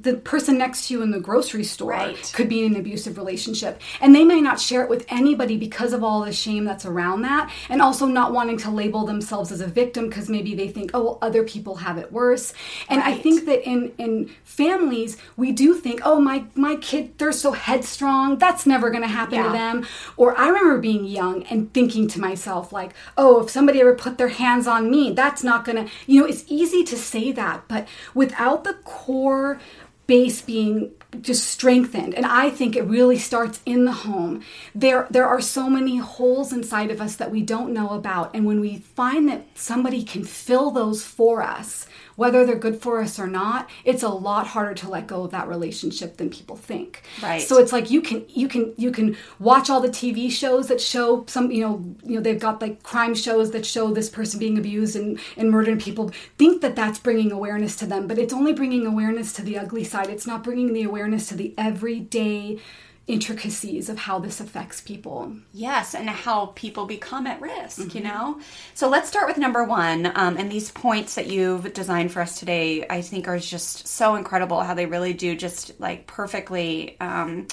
the 0.02 0.14
person 0.14 0.58
next 0.58 0.88
to 0.88 0.94
you 0.94 1.02
in 1.02 1.10
the 1.10 1.20
grocery 1.20 1.64
store 1.64 1.90
right. 1.90 2.32
could 2.34 2.48
be 2.48 2.64
in 2.64 2.74
an 2.74 2.80
abusive 2.80 3.16
relationship 3.16 3.80
and 4.00 4.14
they 4.14 4.24
may 4.24 4.40
not 4.40 4.58
share 4.58 4.82
it 4.82 4.90
with 4.90 5.04
anybody 5.08 5.56
because 5.56 5.92
of 5.92 6.02
all 6.02 6.24
the 6.24 6.32
shame 6.32 6.64
that's 6.64 6.84
around 6.84 7.22
that 7.22 7.50
and 7.68 7.80
also 7.80 8.06
not 8.06 8.32
wanting 8.32 8.56
to 8.56 8.70
label 8.70 9.04
themselves 9.04 9.52
as 9.52 9.60
a 9.60 9.66
victim 9.66 10.08
because 10.08 10.28
maybe 10.28 10.54
they 10.54 10.68
think 10.68 10.90
oh 10.94 11.04
well 11.04 11.18
other 11.22 11.44
people 11.44 11.76
have 11.76 11.98
it 11.98 12.10
worse 12.10 12.52
and 12.88 13.00
right. 13.00 13.14
i 13.14 13.18
think 13.18 13.44
that 13.44 13.66
in 13.68 13.92
in 13.98 14.28
families 14.42 15.16
we 15.36 15.52
do 15.52 15.74
think 15.74 16.00
oh 16.04 16.20
my 16.20 16.44
my 16.54 16.76
kid 16.76 17.16
they're 17.18 17.32
so 17.32 17.52
headstrong 17.52 18.38
that's 18.38 18.66
never 18.66 18.90
going 18.90 19.02
to 19.02 19.08
happen 19.08 19.34
yeah. 19.34 19.46
to 19.46 19.52
them 19.52 19.86
or 20.16 20.36
i 20.38 20.48
remember 20.48 20.78
being 20.78 21.04
young 21.04 21.42
and 21.44 21.72
thinking 21.72 22.08
to 22.08 22.20
myself 22.20 22.72
like 22.72 22.94
oh 23.16 23.42
if 23.42 23.50
somebody 23.50 23.80
ever 23.80 23.94
put 23.94 24.18
their 24.18 24.28
hands 24.28 24.66
on 24.66 24.90
me 24.90 25.12
that's 25.12 25.44
not 25.44 25.64
going 25.64 25.84
to 25.84 25.92
you 26.06 26.20
know 26.20 26.26
it's 26.26 26.44
easy 26.48 26.82
to 26.82 26.96
say 26.96 27.30
that 27.30 27.62
but 27.68 27.86
without 28.14 28.64
the 28.64 28.74
core 28.84 29.60
base 30.06 30.42
being 30.42 30.90
just 31.20 31.46
strengthened. 31.46 32.14
And 32.14 32.26
i 32.26 32.50
think 32.50 32.76
it 32.76 32.84
really 32.84 33.18
starts 33.18 33.60
in 33.64 33.84
the 33.84 33.92
home. 33.92 34.42
There 34.74 35.06
there 35.10 35.26
are 35.26 35.40
so 35.40 35.70
many 35.70 35.96
holes 35.98 36.52
inside 36.52 36.90
of 36.90 37.00
us 37.00 37.16
that 37.16 37.30
we 37.30 37.42
don't 37.42 37.72
know 37.72 37.90
about. 37.90 38.34
And 38.34 38.44
when 38.44 38.60
we 38.60 38.78
find 38.78 39.28
that 39.28 39.46
somebody 39.54 40.02
can 40.02 40.24
fill 40.24 40.70
those 40.70 41.02
for 41.04 41.42
us 41.42 41.86
whether 42.16 42.44
they're 42.44 42.56
good 42.56 42.80
for 42.80 43.00
us 43.00 43.18
or 43.18 43.26
not 43.26 43.68
it's 43.84 44.02
a 44.02 44.08
lot 44.08 44.46
harder 44.48 44.74
to 44.74 44.88
let 44.88 45.06
go 45.06 45.24
of 45.24 45.30
that 45.30 45.48
relationship 45.48 46.16
than 46.16 46.30
people 46.30 46.56
think. 46.56 47.02
Right. 47.22 47.40
so 47.40 47.58
it's 47.58 47.72
like 47.72 47.90
you 47.90 48.00
can 48.00 48.24
you 48.28 48.48
can 48.48 48.72
you 48.76 48.90
can 48.90 49.16
watch 49.38 49.70
all 49.70 49.80
the 49.80 49.88
tv 49.88 50.30
shows 50.30 50.68
that 50.68 50.80
show 50.80 51.24
some 51.26 51.50
you 51.50 51.62
know 51.62 51.94
you 52.04 52.16
know 52.16 52.20
they've 52.20 52.38
got 52.38 52.60
like 52.60 52.82
crime 52.82 53.14
shows 53.14 53.50
that 53.52 53.66
show 53.66 53.92
this 53.92 54.08
person 54.08 54.38
being 54.38 54.58
abused 54.58 54.96
and 54.96 55.18
and 55.36 55.50
murdering 55.50 55.78
people. 55.78 56.10
Think 56.38 56.62
that 56.62 56.76
that's 56.76 56.98
bringing 56.98 57.32
awareness 57.32 57.76
to 57.76 57.86
them 57.86 58.06
but 58.06 58.18
it's 58.18 58.32
only 58.32 58.52
bringing 58.52 58.86
awareness 58.86 59.32
to 59.34 59.42
the 59.42 59.58
ugly 59.58 59.84
side. 59.84 60.08
It's 60.08 60.26
not 60.26 60.44
bringing 60.44 60.72
the 60.72 60.82
awareness 60.82 61.28
to 61.28 61.34
the 61.34 61.54
everyday 61.56 62.58
intricacies 63.06 63.88
of 63.88 63.98
how 63.98 64.18
this 64.18 64.40
affects 64.40 64.80
people 64.80 65.36
Yes, 65.52 65.94
and 65.94 66.08
how 66.10 66.46
people 66.56 66.86
become 66.86 67.26
at 67.26 67.40
risk, 67.40 67.94
you 67.94 68.00
Mm-hmm. 68.00 68.08
know? 68.08 68.40
So 68.74 68.88
let's 68.88 69.08
start 69.08 69.28
with 69.28 69.38
number 69.38 69.62
one. 69.64 70.06
Um, 70.16 70.36
and 70.36 70.50
these 70.50 70.70
points 70.70 71.14
that 71.14 71.26
you've 71.28 71.72
designed 71.72 72.12
for 72.12 72.20
us 72.22 72.38
today, 72.38 72.86
I 72.88 73.02
think 73.02 73.28
are 73.28 73.38
just 73.38 73.86
so 73.86 74.16
incredible 74.16 74.62
how 74.62 74.74
they 74.74 74.86
really 74.86 75.12
do 75.12 75.36
just 75.36 75.78
like 75.80 76.06
perfectly 76.06 76.98
um, 77.00 77.46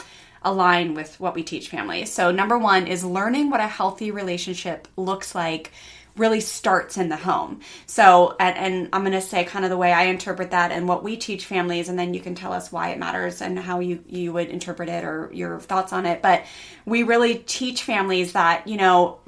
align 0.44 0.96
with 0.96 1.20
what 1.20 1.36
we 1.36 1.44
teach 1.44 1.70
families. 1.70 2.12
So, 2.12 2.32
number 2.32 2.58
one 2.58 2.88
is 2.88 3.04
learning 3.04 3.50
what 3.52 3.60
a 3.60 3.68
healthy 3.68 4.12
relationship 4.12 4.88
looks 4.98 5.36
like 5.36 5.72
really 6.18 6.42
starts 6.42 6.98
in 6.98 7.10
the 7.10 7.18
home. 7.18 7.60
So, 7.86 8.36
and, 8.40 8.58
and 8.58 8.90
I'm 8.94 9.02
going 9.02 9.14
to 9.14 9.22
say 9.22 9.44
kind 9.44 9.66
of 9.66 9.72
the 9.72 9.78
way 9.78 9.94
I 9.94 10.04
interpret 10.04 10.52
that 10.52 10.72
and 10.72 10.88
what 10.88 11.04
we 11.04 11.18
teach 11.18 11.46
families, 11.46 11.90
and 11.90 11.98
then 11.98 12.14
you 12.14 12.20
can 12.20 12.36
tell 12.36 12.54
us 12.54 12.72
why 12.72 12.90
it 12.90 13.00
matters 13.00 13.42
and 13.42 13.58
how 13.58 13.80
you, 13.80 14.04
you 14.08 14.34
would 14.34 14.50
interpret 14.50 14.90
it 14.90 15.04
or 15.04 15.30
your 15.34 15.60
thoughts 15.60 15.94
on 15.94 16.06
it. 16.06 16.22
But 16.22 16.46
we 16.86 17.04
really 17.04 17.36
teach 17.36 17.84
families 17.84 18.34
that, 18.34 18.68
you 18.68 18.78
know, 18.78 19.20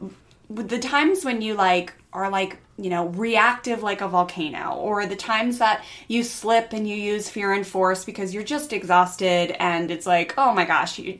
the 0.50 0.80
times 0.80 1.26
when 1.26 1.42
you 1.42 1.56
like 1.56 1.94
are 2.12 2.30
like 2.30 2.58
you 2.78 2.90
know 2.90 3.08
reactive 3.10 3.84
like 3.84 4.02
a 4.02 4.08
volcano 4.08 4.76
or 4.76 5.06
the 5.06 5.16
times 5.16 5.60
that 5.60 5.84
you 6.08 6.24
slip 6.24 6.74
and 6.74 6.88
you 6.88 6.96
use 6.96 7.30
fear 7.30 7.54
and 7.54 7.66
force 7.66 8.06
because 8.06 8.34
you're 8.34 8.44
just 8.44 8.74
exhausted 8.74 9.56
and 9.60 9.92
it's 9.92 10.06
like 10.06 10.34
oh 10.38 10.54
my 10.54 10.66
gosh 10.66 11.00
you 11.00 11.20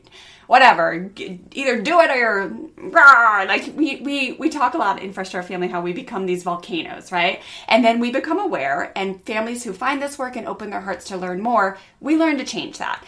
whatever 0.54 1.10
either 1.18 1.82
do 1.82 2.00
it 2.00 2.12
or 2.12 2.56
rah. 2.78 3.44
like 3.48 3.76
we, 3.76 3.96
we 4.02 4.34
we 4.34 4.50
talk 4.50 4.76
a 4.76 4.78
lot 4.78 5.02
in 5.02 5.12
fresh 5.12 5.30
start 5.30 5.46
family 5.46 5.68
how 5.68 5.82
we 5.82 5.94
become 5.94 6.28
these 6.28 6.44
volcanoes 6.44 7.12
right 7.12 7.42
and 7.68 7.84
then 7.84 8.00
we 8.00 8.12
become 8.12 8.38
aware 8.38 8.92
and 8.96 9.20
families 9.24 9.64
who 9.64 9.74
find 9.74 10.00
this 10.00 10.20
work 10.20 10.36
and 10.36 10.48
open 10.48 10.70
their 10.70 10.82
hearts 10.82 11.06
to 11.06 11.18
learn 11.18 11.42
more 11.42 11.80
we 12.02 12.16
learn 12.16 12.38
to 12.38 12.46
change 12.46 12.78
that 12.78 13.04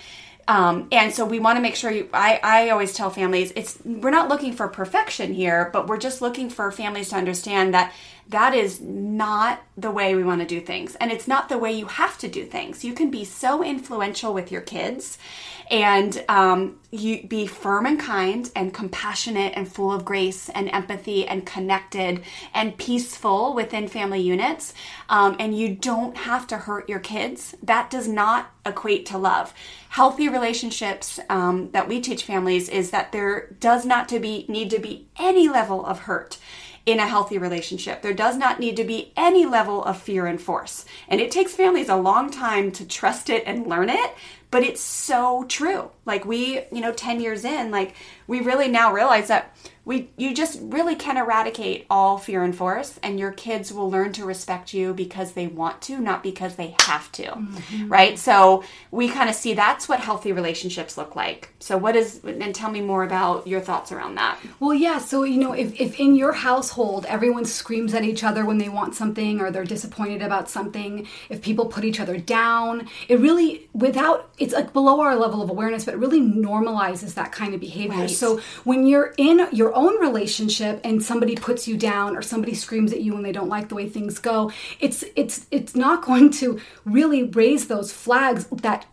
um, 0.47 0.87
and 0.91 1.13
so 1.13 1.23
we 1.23 1.39
want 1.39 1.57
to 1.57 1.61
make 1.61 1.75
sure 1.75 1.91
you, 1.91 2.09
I, 2.13 2.39
I 2.41 2.69
always 2.69 2.93
tell 2.93 3.11
families 3.11 3.53
it's 3.55 3.77
we're 3.85 4.09
not 4.09 4.27
looking 4.27 4.53
for 4.53 4.67
perfection 4.67 5.31
here 5.31 5.69
but 5.71 5.85
we're 5.85 5.99
just 5.99 6.23
looking 6.23 6.49
for 6.49 6.71
families 6.71 7.09
to 7.09 7.15
understand 7.15 7.75
that 7.75 7.93
that 8.29 8.55
is 8.55 8.81
not 8.81 9.61
the 9.77 9.91
way 9.91 10.15
we 10.15 10.23
want 10.23 10.41
to 10.41 10.47
do 10.47 10.59
things 10.59 10.95
and 10.95 11.11
it's 11.11 11.27
not 11.27 11.47
the 11.47 11.57
way 11.57 11.71
you 11.71 11.85
have 11.85 12.17
to 12.19 12.27
do 12.27 12.43
things. 12.45 12.83
You 12.83 12.93
can 12.93 13.11
be 13.11 13.23
so 13.23 13.63
influential 13.63 14.33
with 14.33 14.51
your 14.51 14.61
kids 14.61 15.17
and 15.69 16.23
um, 16.27 16.79
you 16.91 17.27
be 17.27 17.45
firm 17.47 17.85
and 17.85 17.99
kind 17.99 18.49
and 18.55 18.73
compassionate 18.73 19.53
and 19.55 19.71
full 19.71 19.91
of 19.91 20.05
grace 20.05 20.49
and 20.49 20.69
empathy 20.69 21.27
and 21.27 21.45
connected 21.45 22.23
and 22.53 22.77
peaceful 22.77 23.53
within 23.53 23.87
family 23.87 24.21
units 24.21 24.73
um, 25.09 25.35
and 25.39 25.57
you 25.57 25.75
don't 25.75 26.17
have 26.17 26.47
to 26.47 26.57
hurt 26.57 26.89
your 26.89 26.99
kids. 26.99 27.55
That 27.61 27.89
does 27.89 28.07
not 28.07 28.51
equate 28.65 29.05
to 29.07 29.17
love. 29.17 29.53
Healthy 29.89 30.29
relationships 30.29 31.19
um, 31.29 31.69
that 31.71 31.87
we 31.87 32.01
teach 32.01 32.23
families 32.23 32.69
is 32.69 32.91
that 32.91 33.11
there 33.11 33.55
does 33.59 33.85
not 33.85 34.09
to 34.09 34.19
be 34.19 34.45
need 34.47 34.71
to 34.71 34.79
be 34.79 35.07
any 35.17 35.47
level 35.47 35.85
of 35.85 35.99
hurt 35.99 36.39
in 36.85 36.99
a 36.99 37.07
healthy 37.07 37.37
relationship. 37.37 38.01
There 38.01 38.13
does 38.13 38.37
not 38.37 38.59
need 38.59 38.77
to 38.77 38.83
be 38.83 39.11
any 39.17 39.45
level 39.45 39.83
of 39.83 40.01
fear 40.01 40.27
and 40.27 40.39
force. 40.41 40.85
And 41.07 41.19
it 41.19 41.31
takes 41.31 41.53
families 41.53 41.89
a 41.89 41.95
long 41.95 42.29
time 42.29 42.71
to 42.73 42.85
trust 42.85 43.29
it 43.29 43.43
and 43.45 43.67
learn 43.67 43.89
it, 43.89 44.13
but 44.51 44.63
it's 44.63 44.81
so 44.81 45.45
true. 45.49 45.91
Like 46.05 46.25
we, 46.25 46.61
you 46.71 46.81
know, 46.81 46.93
10 46.93 47.19
years 47.19 47.43
in, 47.45 47.71
like 47.71 47.95
we 48.27 48.39
really 48.39 48.67
now 48.67 48.93
realize 48.93 49.27
that 49.27 49.55
we 49.85 50.09
you 50.17 50.33
just 50.33 50.59
really 50.63 50.95
can 50.95 51.15
eradicate 51.15 51.85
all 51.89 52.17
fear 52.17 52.43
and 52.43 52.55
force 52.55 52.99
and 53.03 53.19
your 53.19 53.31
kids 53.31 53.71
will 53.71 53.89
learn 53.89 54.11
to 54.13 54.25
respect 54.25 54.73
you 54.73 54.93
because 54.93 55.33
they 55.33 55.45
want 55.45 55.81
to, 55.83 55.99
not 55.99 56.23
because 56.23 56.55
they 56.55 56.75
have 56.81 57.11
to. 57.13 57.23
Mm-hmm. 57.23 57.87
Right? 57.87 58.17
So 58.17 58.63
we 58.91 59.09
kind 59.09 59.29
of 59.29 59.35
see 59.35 59.53
that's 59.53 59.87
what 59.87 59.99
healthy 59.99 60.31
relationships 60.31 60.97
look 60.97 61.15
like. 61.15 61.53
So 61.59 61.77
what 61.77 61.95
is 61.95 62.23
and 62.23 62.53
tell 62.53 62.71
me 62.71 62.81
more 62.81 63.03
about 63.03 63.45
your 63.45 63.61
thoughts 63.61 63.91
around 63.91 64.15
that. 64.15 64.39
Well, 64.59 64.73
yeah. 64.73 64.97
So, 64.97 65.23
you 65.23 65.37
know, 65.37 65.53
if, 65.53 65.79
if 65.79 65.99
in 65.99 66.15
your 66.15 66.33
household 66.33 67.05
everyone 67.07 67.45
screams 67.45 67.93
at 67.93 68.03
each 68.03 68.23
other 68.23 68.45
when 68.45 68.57
they 68.57 68.69
want 68.69 68.95
something 68.95 69.39
or 69.39 69.51
they're 69.51 69.65
disappointed 69.65 70.21
about 70.21 70.49
something, 70.49 71.07
if 71.29 71.41
people 71.41 71.67
put 71.67 71.83
each 71.83 71.99
other 71.99 72.17
down, 72.17 72.87
it 73.07 73.19
really, 73.19 73.69
without, 73.73 74.29
it's 74.37 74.53
like 74.53 74.73
below 74.73 74.99
our 75.01 75.15
level 75.15 75.41
of 75.41 75.49
awareness, 75.49 75.85
but 75.85 75.93
it 75.93 75.97
really 75.97 76.21
normalizes 76.21 77.13
that 77.13 77.31
kind 77.31 77.53
of 77.53 77.59
behavior. 77.59 77.99
Right. 77.99 78.09
So, 78.09 78.39
when 78.63 78.85
you're 78.85 79.13
in 79.17 79.47
your 79.51 79.73
own 79.75 79.99
relationship 79.99 80.81
and 80.83 81.01
somebody 81.01 81.35
puts 81.35 81.67
you 81.67 81.77
down 81.77 82.17
or 82.17 82.21
somebody 82.21 82.53
screams 82.53 82.91
at 82.91 83.01
you 83.01 83.13
when 83.13 83.23
they 83.23 83.31
don't 83.31 83.49
like 83.49 83.69
the 83.69 83.75
way 83.75 83.87
things 83.87 84.19
go, 84.19 84.51
it's, 84.79 85.03
it's, 85.15 85.45
it's 85.51 85.75
not 85.75 86.01
going 86.05 86.31
to 86.31 86.59
really 86.83 87.23
raise 87.23 87.67
those 87.67 87.91
flags 87.91 88.45
that 88.47 88.85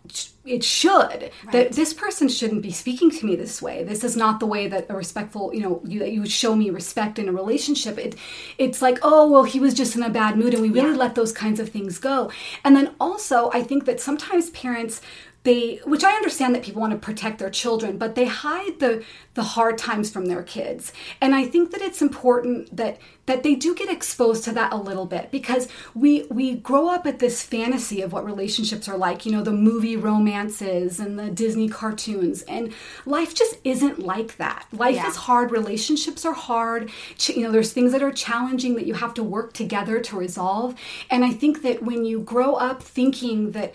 it 0.44 0.64
should 0.64 1.30
that 1.52 1.72
this 1.72 1.94
person 1.94 2.28
shouldn't 2.28 2.62
be 2.62 2.72
speaking 2.72 3.10
to 3.10 3.26
me 3.26 3.36
this 3.36 3.62
way. 3.62 3.84
This 3.84 4.02
is 4.02 4.16
not 4.16 4.40
the 4.40 4.46
way 4.46 4.66
that 4.66 4.86
a 4.88 4.96
respectful 4.96 5.54
you 5.54 5.60
know 5.60 5.80
you, 5.84 6.00
that 6.00 6.12
you 6.12 6.20
would 6.20 6.30
show 6.30 6.56
me 6.56 6.70
respect 6.70 7.18
in 7.18 7.28
a 7.28 7.32
relationship. 7.32 7.98
It 7.98 8.16
it's 8.58 8.82
like 8.82 8.98
oh 9.02 9.30
well 9.30 9.44
he 9.44 9.60
was 9.60 9.74
just 9.74 9.94
in 9.94 10.02
a 10.02 10.10
bad 10.10 10.36
mood 10.36 10.54
and 10.54 10.62
we 10.62 10.70
really 10.70 10.96
let 10.96 11.14
those 11.14 11.32
kinds 11.32 11.60
of 11.60 11.68
things 11.68 11.98
go. 11.98 12.30
And 12.64 12.74
then 12.76 12.94
also 13.00 13.50
i 13.52 13.62
think 13.62 13.84
that 13.84 14.00
sometimes 14.00 14.50
parents 14.50 15.00
they 15.44 15.80
which 15.84 16.04
i 16.04 16.12
understand 16.12 16.54
that 16.54 16.62
people 16.62 16.80
want 16.80 16.92
to 16.92 16.98
protect 16.98 17.38
their 17.38 17.50
children 17.50 17.98
but 17.98 18.14
they 18.14 18.26
hide 18.26 18.78
the 18.80 19.02
the 19.34 19.42
hard 19.42 19.78
times 19.78 20.10
from 20.10 20.26
their 20.26 20.42
kids. 20.42 20.92
And 21.20 21.34
i 21.34 21.44
think 21.46 21.70
that 21.72 21.80
it's 21.80 22.02
important 22.02 22.76
that 22.76 22.98
that 23.26 23.42
they 23.44 23.54
do 23.54 23.74
get 23.74 23.88
exposed 23.88 24.44
to 24.44 24.52
that 24.52 24.72
a 24.72 24.76
little 24.76 25.06
bit 25.06 25.30
because 25.30 25.68
we 25.94 26.24
we 26.30 26.54
grow 26.56 26.88
up 26.88 27.06
at 27.06 27.18
this 27.18 27.42
fantasy 27.42 28.02
of 28.02 28.12
what 28.12 28.24
relationships 28.26 28.88
are 28.88 28.96
like 28.98 29.24
you 29.24 29.32
know 29.32 29.42
the 29.42 29.52
movie 29.52 29.96
romances 29.96 31.00
and 31.00 31.18
the 31.18 31.30
disney 31.30 31.68
cartoons 31.68 32.42
and 32.42 32.72
life 33.06 33.34
just 33.34 33.56
isn't 33.64 33.98
like 34.00 34.36
that. 34.36 34.66
Life 34.72 34.96
Yeah. 34.96 35.08
is 35.08 35.16
hard 35.16 35.50
relationships 35.50 36.24
are 36.24 36.34
hard 36.34 36.90
Ch- 37.16 37.30
you 37.30 37.42
know 37.42 37.50
there's 37.50 37.72
things 37.72 37.92
that 37.92 38.02
are 38.02 38.12
challenging 38.12 38.74
that 38.74 38.86
you 38.86 38.94
have 38.94 39.14
to 39.14 39.22
work 39.24 39.54
together 39.54 39.98
to 40.00 40.16
resolve. 40.16 40.74
And 41.10 41.24
i 41.24 41.30
think 41.32 41.62
that 41.62 41.82
when 41.82 42.04
you 42.04 42.20
grow 42.20 42.54
up 42.54 42.82
thinking 42.82 43.52
that 43.52 43.74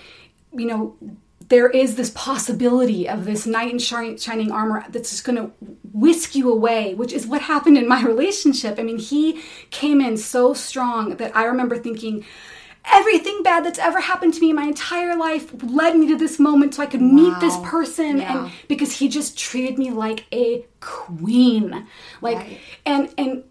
you 0.53 0.65
know 0.65 0.95
there 1.49 1.69
is 1.69 1.95
this 1.95 2.09
possibility 2.09 3.07
of 3.07 3.25
this 3.25 3.45
knight 3.45 3.71
in 3.71 3.79
shining 3.79 4.51
armor 4.51 4.85
that's 4.89 5.09
just 5.11 5.23
going 5.23 5.37
to 5.37 5.51
whisk 5.93 6.35
you 6.35 6.51
away, 6.51 6.93
which 6.93 7.13
is 7.13 7.25
what 7.25 7.41
happened 7.41 7.77
in 7.77 7.87
my 7.87 8.01
relationship. 8.13 8.77
I 8.77 8.83
mean, 8.83 8.99
he 8.99 9.41
came 9.69 10.01
in 10.01 10.17
so 10.17 10.53
strong 10.53 11.15
that 11.17 11.35
I 11.35 11.45
remember 11.45 11.77
thinking, 11.77 12.25
everything 12.89 13.43
bad 13.43 13.65
that's 13.65 13.79
ever 13.79 13.99
happened 13.99 14.33
to 14.33 14.39
me 14.41 14.49
in 14.49 14.55
my 14.55 14.63
entire 14.65 15.15
life 15.15 15.51
led 15.63 15.97
me 15.97 16.07
to 16.07 16.17
this 16.17 16.39
moment 16.39 16.73
so 16.75 16.83
I 16.83 16.85
could 16.85 17.01
meet 17.01 17.37
this 17.39 17.57
person 17.63 18.17
Yeah. 18.19 18.43
and 18.45 18.51
because 18.67 18.97
he 18.97 19.09
just 19.09 19.37
treated 19.37 19.77
me 19.77 19.91
like 19.91 20.25
a 20.31 20.65
queen. 20.79 21.85
Like 22.21 22.37
Right. 22.37 22.59
and 22.85 23.13
and 23.17 23.43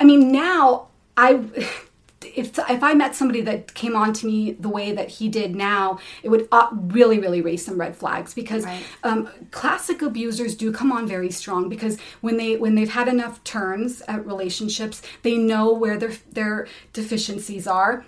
I 0.00 0.04
mean 0.04 0.30
now 0.30 0.88
I 1.16 1.40
if 2.34 2.58
if 2.58 2.82
I 2.82 2.94
met 2.94 3.14
somebody 3.14 3.40
that 3.42 3.74
came 3.74 3.94
on 3.94 4.12
to 4.14 4.26
me 4.26 4.52
the 4.52 4.68
way 4.68 4.92
that 4.92 5.08
he 5.08 5.28
did 5.28 5.54
now, 5.54 5.98
it 6.22 6.28
would 6.28 6.48
uh, 6.52 6.68
really 6.72 7.18
really 7.18 7.40
raise 7.42 7.64
some 7.64 7.78
red 7.78 7.94
flags 7.96 8.34
because 8.34 8.64
Right. 8.64 8.82
um, 9.04 9.28
classic 9.50 10.02
abusers 10.02 10.54
do 10.56 10.72
come 10.72 10.90
on 10.90 11.06
very 11.06 11.30
strong 11.30 11.68
because 11.68 11.98
when 12.20 12.36
they 12.36 12.56
when 12.56 12.74
they've 12.74 12.90
had 12.90 13.08
enough 13.08 13.42
turns 13.44 14.02
at 14.08 14.26
relationships, 14.26 15.02
they 15.22 15.36
know 15.36 15.72
where 15.72 15.96
their 15.98 16.12
their 16.32 16.66
deficiencies 16.92 17.66
are. 17.66 18.04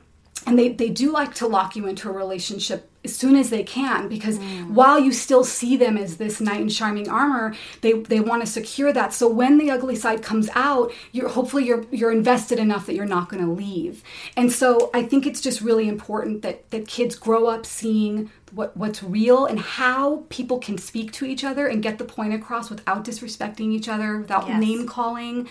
And 0.47 0.59
they, 0.59 0.69
they 0.69 0.89
do 0.89 1.11
like 1.11 1.35
to 1.35 1.47
lock 1.49 1.75
you 1.75 1.87
into 1.89 2.09
a 2.09 2.13
relationship 2.13 2.89
as 3.09 3.17
soon 3.17 3.37
as 3.37 3.49
they 3.51 3.63
can 3.63 4.09
because 4.09 4.37
while 4.79 4.99
you 4.99 5.13
still 5.13 5.45
see 5.45 5.77
them 5.77 5.97
as 5.97 6.19
this 6.19 6.41
knight 6.41 6.61
in 6.61 6.69
shining 6.69 7.09
armor, 7.09 7.55
they, 7.81 7.93
they 8.13 8.21
want 8.21 8.41
to 8.45 8.47
secure 8.59 8.93
that. 8.93 9.13
So 9.13 9.27
when 9.41 9.57
the 9.59 9.71
ugly 9.71 9.97
side 9.97 10.21
comes 10.23 10.49
out, 10.55 10.93
you're 11.13 11.29
hopefully 11.29 11.65
you're 11.69 11.85
you're 11.91 12.13
invested 12.13 12.59
enough 12.59 12.85
that 12.87 12.95
you're 12.95 13.15
not 13.19 13.29
going 13.31 13.45
to 13.45 13.51
leave. 13.51 14.03
And 14.37 14.53
so 14.53 14.91
I 14.93 15.03
think 15.11 15.27
it's 15.27 15.41
just 15.41 15.61
really 15.69 15.89
important 15.89 16.43
that 16.43 16.71
that 16.73 16.87
kids 16.87 17.15
grow 17.17 17.47
up 17.47 17.65
seeing 17.65 18.31
what 18.53 18.77
what's 18.77 19.03
real 19.03 19.41
and 19.51 19.59
how 19.61 20.25
people 20.29 20.59
can 20.59 20.77
speak 20.79 21.13
to 21.13 21.25
each 21.33 21.45
other 21.45 21.67
and 21.67 21.83
get 21.83 21.99
the 21.99 22.05
point 22.05 22.33
across 22.35 22.71
without 22.71 23.05
disrespecting 23.05 23.73
each 23.73 23.89
other, 23.89 24.19
without 24.19 24.49
Yes. 24.49 24.61
name 24.61 24.87
calling. 24.87 25.49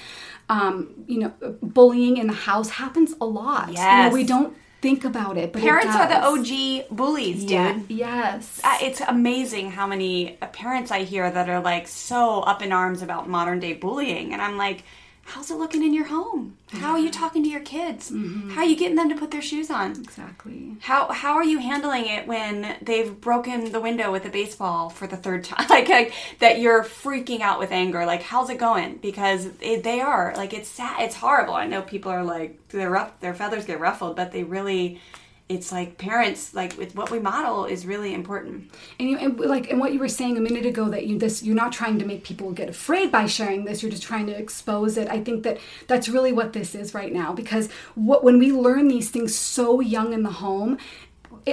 Um, 0.49 0.73
you 1.07 1.19
know, 1.19 1.33
bullying 1.61 2.17
in 2.17 2.27
the 2.27 2.33
house 2.33 2.69
happens 2.83 3.13
a 3.19 3.25
lot. 3.25 3.67
You 3.69 3.75
know, 3.75 4.09
we 4.13 4.23
don't 4.23 4.55
think 4.87 5.03
about 5.05 5.35
it, 5.37 5.51
but 5.53 5.61
it 5.61 5.65
Parents 5.65 5.95
are 5.95 6.07
the. 6.07 6.19
OG 6.31 6.51
bullies, 6.99 7.39
dude. 7.41 7.51
Yeah. 7.51 7.79
Yes. 7.89 8.61
Uh, 8.63 8.77
It's 8.87 9.01
amazing 9.01 9.65
how 9.77 9.85
many 9.93 10.13
uh, 10.41 10.47
parents 10.47 10.89
I 10.91 11.01
hear 11.03 11.25
that 11.37 11.47
are 11.53 11.61
like 11.71 11.87
so 11.87 12.21
up 12.51 12.61
in 12.65 12.71
arms 12.71 13.01
about 13.07 13.27
modern 13.37 13.59
day 13.65 13.73
bullying. 13.73 14.27
And 14.33 14.41
I'm 14.41 14.57
like, 14.65 14.79
how's 15.27 15.51
it 15.51 15.57
looking 15.57 15.83
in 15.83 15.93
your 15.93 16.05
home? 16.05 16.55
How 16.71 16.91
are 16.91 16.99
you 16.99 17.11
talking 17.11 17.43
to 17.43 17.49
your 17.49 17.61
kids? 17.61 18.11
Mm-hmm. 18.11 18.51
How 18.51 18.61
are 18.61 18.65
you 18.65 18.77
getting 18.77 18.95
them 18.95 19.09
to 19.09 19.15
put 19.15 19.29
their 19.29 19.41
shoes 19.41 19.69
on? 19.69 19.91
exactly. 19.91 20.77
How 20.79 21.11
how 21.11 21.33
are 21.33 21.43
you 21.43 21.59
handling 21.59 22.05
it 22.05 22.25
when 22.27 22.77
they've 22.81 23.19
broken 23.19 23.71
the 23.73 23.81
window 23.81 24.09
with 24.09 24.25
a 24.25 24.29
baseball 24.29 24.89
for 24.89 25.05
the 25.05 25.17
third 25.17 25.43
time? 25.49 25.67
Like, 25.69 25.89
like 25.89 26.13
that 26.39 26.59
you're 26.59 26.83
freaking 26.83 27.41
out 27.41 27.59
with 27.59 27.71
anger. 27.71 28.05
Like 28.05 28.23
how's 28.23 28.49
it 28.49 28.57
going? 28.57 28.97
Because 28.97 29.49
it, 29.61 29.83
they 29.83 29.99
are 29.99 30.33
like 30.37 30.53
it's 30.53 30.69
sad. 30.69 31.01
It's 31.01 31.15
horrible. 31.15 31.55
I 31.55 31.67
know 31.67 31.81
people 31.81 32.11
are 32.11 32.23
like 32.23 32.69
their 32.69 32.89
rough 32.89 33.19
their 33.19 33.33
feathers 33.33 33.65
get 33.65 33.79
ruffled, 33.79 34.15
but 34.15 34.31
they 34.31 34.43
really. 34.43 35.01
It's 35.49 35.71
like 35.71 35.97
parents 35.97 36.53
like 36.53 36.77
with 36.77 36.95
what 36.95 37.09
we 37.09 37.19
model 37.19 37.65
is 37.65 37.85
really 37.85 38.13
important. 38.13 38.69
And, 38.99 39.09
you, 39.09 39.17
and 39.17 39.39
like 39.39 39.69
and 39.69 39.79
what 39.79 39.93
you 39.93 39.99
were 39.99 40.09
saying 40.09 40.37
a 40.37 40.41
minute 40.41 40.65
ago 40.65 40.89
that 40.89 41.05
you 41.05 41.17
this 41.17 41.43
you're 41.43 41.55
not 41.55 41.71
trying 41.71 41.99
to 41.99 42.05
make 42.05 42.23
people 42.23 42.51
get 42.51 42.69
afraid 42.69 43.11
by 43.11 43.25
sharing 43.25 43.65
this 43.65 43.81
you're 43.81 43.91
just 43.91 44.03
trying 44.03 44.27
to 44.27 44.37
expose 44.37 44.97
it 44.97 45.07
i 45.09 45.23
think 45.23 45.43
that 45.43 45.57
that's 45.87 46.09
really 46.09 46.31
what 46.31 46.53
this 46.53 46.75
is 46.75 46.93
right 46.93 47.13
now 47.13 47.33
because 47.33 47.69
what 47.95 48.23
when 48.23 48.39
we 48.39 48.51
learn 48.51 48.87
these 48.87 49.09
things 49.09 49.33
so 49.35 49.79
young 49.79 50.13
in 50.13 50.23
the 50.23 50.31
home 50.31 50.77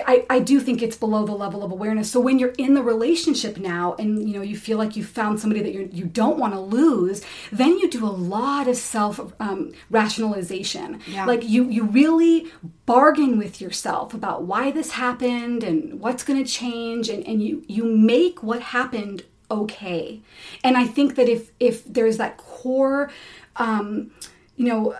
I, 0.06 0.26
I 0.30 0.38
do 0.40 0.60
think 0.60 0.82
it's 0.82 0.96
below 0.96 1.24
the 1.24 1.32
level 1.32 1.62
of 1.62 1.70
awareness. 1.70 2.10
So 2.10 2.20
when 2.20 2.38
you're 2.38 2.54
in 2.58 2.74
the 2.74 2.82
relationship 2.82 3.58
now 3.58 3.94
and 3.98 4.28
you 4.28 4.34
know 4.34 4.42
you 4.42 4.56
feel 4.56 4.78
like 4.78 4.96
you 4.96 5.04
found 5.04 5.40
somebody 5.40 5.62
that 5.62 5.72
you 5.72 5.88
you 5.92 6.04
don't 6.04 6.38
want 6.38 6.54
to 6.54 6.60
lose, 6.60 7.22
then 7.52 7.78
you 7.78 7.90
do 7.90 8.04
a 8.04 8.08
lot 8.10 8.68
of 8.68 8.76
self 8.76 9.32
um, 9.40 9.72
rationalization. 9.90 11.00
Yeah. 11.06 11.26
Like 11.26 11.48
you 11.48 11.68
you 11.68 11.84
really 11.84 12.50
bargain 12.86 13.38
with 13.38 13.60
yourself 13.60 14.14
about 14.14 14.44
why 14.44 14.70
this 14.70 14.92
happened 14.92 15.62
and 15.64 16.00
what's 16.00 16.24
going 16.24 16.42
to 16.42 16.50
change, 16.50 17.08
and, 17.08 17.26
and 17.26 17.42
you 17.42 17.64
you 17.68 17.84
make 17.84 18.42
what 18.42 18.60
happened 18.60 19.24
okay. 19.50 20.20
And 20.62 20.76
I 20.76 20.86
think 20.86 21.16
that 21.16 21.28
if 21.28 21.50
if 21.60 21.84
there's 21.84 22.16
that 22.16 22.36
core, 22.36 23.10
um, 23.56 24.10
you 24.56 24.66
know 24.66 24.96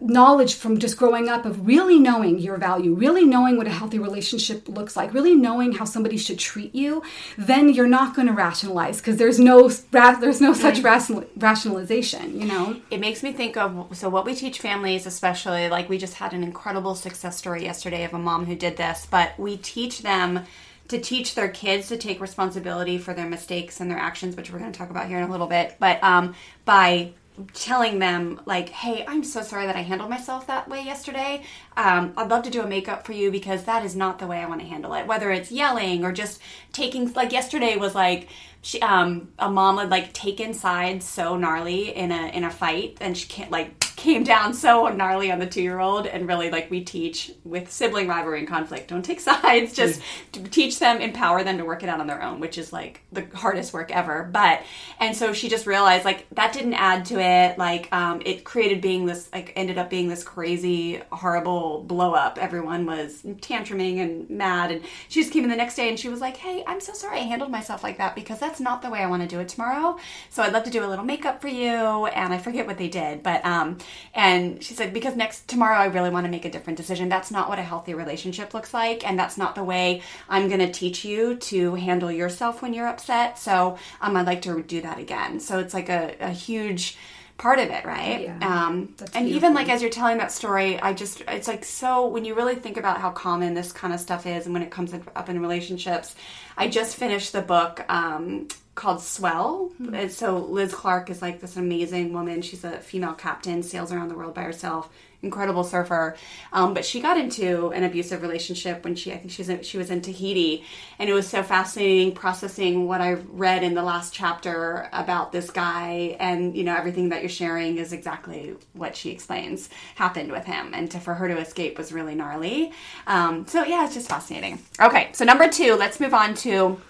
knowledge 0.00 0.54
from 0.54 0.78
just 0.78 0.96
growing 0.96 1.28
up 1.28 1.44
of 1.44 1.66
really 1.66 1.98
knowing 1.98 2.38
your 2.38 2.56
value, 2.56 2.94
really 2.94 3.24
knowing 3.24 3.56
what 3.56 3.66
a 3.66 3.70
healthy 3.70 3.98
relationship 3.98 4.68
looks 4.68 4.96
like, 4.96 5.12
really 5.12 5.34
knowing 5.34 5.72
how 5.72 5.84
somebody 5.84 6.16
should 6.16 6.38
treat 6.38 6.74
you, 6.74 7.02
then 7.36 7.68
you're 7.68 7.88
not 7.88 8.14
going 8.14 8.28
to 8.28 8.32
rationalize 8.32 8.98
because 8.98 9.16
there's 9.16 9.38
no 9.38 9.68
there's 9.68 10.40
no 10.40 10.52
such 10.52 10.80
rational, 10.80 11.24
rationalization, 11.36 12.40
you 12.40 12.46
know. 12.46 12.80
It 12.90 13.00
makes 13.00 13.22
me 13.22 13.32
think 13.32 13.56
of 13.56 13.96
so 13.96 14.08
what 14.08 14.24
we 14.24 14.34
teach 14.34 14.60
families, 14.60 15.06
especially 15.06 15.68
like 15.68 15.88
we 15.88 15.98
just 15.98 16.14
had 16.14 16.32
an 16.32 16.42
incredible 16.42 16.94
success 16.94 17.36
story 17.36 17.64
yesterday 17.64 18.04
of 18.04 18.14
a 18.14 18.18
mom 18.18 18.46
who 18.46 18.54
did 18.54 18.76
this, 18.76 19.06
but 19.10 19.38
we 19.38 19.56
teach 19.56 20.02
them 20.02 20.44
to 20.88 20.98
teach 20.98 21.34
their 21.34 21.48
kids 21.48 21.88
to 21.88 21.96
take 21.96 22.20
responsibility 22.20 22.98
for 22.98 23.12
their 23.12 23.28
mistakes 23.28 23.80
and 23.80 23.90
their 23.90 23.98
actions, 23.98 24.36
which 24.36 24.50
we're 24.50 24.58
going 24.58 24.72
to 24.72 24.78
talk 24.78 24.90
about 24.90 25.06
here 25.06 25.18
in 25.18 25.24
a 25.24 25.30
little 25.30 25.46
bit, 25.46 25.76
but 25.78 26.02
um, 26.02 26.34
by 26.64 27.12
telling 27.52 27.98
them 27.98 28.40
like 28.46 28.68
hey 28.68 29.04
i'm 29.06 29.22
so 29.22 29.42
sorry 29.42 29.66
that 29.66 29.76
i 29.76 29.82
handled 29.82 30.10
myself 30.10 30.46
that 30.46 30.68
way 30.68 30.82
yesterday. 30.82 31.42
Um, 31.76 32.12
i'd 32.16 32.28
love 32.28 32.42
to 32.44 32.50
do 32.50 32.62
a 32.62 32.66
makeup 32.66 33.06
for 33.06 33.12
you 33.12 33.30
because 33.30 33.64
that 33.64 33.84
is 33.84 33.94
not 33.96 34.18
the 34.18 34.26
way 34.26 34.38
i 34.38 34.46
want 34.46 34.60
to 34.60 34.66
handle 34.66 34.94
it. 34.94 35.06
Whether 35.06 35.30
it's 35.30 35.50
yelling 35.50 36.04
or 36.04 36.12
just 36.12 36.40
taking 36.72 37.12
like 37.12 37.32
yesterday 37.32 37.76
was 37.76 37.94
like 37.94 38.28
she, 38.60 38.80
um, 38.82 39.28
a 39.38 39.48
mom 39.48 39.78
had 39.78 39.90
like 39.90 40.12
taken 40.12 40.52
sides 40.52 41.06
so 41.06 41.36
gnarly 41.36 41.94
in 41.94 42.10
a 42.10 42.28
in 42.28 42.44
a 42.44 42.50
fight 42.50 42.98
and 43.00 43.16
she 43.16 43.28
can't 43.28 43.50
like 43.50 43.78
came 43.98 44.22
down 44.22 44.54
so 44.54 44.86
gnarly 44.88 45.32
on 45.32 45.40
the 45.40 45.46
two 45.46 45.60
year 45.60 45.80
old 45.80 46.06
and 46.06 46.28
really 46.28 46.50
like 46.50 46.70
we 46.70 46.82
teach 46.84 47.32
with 47.42 47.70
sibling 47.70 48.06
rivalry 48.06 48.38
and 48.38 48.48
conflict. 48.48 48.88
Don't 48.88 49.04
take 49.04 49.18
sides. 49.30 49.74
Just 49.74 50.00
to 50.32 50.42
teach 50.44 50.78
them 50.78 51.00
empower 51.00 51.42
them 51.42 51.58
to 51.58 51.64
work 51.64 51.82
it 51.82 51.88
out 51.88 52.00
on 52.00 52.06
their 52.06 52.22
own 52.22 52.38
which 52.38 52.56
is 52.58 52.72
like 52.72 53.02
the 53.10 53.26
hardest 53.34 53.72
work 53.72 53.90
ever. 53.90 54.28
But 54.32 54.62
and 55.00 55.16
so 55.16 55.32
she 55.32 55.48
just 55.48 55.66
realized 55.66 56.04
like 56.04 56.26
that 56.32 56.52
didn't 56.52 56.74
add 56.74 57.06
to 57.06 57.20
it. 57.20 57.58
Like 57.58 57.92
um, 57.92 58.22
it 58.24 58.44
created 58.44 58.80
being 58.80 59.04
this 59.04 59.28
like 59.32 59.52
ended 59.56 59.78
up 59.78 59.90
being 59.90 60.08
this 60.08 60.22
crazy 60.22 61.02
horrible 61.10 61.82
blow 61.82 62.14
up 62.14 62.38
everyone 62.38 62.86
was 62.86 63.22
tantruming 63.40 64.00
and 64.00 64.30
mad 64.30 64.70
and 64.70 64.82
she 65.08 65.20
just 65.20 65.32
came 65.32 65.42
in 65.42 65.50
the 65.50 65.56
next 65.56 65.74
day 65.74 65.88
and 65.88 65.98
she 65.98 66.08
was 66.08 66.20
like 66.20 66.36
hey 66.36 66.62
i'm 66.66 66.80
so 66.80 66.92
sorry 66.92 67.18
i 67.18 67.22
handled 67.22 67.50
myself 67.50 67.82
like 67.82 67.98
that 67.98 68.14
because 68.14 68.38
that's 68.38 68.60
not 68.60 68.82
the 68.82 68.90
way 68.90 69.00
i 69.00 69.06
want 69.06 69.22
to 69.22 69.28
do 69.28 69.40
it 69.40 69.48
tomorrow. 69.48 69.98
So 70.30 70.42
i'd 70.42 70.52
love 70.52 70.64
to 70.64 70.70
do 70.70 70.84
a 70.84 70.86
little 70.86 71.04
makeup 71.04 71.40
for 71.40 71.48
you. 71.48 72.06
And 72.06 72.32
i 72.32 72.38
forget 72.38 72.66
what 72.66 72.78
they 72.78 72.88
did 72.88 73.22
but 73.22 73.44
um 73.44 73.78
and 74.14 74.62
she 74.62 74.74
said 74.74 74.92
because 74.92 75.16
next 75.16 75.48
tomorrow 75.48 75.76
i 75.76 75.86
really 75.86 76.10
want 76.10 76.24
to 76.24 76.30
make 76.30 76.44
a 76.44 76.50
different 76.50 76.76
decision. 76.76 77.08
That's 77.08 77.30
not 77.30 77.48
what 77.48 77.58
a 77.58 77.62
healthy 77.62 77.94
relationship 77.94 78.54
looks 78.54 78.74
like 78.74 79.08
and 79.08 79.18
that's 79.18 79.38
not 79.38 79.54
the 79.54 79.64
way 79.64 80.02
i'm 80.28 80.48
going 80.48 80.60
to 80.60 80.72
teach 80.72 81.04
you 81.04 81.36
to 81.36 81.74
handle 81.74 82.10
yourself 82.10 82.62
when 82.62 82.74
you're 82.74 82.88
upset. 82.88 83.38
So 83.38 83.78
um, 84.00 84.16
i'd 84.16 84.26
like 84.26 84.42
to 84.42 84.62
do 84.62 84.80
that 84.82 84.98
again. 84.98 85.40
So 85.40 85.58
it's 85.58 85.74
like 85.74 85.88
a, 85.88 86.14
a 86.20 86.30
huge 86.30 86.96
part 87.38 87.60
of 87.60 87.70
it 87.70 87.84
right? 87.84 88.22
Yeah, 88.22 88.38
um, 88.42 88.94
and 89.14 89.28
even 89.28 89.54
like 89.54 89.68
as 89.68 89.80
you're 89.80 89.92
telling 89.92 90.18
that 90.18 90.32
story 90.32 90.80
i 90.80 90.92
just 90.92 91.22
it's 91.28 91.46
like 91.46 91.64
so 91.64 92.08
when 92.08 92.24
you 92.24 92.34
really 92.34 92.56
think 92.56 92.76
about 92.76 93.00
how 93.00 93.10
common 93.10 93.54
this 93.54 93.70
kind 93.70 93.94
of 93.94 94.00
stuff 94.00 94.26
is 94.26 94.46
and 94.46 94.52
when 94.52 94.62
it 94.62 94.70
comes 94.70 94.92
up 94.92 95.28
in 95.28 95.40
relationships 95.40 96.16
i 96.56 96.66
just 96.66 96.96
finished 96.96 97.32
the 97.32 97.40
book 97.40 97.84
um, 97.88 98.48
called 98.78 99.02
swell. 99.02 99.72
And 99.92 100.10
so 100.10 100.38
liz 100.38 100.72
clark 100.72 101.10
is 101.10 101.20
like 101.20 101.40
this 101.40 101.56
amazing 101.56 102.12
woman. 102.12 102.42
She's 102.42 102.62
a 102.62 102.78
female 102.78 103.14
captain 103.14 103.62
sails 103.64 103.92
around 103.92 104.08
the 104.08 104.14
world 104.14 104.34
by 104.34 104.42
herself 104.42 104.88
incredible 105.20 105.64
surfer. 105.64 106.16
Um, 106.52 106.74
but 106.74 106.84
she 106.84 107.00
got 107.00 107.18
into 107.18 107.70
an 107.70 107.82
abusive 107.82 108.22
relationship 108.22 108.84
when 108.84 108.94
she 108.94 109.12
i 109.12 109.16
think 109.16 109.32
she's 109.32 109.48
in, 109.48 109.62
she 109.62 109.76
was 109.76 109.90
in 109.90 110.00
tahiti. 110.00 110.64
And 111.00 111.10
it 111.10 111.12
was 111.12 111.26
so 111.26 111.42
fascinating 111.42 112.12
processing 112.14 112.86
what 112.86 113.00
i 113.00 113.14
read 113.14 113.64
in 113.64 113.74
the 113.74 113.82
last 113.82 114.14
chapter 114.14 114.88
about 114.92 115.32
this 115.32 115.50
guy. 115.50 116.16
And 116.20 116.56
you 116.56 116.62
know 116.62 116.76
everything 116.76 117.08
that 117.08 117.20
you're 117.20 117.28
sharing 117.28 117.78
is 117.78 117.92
exactly 117.92 118.54
what 118.74 118.94
she 118.94 119.10
explains 119.10 119.70
happened 119.96 120.30
with 120.30 120.44
him. 120.44 120.72
And 120.72 120.88
to, 120.92 121.00
for 121.00 121.14
her 121.14 121.26
to 121.26 121.38
escape 121.38 121.78
was 121.78 121.92
really 121.92 122.14
gnarly. 122.14 122.72
Um, 123.08 123.44
so 123.48 123.64
yeah 123.64 123.84
it's 123.86 123.94
just 123.94 124.08
fascinating. 124.08 124.60
Okay 124.80 125.10
so 125.14 125.24
number 125.24 125.48
two 125.48 125.74
let's 125.74 125.98
move 125.98 126.14
on 126.14 126.34
to 126.36 126.80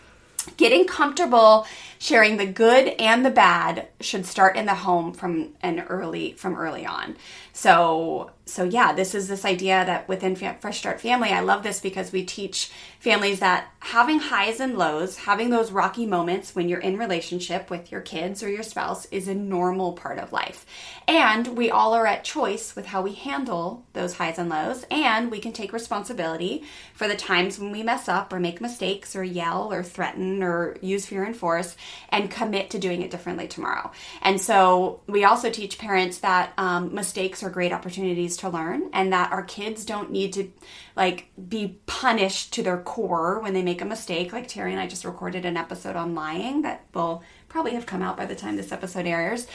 getting 0.57 0.87
comfortable 0.87 1.67
sharing 1.99 2.37
the 2.37 2.47
good 2.47 2.89
and 2.99 3.25
the 3.25 3.31
bad 3.31 3.89
should 4.01 4.25
start 4.25 4.57
in 4.57 4.67
the 4.67 4.75
home 4.75 5.13
from 5.13 5.55
an 5.63 5.81
early 5.81 6.33
from 6.33 6.57
early 6.57 6.87
on. 6.87 7.17
So 7.53 8.31
so 8.49 8.65
yeah 8.65 8.93
this 8.93 9.15
is 9.15 9.29
this 9.29 9.45
idea 9.45 9.85
that 9.85 10.09
within 10.09 10.35
fresh 10.35 10.79
start 10.79 11.01
family 11.01 11.31
i 11.31 11.41
love 11.41 11.63
this 11.63 11.81
because 11.81 12.13
we 12.13 12.25
teach 12.25 12.71
families 13.01 13.41
that 13.41 13.69
having 13.81 14.19
highs 14.19 14.61
and 14.61 14.77
lows 14.77 15.17
having 15.17 15.51
those 15.51 15.71
rocky 15.71 16.07
moments 16.07 16.55
when 16.55 16.69
you're 16.69 16.81
in 16.81 16.97
relationship 16.99 17.71
with 17.71 17.93
your 17.93 18.01
kids 18.01 18.43
or 18.43 18.49
your 18.49 18.63
spouse 18.63 19.07
is 19.07 19.29
a 19.29 19.35
normal 19.35 19.93
part 19.93 20.19
of 20.19 20.33
life. 20.33 20.67
And 21.07 21.57
we 21.57 21.71
all 21.71 21.95
are 21.95 22.07
at 22.07 22.25
choice 22.25 22.75
with 22.75 22.87
how 22.87 23.03
we 23.03 23.15
handle 23.15 23.85
those 23.93 24.15
highs 24.15 24.39
and 24.39 24.49
lows 24.49 24.85
and 24.91 25.31
we 25.31 25.41
can 25.41 25.53
take 25.53 25.73
responsibility 25.73 26.65
for 26.95 27.09
the 27.09 27.17
times 27.17 27.59
when 27.59 27.73
we 27.73 27.83
mess 27.83 28.09
up 28.09 28.33
or 28.33 28.41
make 28.41 28.61
mistakes 28.61 29.15
or 29.15 29.23
yell 29.23 29.73
or 29.73 29.83
threaten 29.83 30.43
or 30.43 30.77
use 30.81 31.07
fear 31.07 31.25
and 31.25 31.37
force 31.37 31.77
and 32.09 32.31
commit 32.31 32.71
to 32.71 32.79
doing 32.79 33.03
it 33.03 33.11
differently 33.11 33.49
tomorrow. 33.49 33.91
And 34.23 34.41
so 34.41 35.01
we 35.07 35.25
also 35.25 35.51
teach 35.51 35.79
parents 35.79 36.19
that 36.19 36.53
um, 36.59 36.95
mistakes 36.95 37.43
are 37.43 37.51
great 37.51 37.73
opportunities 37.73 38.37
to 38.39 38.49
learn 38.49 38.91
and 38.93 39.13
that 39.13 39.33
our 39.33 39.43
kids 39.43 39.85
don't 39.85 40.11
need 40.11 40.33
to 40.33 40.51
like 40.97 41.31
be 41.49 41.79
punished 41.87 42.53
to 42.55 42.63
their 42.63 42.79
core 42.79 43.41
when 43.41 43.55
they 43.55 43.63
make 43.63 43.81
a 43.81 43.85
mistake. 43.85 44.33
Like 44.33 44.49
terry 44.49 44.73
and 44.73 44.81
i 44.81 44.87
just 44.87 45.05
recorded 45.05 45.45
an 45.45 45.57
episode 45.57 45.97
on 45.97 46.15
lying 46.15 46.63
that 46.63 46.85
will 46.95 47.23
probably 47.49 47.73
have 47.73 47.87
come 47.87 48.03
out 48.03 48.17
by 48.17 48.27
the 48.27 48.35
time 48.35 48.57
this 48.57 48.73
episode 48.73 49.07
airs. 49.07 49.47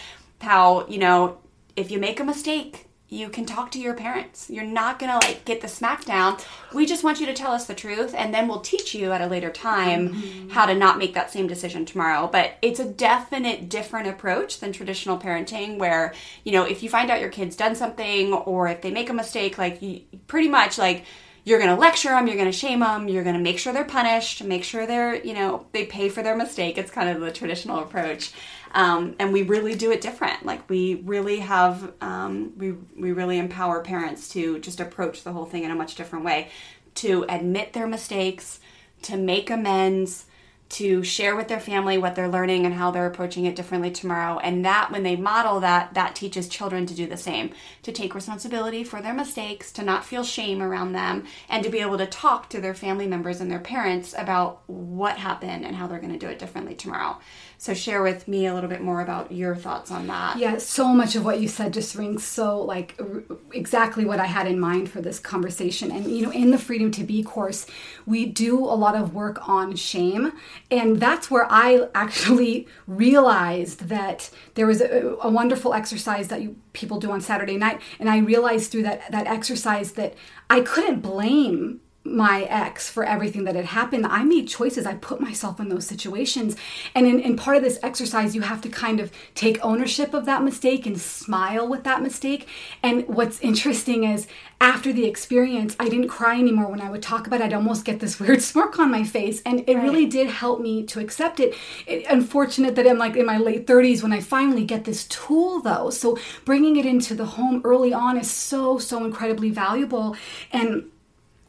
How 0.41 0.87
you 0.87 0.97
know 0.99 1.39
if 1.75 1.91
you 1.91 1.99
make 1.99 2.19
a 2.19 2.23
mistake 2.23 2.87
you 3.13 3.29
can 3.29 3.45
talk 3.45 3.71
to 3.71 3.79
your 3.79 3.93
parents. 3.93 4.49
You're 4.49 4.65
not 4.65 4.99
gonna 4.99 5.19
like 5.19 5.45
get 5.45 5.61
the 5.61 5.67
smackdown. 5.67 6.43
we 6.73 6.85
just 6.85 7.03
want 7.03 7.19
you 7.19 7.25
to 7.27 7.33
tell 7.33 7.51
us 7.51 7.65
the 7.65 7.75
truth 7.75 8.15
and 8.17 8.33
then 8.33 8.47
we'll 8.47 8.61
teach 8.61 8.95
you 8.95 9.11
at 9.11 9.21
a 9.21 9.27
later 9.27 9.51
time 9.51 10.09
mm-hmm. 10.09 10.49
how 10.49 10.65
to 10.65 10.73
not 10.73 10.97
make 10.97 11.13
that 11.13 11.31
same 11.31 11.47
decision 11.47 11.85
tomorrow. 11.85 12.27
But 12.31 12.53
it's 12.61 12.79
a 12.79 12.85
definite 12.85 13.69
different 13.69 14.07
approach 14.07 14.59
than 14.59 14.73
traditional 14.73 15.19
parenting 15.19 15.77
where 15.77 16.13
you 16.43 16.51
know 16.51 16.63
if 16.63 16.81
you 16.81 16.89
find 16.89 17.11
out 17.11 17.21
your 17.21 17.29
kid's 17.29 17.55
done 17.55 17.75
something 17.75 18.33
or 18.33 18.67
if 18.67 18.81
they 18.81 18.91
make 18.91 19.09
a 19.09 19.13
mistake 19.13 19.57
like 19.57 19.81
you 19.81 20.01
pretty 20.27 20.49
much 20.49 20.77
like 20.77 21.05
you're 21.45 21.59
going 21.59 21.69
to 21.69 21.79
lecture 21.79 22.09
them 22.09 22.27
you're 22.27 22.37
going 22.37 22.51
to 22.51 22.57
shame 22.57 22.79
them 22.79 23.07
you're 23.07 23.23
going 23.23 23.35
to 23.35 23.41
make 23.41 23.59
sure 23.59 23.73
they're 23.73 23.83
punished 23.83 24.43
make 24.43 24.63
sure 24.63 24.87
they're 24.87 25.15
you 25.23 25.33
know 25.33 25.65
they 25.71 25.85
pay 25.85 26.09
for 26.09 26.23
their 26.23 26.35
mistake. 26.35 26.77
It's 26.77 26.91
kind 26.91 27.09
of 27.09 27.21
the 27.21 27.31
traditional 27.31 27.79
approach 27.79 28.31
um, 28.73 29.15
and 29.19 29.31
we 29.31 29.43
really 29.43 29.75
do 29.75 29.91
it 29.91 30.01
different 30.01 30.45
like 30.45 30.67
we 30.69 30.95
really 31.05 31.39
have 31.39 31.93
um, 32.01 32.53
we, 32.57 32.71
we 32.97 33.11
really 33.11 33.37
empower 33.37 33.81
parents 33.81 34.29
to 34.29 34.59
just 34.59 34.79
approach 34.79 35.23
the 35.23 35.31
whole 35.31 35.45
thing 35.45 35.63
in 35.63 35.71
a 35.71 35.75
much 35.75 35.95
different 35.95 36.25
way 36.25 36.49
to 36.95 37.25
admit 37.29 37.73
their 37.73 37.87
mistakes 37.87 38.59
to 39.01 39.17
make 39.17 39.49
amends 39.49 40.25
to 40.73 41.03
share 41.03 41.35
with 41.35 41.47
their 41.47 41.59
family 41.59 41.99
what 41.99 42.15
they're 42.15 42.27
learning 42.27 42.65
and 42.65 42.73
how 42.73 42.89
they're 42.89 43.05
approaching 43.05 43.45
it 43.45 43.55
differently 43.55 43.91
tomorrow. 43.91 44.39
And 44.39 44.65
that, 44.65 44.91
when 44.91 45.03
they 45.03 45.15
model 45.15 45.59
that, 45.59 45.93
that 45.93 46.15
teaches 46.15 46.49
children 46.49 46.87
to 46.87 46.95
do 46.95 47.05
the 47.05 47.15
same, 47.15 47.51
to 47.83 47.91
take 47.91 48.15
responsibility 48.15 48.83
for 48.83 48.99
their 48.99 49.13
mistakes, 49.13 49.71
to 49.73 49.83
not 49.83 50.03
feel 50.03 50.23
shame 50.23 50.63
around 50.63 50.93
them, 50.93 51.25
and 51.47 51.63
to 51.63 51.69
be 51.69 51.79
able 51.79 51.99
to 51.99 52.07
talk 52.07 52.49
to 52.49 52.59
their 52.59 52.73
family 52.73 53.05
members 53.05 53.39
and 53.39 53.51
their 53.51 53.59
parents 53.59 54.15
about 54.17 54.67
what 54.67 55.17
happened 55.17 55.63
and 55.63 55.75
how 55.75 55.85
they're 55.85 55.99
going 55.99 56.11
to 56.11 56.17
do 56.17 56.29
it 56.31 56.39
differently 56.39 56.73
tomorrow. 56.73 57.19
So, 57.63 57.73
share 57.73 58.03
with 58.03 58.27
me 58.27 58.45
a 58.45 58.53
little 58.53 58.69
bit 58.69 58.81
more 58.81 58.99
about 58.99 59.31
your 59.31 59.55
thoughts 59.55 59.89
on 59.89 60.05
that. 60.07 60.37
Yeah, 60.37 60.57
so 60.57 60.89
much 60.89 61.15
of 61.15 61.23
what 61.23 61.39
you 61.39 61.47
said 61.47 61.71
just 61.71 61.95
rings 61.95 62.21
so 62.21 62.61
like 62.61 62.93
r- 62.99 63.23
exactly 63.53 64.03
what 64.03 64.19
I 64.19 64.25
had 64.25 64.47
in 64.47 64.59
mind 64.59 64.89
for 64.89 64.99
this 64.99 65.17
conversation. 65.17 65.89
And 65.89 66.05
you 66.05 66.23
know, 66.23 66.31
in 66.33 66.51
the 66.51 66.57
Freedom 66.57 66.91
to 66.91 67.05
Be 67.05 67.23
course, 67.23 67.65
we 68.05 68.25
do 68.25 68.59
a 68.59 68.75
lot 68.75 68.95
of 68.95 69.13
work 69.13 69.47
on 69.47 69.77
shame, 69.77 70.33
and 70.69 70.99
that's 70.99 71.31
where 71.31 71.49
I 71.49 71.87
actually 71.95 72.67
realized 72.85 73.87
that 73.87 74.29
there 74.55 74.67
was 74.67 74.81
a, 74.81 75.15
a 75.21 75.29
wonderful 75.29 75.73
exercise 75.73 76.27
that 76.27 76.41
you, 76.41 76.57
people 76.73 76.99
do 76.99 77.11
on 77.11 77.21
Saturday 77.21 77.55
night, 77.55 77.79
and 77.97 78.09
I 78.09 78.17
realized 78.17 78.73
through 78.73 78.83
that 78.83 79.09
that 79.09 79.25
exercise 79.25 79.93
that 79.93 80.15
I 80.49 80.59
couldn't 80.59 80.99
blame 80.99 81.79
my 82.05 82.43
ex 82.43 82.89
for 82.89 83.05
everything 83.05 83.45
that 83.45 83.55
had 83.55 83.65
happened. 83.65 84.05
I 84.05 84.23
made 84.23 84.47
choices. 84.47 84.85
I 84.85 84.95
put 84.95 85.21
myself 85.21 85.59
in 85.59 85.69
those 85.69 85.87
situations. 85.87 86.55
And 86.93 87.07
in, 87.07 87.19
in, 87.19 87.37
part 87.37 87.55
of 87.55 87.63
this 87.63 87.79
exercise, 87.81 88.35
you 88.35 88.41
have 88.41 88.61
to 88.61 88.69
kind 88.69 88.99
of 88.99 89.11
take 89.35 89.63
ownership 89.63 90.13
of 90.13 90.25
that 90.25 90.43
mistake 90.43 90.85
and 90.85 90.99
smile 90.99 91.67
with 91.67 91.83
that 91.85 92.01
mistake. 92.01 92.47
And 92.81 93.07
what's 93.07 93.39
interesting 93.39 94.03
is 94.03 94.27
after 94.59 94.91
the 94.91 95.05
experience, 95.05 95.75
I 95.79 95.87
didn't 95.87 96.09
cry 96.09 96.37
anymore 96.37 96.67
when 96.67 96.81
I 96.81 96.89
would 96.89 97.01
talk 97.01 97.25
about 97.25 97.39
it. 97.39 97.45
I'd 97.45 97.53
almost 97.53 97.85
get 97.85 98.01
this 98.01 98.19
weird 98.19 98.41
smirk 98.41 98.79
on 98.79 98.91
my 98.91 99.05
face. 99.05 99.41
And 99.45 99.63
it 99.67 99.75
right. 99.75 99.83
really 99.83 100.05
did 100.05 100.27
help 100.27 100.59
me 100.59 100.85
to 100.87 100.99
accept 100.99 101.39
it. 101.39 101.55
it. 101.87 102.05
Unfortunate 102.09 102.75
that 102.75 102.85
I'm 102.85 102.97
like 102.97 103.15
in 103.15 103.25
my 103.25 103.37
late 103.37 103.65
30s 103.65 104.03
when 104.03 104.11
I 104.11 104.19
finally 104.19 104.65
get 104.65 104.83
this 104.83 105.05
tool 105.07 105.61
though. 105.61 105.89
So 105.89 106.17
bringing 106.43 106.75
it 106.75 106.85
into 106.85 107.15
the 107.15 107.25
home 107.25 107.61
early 107.63 107.93
on 107.93 108.17
is 108.17 108.29
so, 108.29 108.77
so 108.77 109.05
incredibly 109.05 109.51
valuable. 109.51 110.17
And 110.51 110.89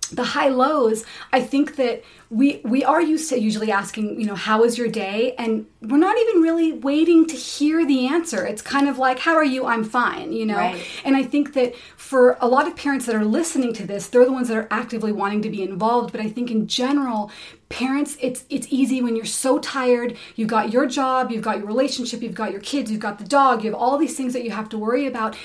the 0.08 0.24
high 0.24 0.48
lows 0.48 1.04
i 1.32 1.40
think 1.40 1.76
that 1.76 2.02
we 2.34 2.60
we 2.64 2.82
are 2.82 3.00
used 3.00 3.28
to 3.30 3.38
usually 3.38 3.70
asking 3.70 4.18
you 4.18 4.26
know 4.26 4.34
how 4.34 4.62
was 4.62 4.76
your 4.76 4.88
day? 4.88 5.34
And 5.38 5.66
we're 5.80 5.98
not 5.98 6.18
even 6.18 6.42
really 6.42 6.72
waiting 6.72 7.26
to 7.26 7.36
hear 7.36 7.86
the 7.86 8.08
answer. 8.08 8.44
It's 8.44 8.60
kind 8.60 8.88
of 8.88 8.98
like 8.98 9.20
how 9.20 9.34
are 9.36 9.44
you? 9.44 9.66
I'm 9.66 9.84
fine 9.84 10.32
you 10.32 10.46
know? 10.46 10.56
Right. 10.56 10.82
and 11.04 11.16
i 11.16 11.22
think 11.22 11.54
that 11.54 11.74
for 11.96 12.36
a 12.40 12.48
lot 12.48 12.66
of 12.66 12.76
parents 12.76 13.06
that 13.06 13.14
are 13.14 13.24
listening 13.24 13.72
to 13.74 13.86
this 13.86 14.08
they're 14.08 14.24
the 14.24 14.32
ones 14.32 14.48
that 14.48 14.56
are 14.56 14.68
actively 14.70 15.12
wanting 15.12 15.42
to 15.42 15.50
be 15.50 15.62
involved. 15.62 16.12
But 16.12 16.20
i 16.20 16.28
think 16.28 16.50
in 16.50 16.66
general 16.66 17.30
parents 17.68 18.16
it's 18.20 18.44
it's 18.50 18.66
easy 18.70 19.00
when 19.00 19.14
you're 19.16 19.24
so 19.24 19.58
tired. 19.58 20.16
You've 20.34 20.48
got 20.48 20.72
your 20.72 20.86
job 20.86 21.30
you've 21.30 21.44
got 21.44 21.58
your 21.58 21.66
relationship 21.66 22.20
you've 22.22 22.34
got 22.34 22.50
your 22.50 22.60
kids 22.60 22.90
you've 22.90 23.00
got 23.00 23.18
the 23.18 23.24
dog 23.24 23.62
you 23.62 23.70
have 23.70 23.78
all 23.80 23.96
these 23.96 24.16
things 24.16 24.32
that 24.32 24.44
you 24.44 24.50
have 24.50 24.68
to 24.70 24.78
worry 24.78 25.06
about 25.06 25.36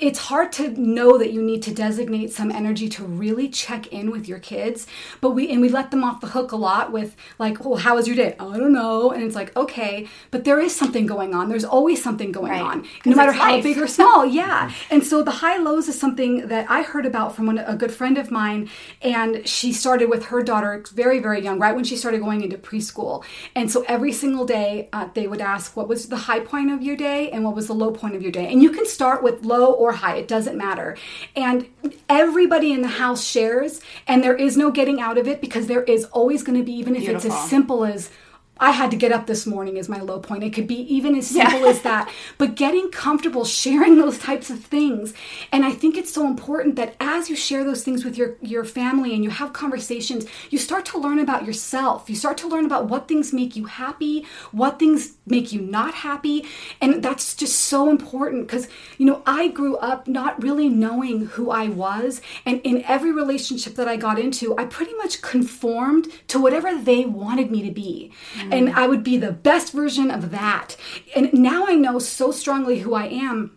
it's 0.00 0.18
hard 0.18 0.50
to 0.50 0.70
know 0.70 1.18
that 1.18 1.32
you 1.32 1.40
need 1.40 1.62
to 1.62 1.72
designate 1.72 2.32
some 2.32 2.50
energy 2.50 2.88
to 2.88 3.04
really 3.04 3.48
check 3.48 3.86
in 3.88 4.10
with 4.10 4.26
your 4.26 4.40
kids 4.40 4.88
but 5.20 5.30
we 5.30 5.48
and 5.50 5.60
we 5.60 5.68
let 5.68 5.92
them 5.92 6.02
off 6.02 6.20
the 6.20 6.26
hook 6.26 6.50
a 6.50 6.56
lot 6.56 6.90
with 6.90 7.14
like 7.38 7.64
oh 7.64 7.76
how 7.76 7.94
was 7.94 8.08
your 8.08 8.16
day? 8.16 8.34
I 8.40 8.58
don't 8.58 8.72
know. 8.72 9.12
And 9.12 9.22
it's 9.22 9.36
like 9.36 9.56
okay 9.56 10.08
but 10.32 10.44
there 10.44 10.58
is 10.58 10.74
something 10.74 11.06
going 11.06 11.32
on. 11.32 11.48
There's 11.48 11.64
always 11.64 12.02
something 12.02 12.32
going 12.32 12.50
right. 12.50 12.60
on 12.60 12.88
no 13.06 13.14
matter 13.14 13.30
how 13.30 13.60
big 13.60 13.78
or 13.78 13.86
small. 13.86 14.24
Yeah. 14.34 14.72
And 14.90 15.04
so 15.04 15.22
the 15.22 15.30
high 15.30 15.58
lows 15.58 15.86
is 15.88 15.98
something 15.98 16.48
that 16.48 16.68
i 16.68 16.82
heard 16.82 17.06
about 17.06 17.36
from 17.36 17.46
one, 17.46 17.58
a 17.58 17.76
good 17.76 17.92
friend 17.92 18.18
of 18.18 18.30
mine 18.32 18.68
and 19.00 19.46
she 19.46 19.72
started 19.72 20.08
with 20.08 20.26
her 20.26 20.42
daughter 20.42 20.82
very 20.92 21.20
very 21.20 21.40
young 21.40 21.60
right 21.60 21.74
when 21.74 21.84
she 21.84 21.96
started 21.96 22.20
going 22.20 22.42
into 22.42 22.58
preschool. 22.58 23.24
And 23.54 23.70
so 23.70 23.84
every 23.86 24.12
single 24.12 24.44
day 24.44 24.88
uh, 24.92 25.08
they 25.14 25.28
would 25.28 25.40
ask 25.40 25.76
what 25.76 25.86
was 25.86 26.08
the 26.08 26.16
high 26.16 26.40
point 26.40 26.72
of 26.72 26.82
your 26.82 26.96
day 26.96 27.30
and 27.30 27.44
what 27.44 27.54
was 27.54 27.68
the 27.68 27.74
low 27.74 27.92
point 27.92 28.16
of 28.16 28.22
your 28.22 28.32
day? 28.32 28.50
And 28.50 28.60
you 28.60 28.70
can 28.70 28.86
start 28.86 29.22
with 29.22 29.44
low 29.44 29.83
or 29.84 29.92
high, 29.92 30.16
it 30.16 30.28
doesn't 30.28 30.56
matter. 30.56 30.96
And 31.36 31.66
everybody 32.08 32.72
in 32.72 32.82
the 32.82 32.88
house 32.88 33.24
shares, 33.24 33.80
and 34.06 34.22
there 34.22 34.34
is 34.34 34.56
no 34.56 34.70
getting 34.70 35.00
out 35.00 35.18
of 35.18 35.28
it 35.28 35.40
because 35.40 35.66
there 35.66 35.82
is 35.82 36.04
always 36.06 36.42
going 36.42 36.58
to 36.58 36.64
be, 36.64 36.72
even 36.72 36.96
if 36.96 37.02
Beautiful. 37.02 37.30
it's 37.30 37.36
as 37.36 37.50
simple 37.50 37.84
as 37.84 38.10
I 38.58 38.70
had 38.70 38.90
to 38.92 38.96
get 38.96 39.10
up 39.10 39.26
this 39.26 39.46
morning 39.46 39.76
is 39.76 39.88
my 39.88 40.00
low 40.00 40.20
point. 40.20 40.44
It 40.44 40.52
could 40.52 40.68
be 40.68 40.80
even 40.94 41.16
as 41.16 41.26
simple 41.26 41.60
yeah. 41.60 41.66
as 41.66 41.82
that. 41.82 42.10
But 42.38 42.56
getting 42.56 42.90
comfortable 42.90 43.44
sharing 43.44 43.98
those 43.98 44.18
types 44.18 44.50
of 44.50 44.64
things. 44.64 45.14
And 45.52 45.64
I 45.64 45.72
think 45.72 45.96
it's 45.96 46.12
so 46.12 46.26
important 46.26 46.76
that 46.76 46.94
as 47.00 47.28
you 47.28 47.36
share 47.36 47.64
those 47.64 47.82
things 47.82 48.04
with 48.04 48.16
your, 48.16 48.36
your 48.40 48.64
family 48.64 49.14
and 49.14 49.22
you 49.22 49.30
have 49.30 49.52
conversations, 49.52 50.26
you 50.50 50.58
start 50.58 50.84
to 50.86 50.98
learn 50.98 51.18
about 51.18 51.44
yourself. 51.44 52.08
You 52.08 52.16
start 52.16 52.38
to 52.38 52.48
learn 52.48 52.66
about 52.66 52.88
what 52.88 53.08
things 53.08 53.32
make 53.32 53.56
you 53.56 53.66
happy, 53.66 54.26
what 54.52 54.78
things 54.78 55.14
make 55.26 55.52
you 55.52 55.60
not 55.60 55.94
happy. 55.94 56.44
And 56.80 57.02
that's 57.02 57.34
just 57.34 57.56
so 57.56 57.90
important 57.90 58.46
because, 58.46 58.68
you 58.98 59.06
know, 59.06 59.22
I 59.26 59.48
grew 59.48 59.76
up 59.76 60.06
not 60.08 60.42
really 60.42 60.68
knowing 60.68 61.26
who 61.26 61.50
I 61.50 61.68
was. 61.68 62.20
And 62.44 62.60
in 62.62 62.84
every 62.84 63.12
relationship 63.12 63.74
that 63.76 63.88
I 63.88 63.96
got 63.96 64.18
into, 64.18 64.56
I 64.58 64.64
pretty 64.64 64.94
much 64.94 65.22
conformed 65.22 66.08
to 66.28 66.38
whatever 66.38 66.76
they 66.80 67.04
wanted 67.04 67.50
me 67.50 67.62
to 67.62 67.70
be. 67.70 68.12
Mm. 68.44 68.52
And 68.52 68.70
I 68.70 68.86
would 68.86 69.04
be 69.04 69.16
the 69.16 69.32
best 69.32 69.72
version 69.72 70.10
of 70.10 70.30
that. 70.30 70.76
And 71.14 71.32
now 71.32 71.66
I 71.66 71.74
know 71.74 71.98
so 71.98 72.30
strongly 72.30 72.80
who 72.80 72.94
I 72.94 73.06
am 73.06 73.56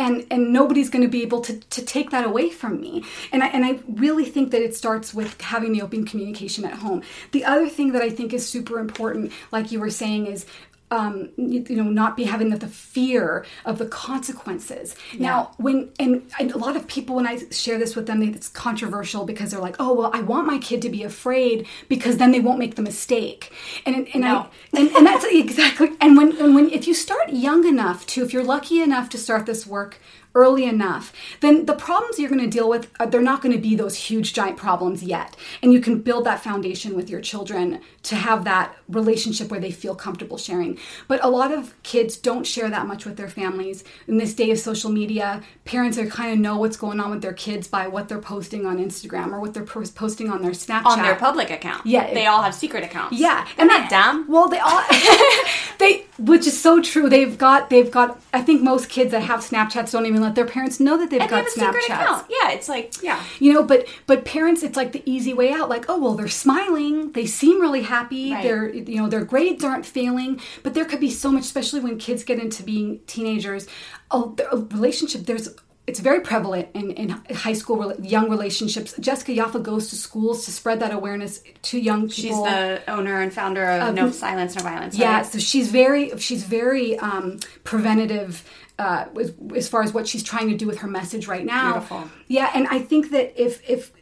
and 0.00 0.26
and 0.30 0.52
nobody's 0.52 0.88
going 0.88 1.02
to 1.02 1.08
be 1.08 1.22
able 1.22 1.40
to, 1.42 1.58
to 1.58 1.84
take 1.84 2.10
that 2.10 2.24
away 2.24 2.48
from 2.50 2.80
me 2.80 3.04
and 3.32 3.42
I, 3.42 3.48
and 3.48 3.64
I 3.64 3.80
really 3.86 4.24
think 4.24 4.50
that 4.50 4.62
it 4.62 4.74
starts 4.74 5.12
with 5.12 5.40
having 5.40 5.72
the 5.72 5.82
open 5.82 6.04
communication 6.04 6.64
at 6.64 6.74
home 6.74 7.02
the 7.32 7.44
other 7.44 7.68
thing 7.68 7.92
that 7.92 8.02
i 8.02 8.08
think 8.08 8.32
is 8.32 8.48
super 8.48 8.78
important 8.78 9.32
like 9.52 9.70
you 9.70 9.78
were 9.78 9.90
saying 9.90 10.26
is 10.26 10.46
um, 10.90 11.30
you, 11.36 11.64
know, 11.70 11.84
not 11.84 12.16
be 12.16 12.24
having 12.24 12.50
the, 12.50 12.56
the 12.56 12.66
fear 12.66 13.44
of 13.64 13.78
the 13.78 13.86
consequences. 13.86 14.96
Yeah. 15.12 15.20
Now, 15.20 15.52
when 15.56 15.90
and, 15.98 16.28
and, 16.38 16.50
a 16.50 16.58
lot 16.58 16.74
of 16.74 16.86
people, 16.88 17.16
when 17.16 17.26
I 17.26 17.38
share 17.50 17.78
this 17.78 17.94
with 17.94 18.06
them, 18.06 18.22
it's 18.22 18.48
controversial 18.48 19.24
because 19.24 19.52
they're 19.52 19.60
like, 19.60 19.76
"Oh, 19.78 19.94
well, 19.94 20.10
I 20.12 20.20
want 20.20 20.46
my 20.46 20.58
kid 20.58 20.82
to 20.82 20.88
be 20.88 21.04
afraid 21.04 21.66
because 21.88 22.16
then 22.16 22.32
they 22.32 22.40
won't 22.40 22.58
make 22.58 22.74
the 22.74 22.82
mistake." 22.82 23.52
And 23.86 24.08
and 24.12 24.22
no. 24.22 24.48
I 24.74 24.78
and, 24.80 24.88
and 24.90 25.06
that's 25.06 25.24
exactly. 25.24 25.90
And 26.00 26.16
when 26.16 26.36
and 26.38 26.54
when 26.54 26.70
if 26.70 26.88
you 26.88 26.94
start 26.94 27.30
young 27.30 27.66
enough 27.66 28.06
to, 28.06 28.24
if 28.24 28.32
you're 28.32 28.44
lucky 28.44 28.82
enough 28.82 29.08
to 29.10 29.18
start 29.18 29.46
this 29.46 29.66
work 29.66 29.98
early 30.34 30.64
enough, 30.64 31.12
then 31.40 31.66
the 31.66 31.74
problems 31.74 32.18
you're 32.18 32.30
going 32.30 32.40
to 32.42 32.46
deal 32.46 32.68
with, 32.68 32.90
uh, 33.00 33.06
they're 33.06 33.20
not 33.20 33.42
going 33.42 33.54
to 33.54 33.60
be 33.60 33.74
those 33.74 33.96
huge, 33.96 34.32
giant 34.32 34.56
problems 34.56 35.02
yet. 35.02 35.36
And 35.62 35.72
you 35.72 35.80
can 35.80 36.00
build 36.00 36.24
that 36.24 36.42
foundation 36.42 36.94
with 36.94 37.10
your 37.10 37.20
children 37.20 37.80
to 38.04 38.14
have 38.14 38.44
that 38.44 38.76
relationship 38.88 39.50
where 39.50 39.60
they 39.60 39.72
feel 39.72 39.94
comfortable 39.94 40.38
sharing. 40.38 40.78
But 41.08 41.24
a 41.24 41.28
lot 41.28 41.52
of 41.52 41.80
kids 41.82 42.16
don't 42.16 42.44
share 42.44 42.70
that 42.70 42.86
much 42.86 43.04
with 43.04 43.16
their 43.16 43.28
families. 43.28 43.84
In 44.06 44.18
this 44.18 44.34
day 44.34 44.50
of 44.50 44.58
social 44.58 44.90
media, 44.90 45.42
parents 45.64 45.98
are 45.98 46.06
kind 46.06 46.32
of 46.32 46.38
know 46.38 46.58
what's 46.58 46.76
going 46.76 47.00
on 47.00 47.10
with 47.10 47.22
their 47.22 47.32
kids 47.32 47.66
by 47.66 47.88
what 47.88 48.08
they're 48.08 48.18
posting 48.18 48.66
on 48.66 48.78
Instagram 48.78 49.32
or 49.32 49.40
what 49.40 49.54
they're 49.54 49.64
posting 49.64 50.30
on 50.30 50.42
their 50.42 50.52
Snapchat. 50.52 50.86
On 50.86 51.02
their 51.02 51.16
public 51.16 51.50
account. 51.50 51.84
Yeah. 51.86 52.12
They 52.14 52.26
all 52.26 52.42
have 52.42 52.54
secret 52.54 52.84
accounts. 52.84 53.18
Yeah. 53.18 53.44
Isn't 53.44 53.60
and 53.60 53.70
that 53.70 53.90
dumb? 53.90 54.26
Well, 54.28 54.48
they 54.48 54.58
all, 54.58 54.82
they, 55.78 56.06
which 56.20 56.46
is 56.46 56.60
so 56.60 56.82
true. 56.82 57.08
They've 57.08 57.36
got, 57.36 57.70
they've 57.70 57.90
got, 57.90 58.20
I 58.32 58.42
think 58.42 58.62
most 58.62 58.90
kids 58.90 59.10
that 59.12 59.22
have 59.22 59.40
Snapchats 59.40 59.92
don't 59.92 60.04
even 60.04 60.20
let 60.20 60.34
their 60.34 60.46
parents 60.46 60.78
know 60.78 60.98
that 60.98 61.10
they've 61.10 61.20
and 61.20 61.30
got 61.30 61.46
they 61.54 61.62
have 61.62 61.74
Snapchats. 61.74 62.26
Yeah, 62.28 62.50
it's 62.50 62.68
like, 62.68 63.02
yeah. 63.02 63.22
You 63.38 63.54
know, 63.54 63.62
but, 63.62 63.88
but 64.06 64.24
parents, 64.24 64.62
it's 64.62 64.76
like 64.76 64.92
the 64.92 65.02
easy 65.06 65.32
way 65.32 65.50
out. 65.50 65.68
Like, 65.68 65.86
oh, 65.88 65.98
well, 65.98 66.14
they're 66.14 66.28
smiling. 66.28 67.12
They 67.12 67.26
seem 67.26 67.60
really 67.60 67.82
happy. 67.82 68.32
Right. 68.32 68.42
They're, 68.42 68.68
you 68.68 68.96
know, 68.96 69.08
their 69.08 69.24
grades 69.24 69.64
aren't 69.64 69.86
failing. 69.86 70.40
But 70.62 70.74
there 70.74 70.84
could 70.84 71.00
be 71.00 71.10
so 71.10 71.32
much, 71.32 71.44
especially 71.44 71.80
when 71.80 71.98
kids 71.98 72.22
get 72.22 72.38
into 72.38 72.62
being 72.62 73.00
teenagers, 73.06 73.66
a, 74.10 74.22
a 74.52 74.56
relationship, 74.56 75.24
there's 75.24 75.48
it's 75.86 75.98
very 75.98 76.20
prevalent 76.20 76.68
in, 76.74 76.92
in 76.92 77.08
high 77.08 77.52
school 77.52 77.94
young 78.00 78.30
relationships. 78.30 78.94
Jessica 79.00 79.32
Yaffa 79.32 79.62
goes 79.62 79.88
to 79.90 79.96
schools 79.96 80.44
to 80.44 80.52
spread 80.52 80.80
that 80.80 80.92
awareness 80.92 81.42
to 81.62 81.78
young 81.78 82.02
people. 82.08 82.12
She's 82.12 82.36
the 82.36 82.82
owner 82.86 83.20
and 83.20 83.32
founder 83.32 83.64
of 83.64 83.88
um, 83.88 83.94
No 83.94 84.10
Silence, 84.10 84.54
No 84.54 84.62
Violence. 84.62 84.94
Right? 84.94 85.00
Yeah, 85.00 85.22
so 85.22 85.38
she's 85.38 85.70
very 85.70 86.16
she's 86.18 86.44
very 86.44 86.98
um, 86.98 87.40
preventative 87.64 88.48
uh, 88.78 89.06
as 89.54 89.68
far 89.68 89.82
as 89.82 89.92
what 89.92 90.06
she's 90.06 90.22
trying 90.22 90.48
to 90.48 90.56
do 90.56 90.66
with 90.66 90.78
her 90.78 90.88
message 90.88 91.26
right 91.26 91.44
now. 91.44 91.72
Beautiful. 91.72 92.08
Yeah, 92.28 92.50
and 92.54 92.68
I 92.68 92.78
think 92.78 93.10
that 93.10 93.40
if 93.42 93.68
if 93.68 93.92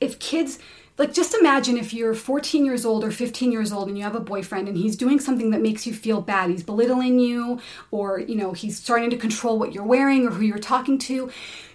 if 0.00 0.18
kids 0.18 0.58
like 0.98 1.14
just 1.14 1.34
imagine 1.34 1.78
if 1.78 1.94
you're 1.94 2.12
14 2.12 2.64
years 2.64 2.84
old 2.84 3.04
or 3.04 3.10
15 3.10 3.52
years 3.52 3.72
old 3.72 3.88
and 3.88 3.96
you 3.96 4.04
have 4.04 4.16
a 4.16 4.20
boyfriend 4.20 4.68
and 4.68 4.76
he's 4.76 4.96
doing 4.96 5.20
something 5.20 5.52
that 5.52 5.62
makes 5.62 5.86
you 5.86 5.94
feel 5.94 6.20
bad. 6.20 6.50
He's 6.50 6.64
belittling 6.64 7.20
you 7.20 7.60
or 7.90 8.18
you 8.18 8.34
know 8.34 8.52
he's 8.52 8.78
starting 8.78 9.10
to 9.10 9.16
control 9.16 9.58
what 9.58 9.72
you're 9.72 9.84
wearing 9.84 10.26
or 10.26 10.30
who 10.30 10.44
you're 10.44 10.58
talking 10.58 10.98
to 10.98 11.30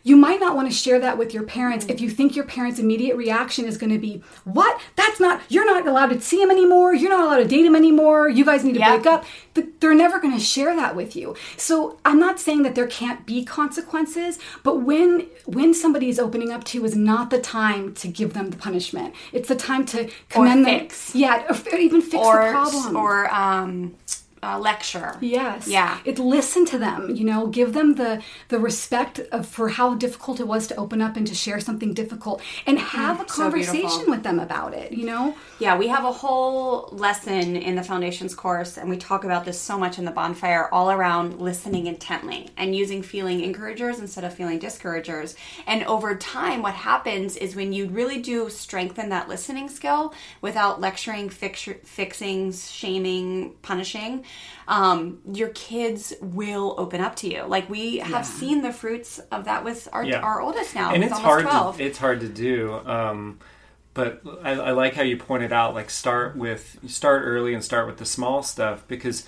you 0.06 0.18
might 0.18 0.40
not 0.40 0.56
want 0.56 0.70
to 0.70 0.74
share 0.76 1.00
that 1.00 1.18
with 1.18 1.34
your 1.34 1.44
parents 1.44 1.86
if 1.88 2.02
you 2.02 2.10
think 2.10 2.36
your 2.36 2.46
parents' 2.46 2.78
immediate 2.80 3.16
reaction 3.16 3.66
is 3.66 3.78
going 3.78 3.92
to 3.92 3.98
be, 4.00 4.22
What? 4.44 4.80
That's 4.98 5.20
not, 5.20 5.42
you're 5.50 5.66
not 5.66 5.88
allowed 5.88 6.08
to 6.08 6.20
see 6.20 6.42
him 6.42 6.52
anymore. 6.52 6.94
You're 6.94 7.10
not 7.10 7.22
allowed 7.26 7.38
to 7.38 7.46
date 7.48 7.66
him 7.66 7.76
anymore. 7.76 8.28
You 8.28 8.44
guys 8.44 8.64
need 8.64 8.74
to 8.74 8.80
Yep. 8.80 9.04
break 9.04 9.06
up. 9.14 9.26
They're 9.80 9.94
never 9.96 10.20
going 10.20 10.34
to 10.34 10.40
share 10.40 10.76
that 10.76 10.96
with 10.96 11.16
you. 11.16 11.36
So 11.58 12.00
I'm 12.04 12.20
not 12.20 12.40
saying 12.40 12.64
that 12.64 12.76
there 12.76 12.88
can't 12.88 13.26
be 13.26 13.46
consequences, 13.46 14.40
but 14.64 14.78
when 14.82 15.28
when 15.46 15.74
somebody 15.74 16.10
is 16.10 16.20
opening 16.20 16.52
up 16.52 16.64
to 16.66 16.78
you 16.80 16.86
is 16.86 16.96
not 16.96 17.30
the 17.30 17.40
time 17.40 17.94
to 17.96 18.08
give 18.08 18.34
them 18.34 18.50
the 18.50 18.58
punishment. 18.58 19.14
It's 19.32 19.48
the 19.50 19.56
time 19.56 19.86
to 19.88 20.10
commend 20.30 20.66
them. 20.66 20.80
fix. 20.80 21.14
Yeah, 21.16 21.44
or, 21.50 21.56
or 21.74 21.78
even 21.80 22.02
fix 22.02 22.24
the 22.24 22.50
problem. 22.52 22.96
or 22.96 23.34
um, 23.34 23.96
uh, 24.44 24.60
lecture. 24.60 25.16
Yes. 25.22 25.68
Yeah. 25.68 26.00
It 26.06 26.20
listen 26.20 26.66
to 26.74 26.78
them, 26.78 27.16
you 27.16 27.24
know, 27.30 27.48
give 27.48 27.74
them 27.74 27.96
the 27.96 28.22
the 28.50 28.60
respect 28.60 29.20
of 29.32 29.48
for 29.48 29.70
how 29.70 29.88
difficult 30.06 30.40
it 30.40 30.48
was 30.48 30.68
to 30.68 30.76
open 30.76 31.00
up 31.02 31.16
and 31.18 31.26
to 31.28 31.36
share 31.46 31.60
something 31.60 31.94
difficult 31.94 32.42
and 32.68 32.78
have 32.80 33.20
a 33.20 33.24
Mm, 33.24 33.30
so 33.30 33.44
conversation 33.44 33.82
beautiful. 33.82 34.14
with 34.14 34.24
them 34.24 34.40
about 34.40 34.74
it, 34.74 34.92
you 34.92 35.06
know? 35.06 35.24
Yeah, 35.60 35.78
we 35.78 35.88
have 35.96 36.04
a 36.04 36.12
whole 36.12 36.90
lesson 36.92 37.56
in 37.56 37.76
the 37.76 37.84
foundations 37.84 38.34
course, 38.36 38.78
and 38.78 38.90
we 38.90 38.98
talk 38.98 39.24
about 39.24 39.46
this 39.46 39.60
so 39.70 39.78
much 39.84 39.98
in 40.00 40.06
the 40.06 40.12
bonfire 40.12 40.68
all 40.74 40.90
around 40.92 41.40
listening 41.40 41.88
intently 41.88 42.50
and 42.58 42.76
using 42.76 43.02
feeling 43.02 43.42
encouragers 43.42 44.00
instead 44.00 44.24
of 44.26 44.34
feeling 44.34 44.60
discouragers. 44.60 45.36
And 45.68 45.84
over 45.86 46.16
time, 46.16 46.62
what 46.62 46.74
happens 46.74 47.38
is 47.38 47.56
when 47.56 47.72
you 47.74 47.88
really 47.88 48.20
do 48.22 48.50
strengthen 48.50 49.10
that 49.10 49.30
listening 49.30 49.70
skill 49.70 50.14
without 50.42 50.82
lecturing, 50.82 51.30
fix, 51.30 51.68
fixing, 51.86 52.52
shaming, 52.52 53.54
punishing, 53.62 54.26
um, 54.68 55.20
your 55.34 55.50
kids 55.50 56.14
will 56.22 56.76
open 56.78 57.02
up 57.02 57.16
to 57.18 57.30
you. 57.32 57.44
Like 57.44 57.70
we 57.70 57.98
have 57.98 58.26
seen 58.26 58.62
the 58.62 58.72
fruits 58.72 59.20
of 59.32 59.46
that 59.46 59.64
with 59.64 59.90
our, 59.92 60.06
Yeah. 60.06 60.20
our 60.22 60.42
oldest 60.42 60.74
now. 60.76 60.94
and 60.94 61.04
it's 61.04 61.18
hard 61.20 61.44
12. 61.44 61.78
to 61.78 61.84
it's 61.84 61.98
hard 61.98 62.22
to 62.22 62.30
do 62.30 62.74
um, 62.86 63.40
but 63.94 64.22
I, 64.42 64.52
I 64.52 64.72
like 64.72 64.96
how 64.96 65.04
you 65.04 65.18
pointed 65.18 65.52
out 65.52 65.74
like 65.76 65.90
start 65.90 66.36
with 66.38 66.80
start 66.88 67.24
early 67.26 67.54
and 67.54 67.64
start 67.64 67.88
with 67.88 67.98
the 67.98 68.06
small 68.06 68.42
stuff 68.42 68.88
because 68.88 69.28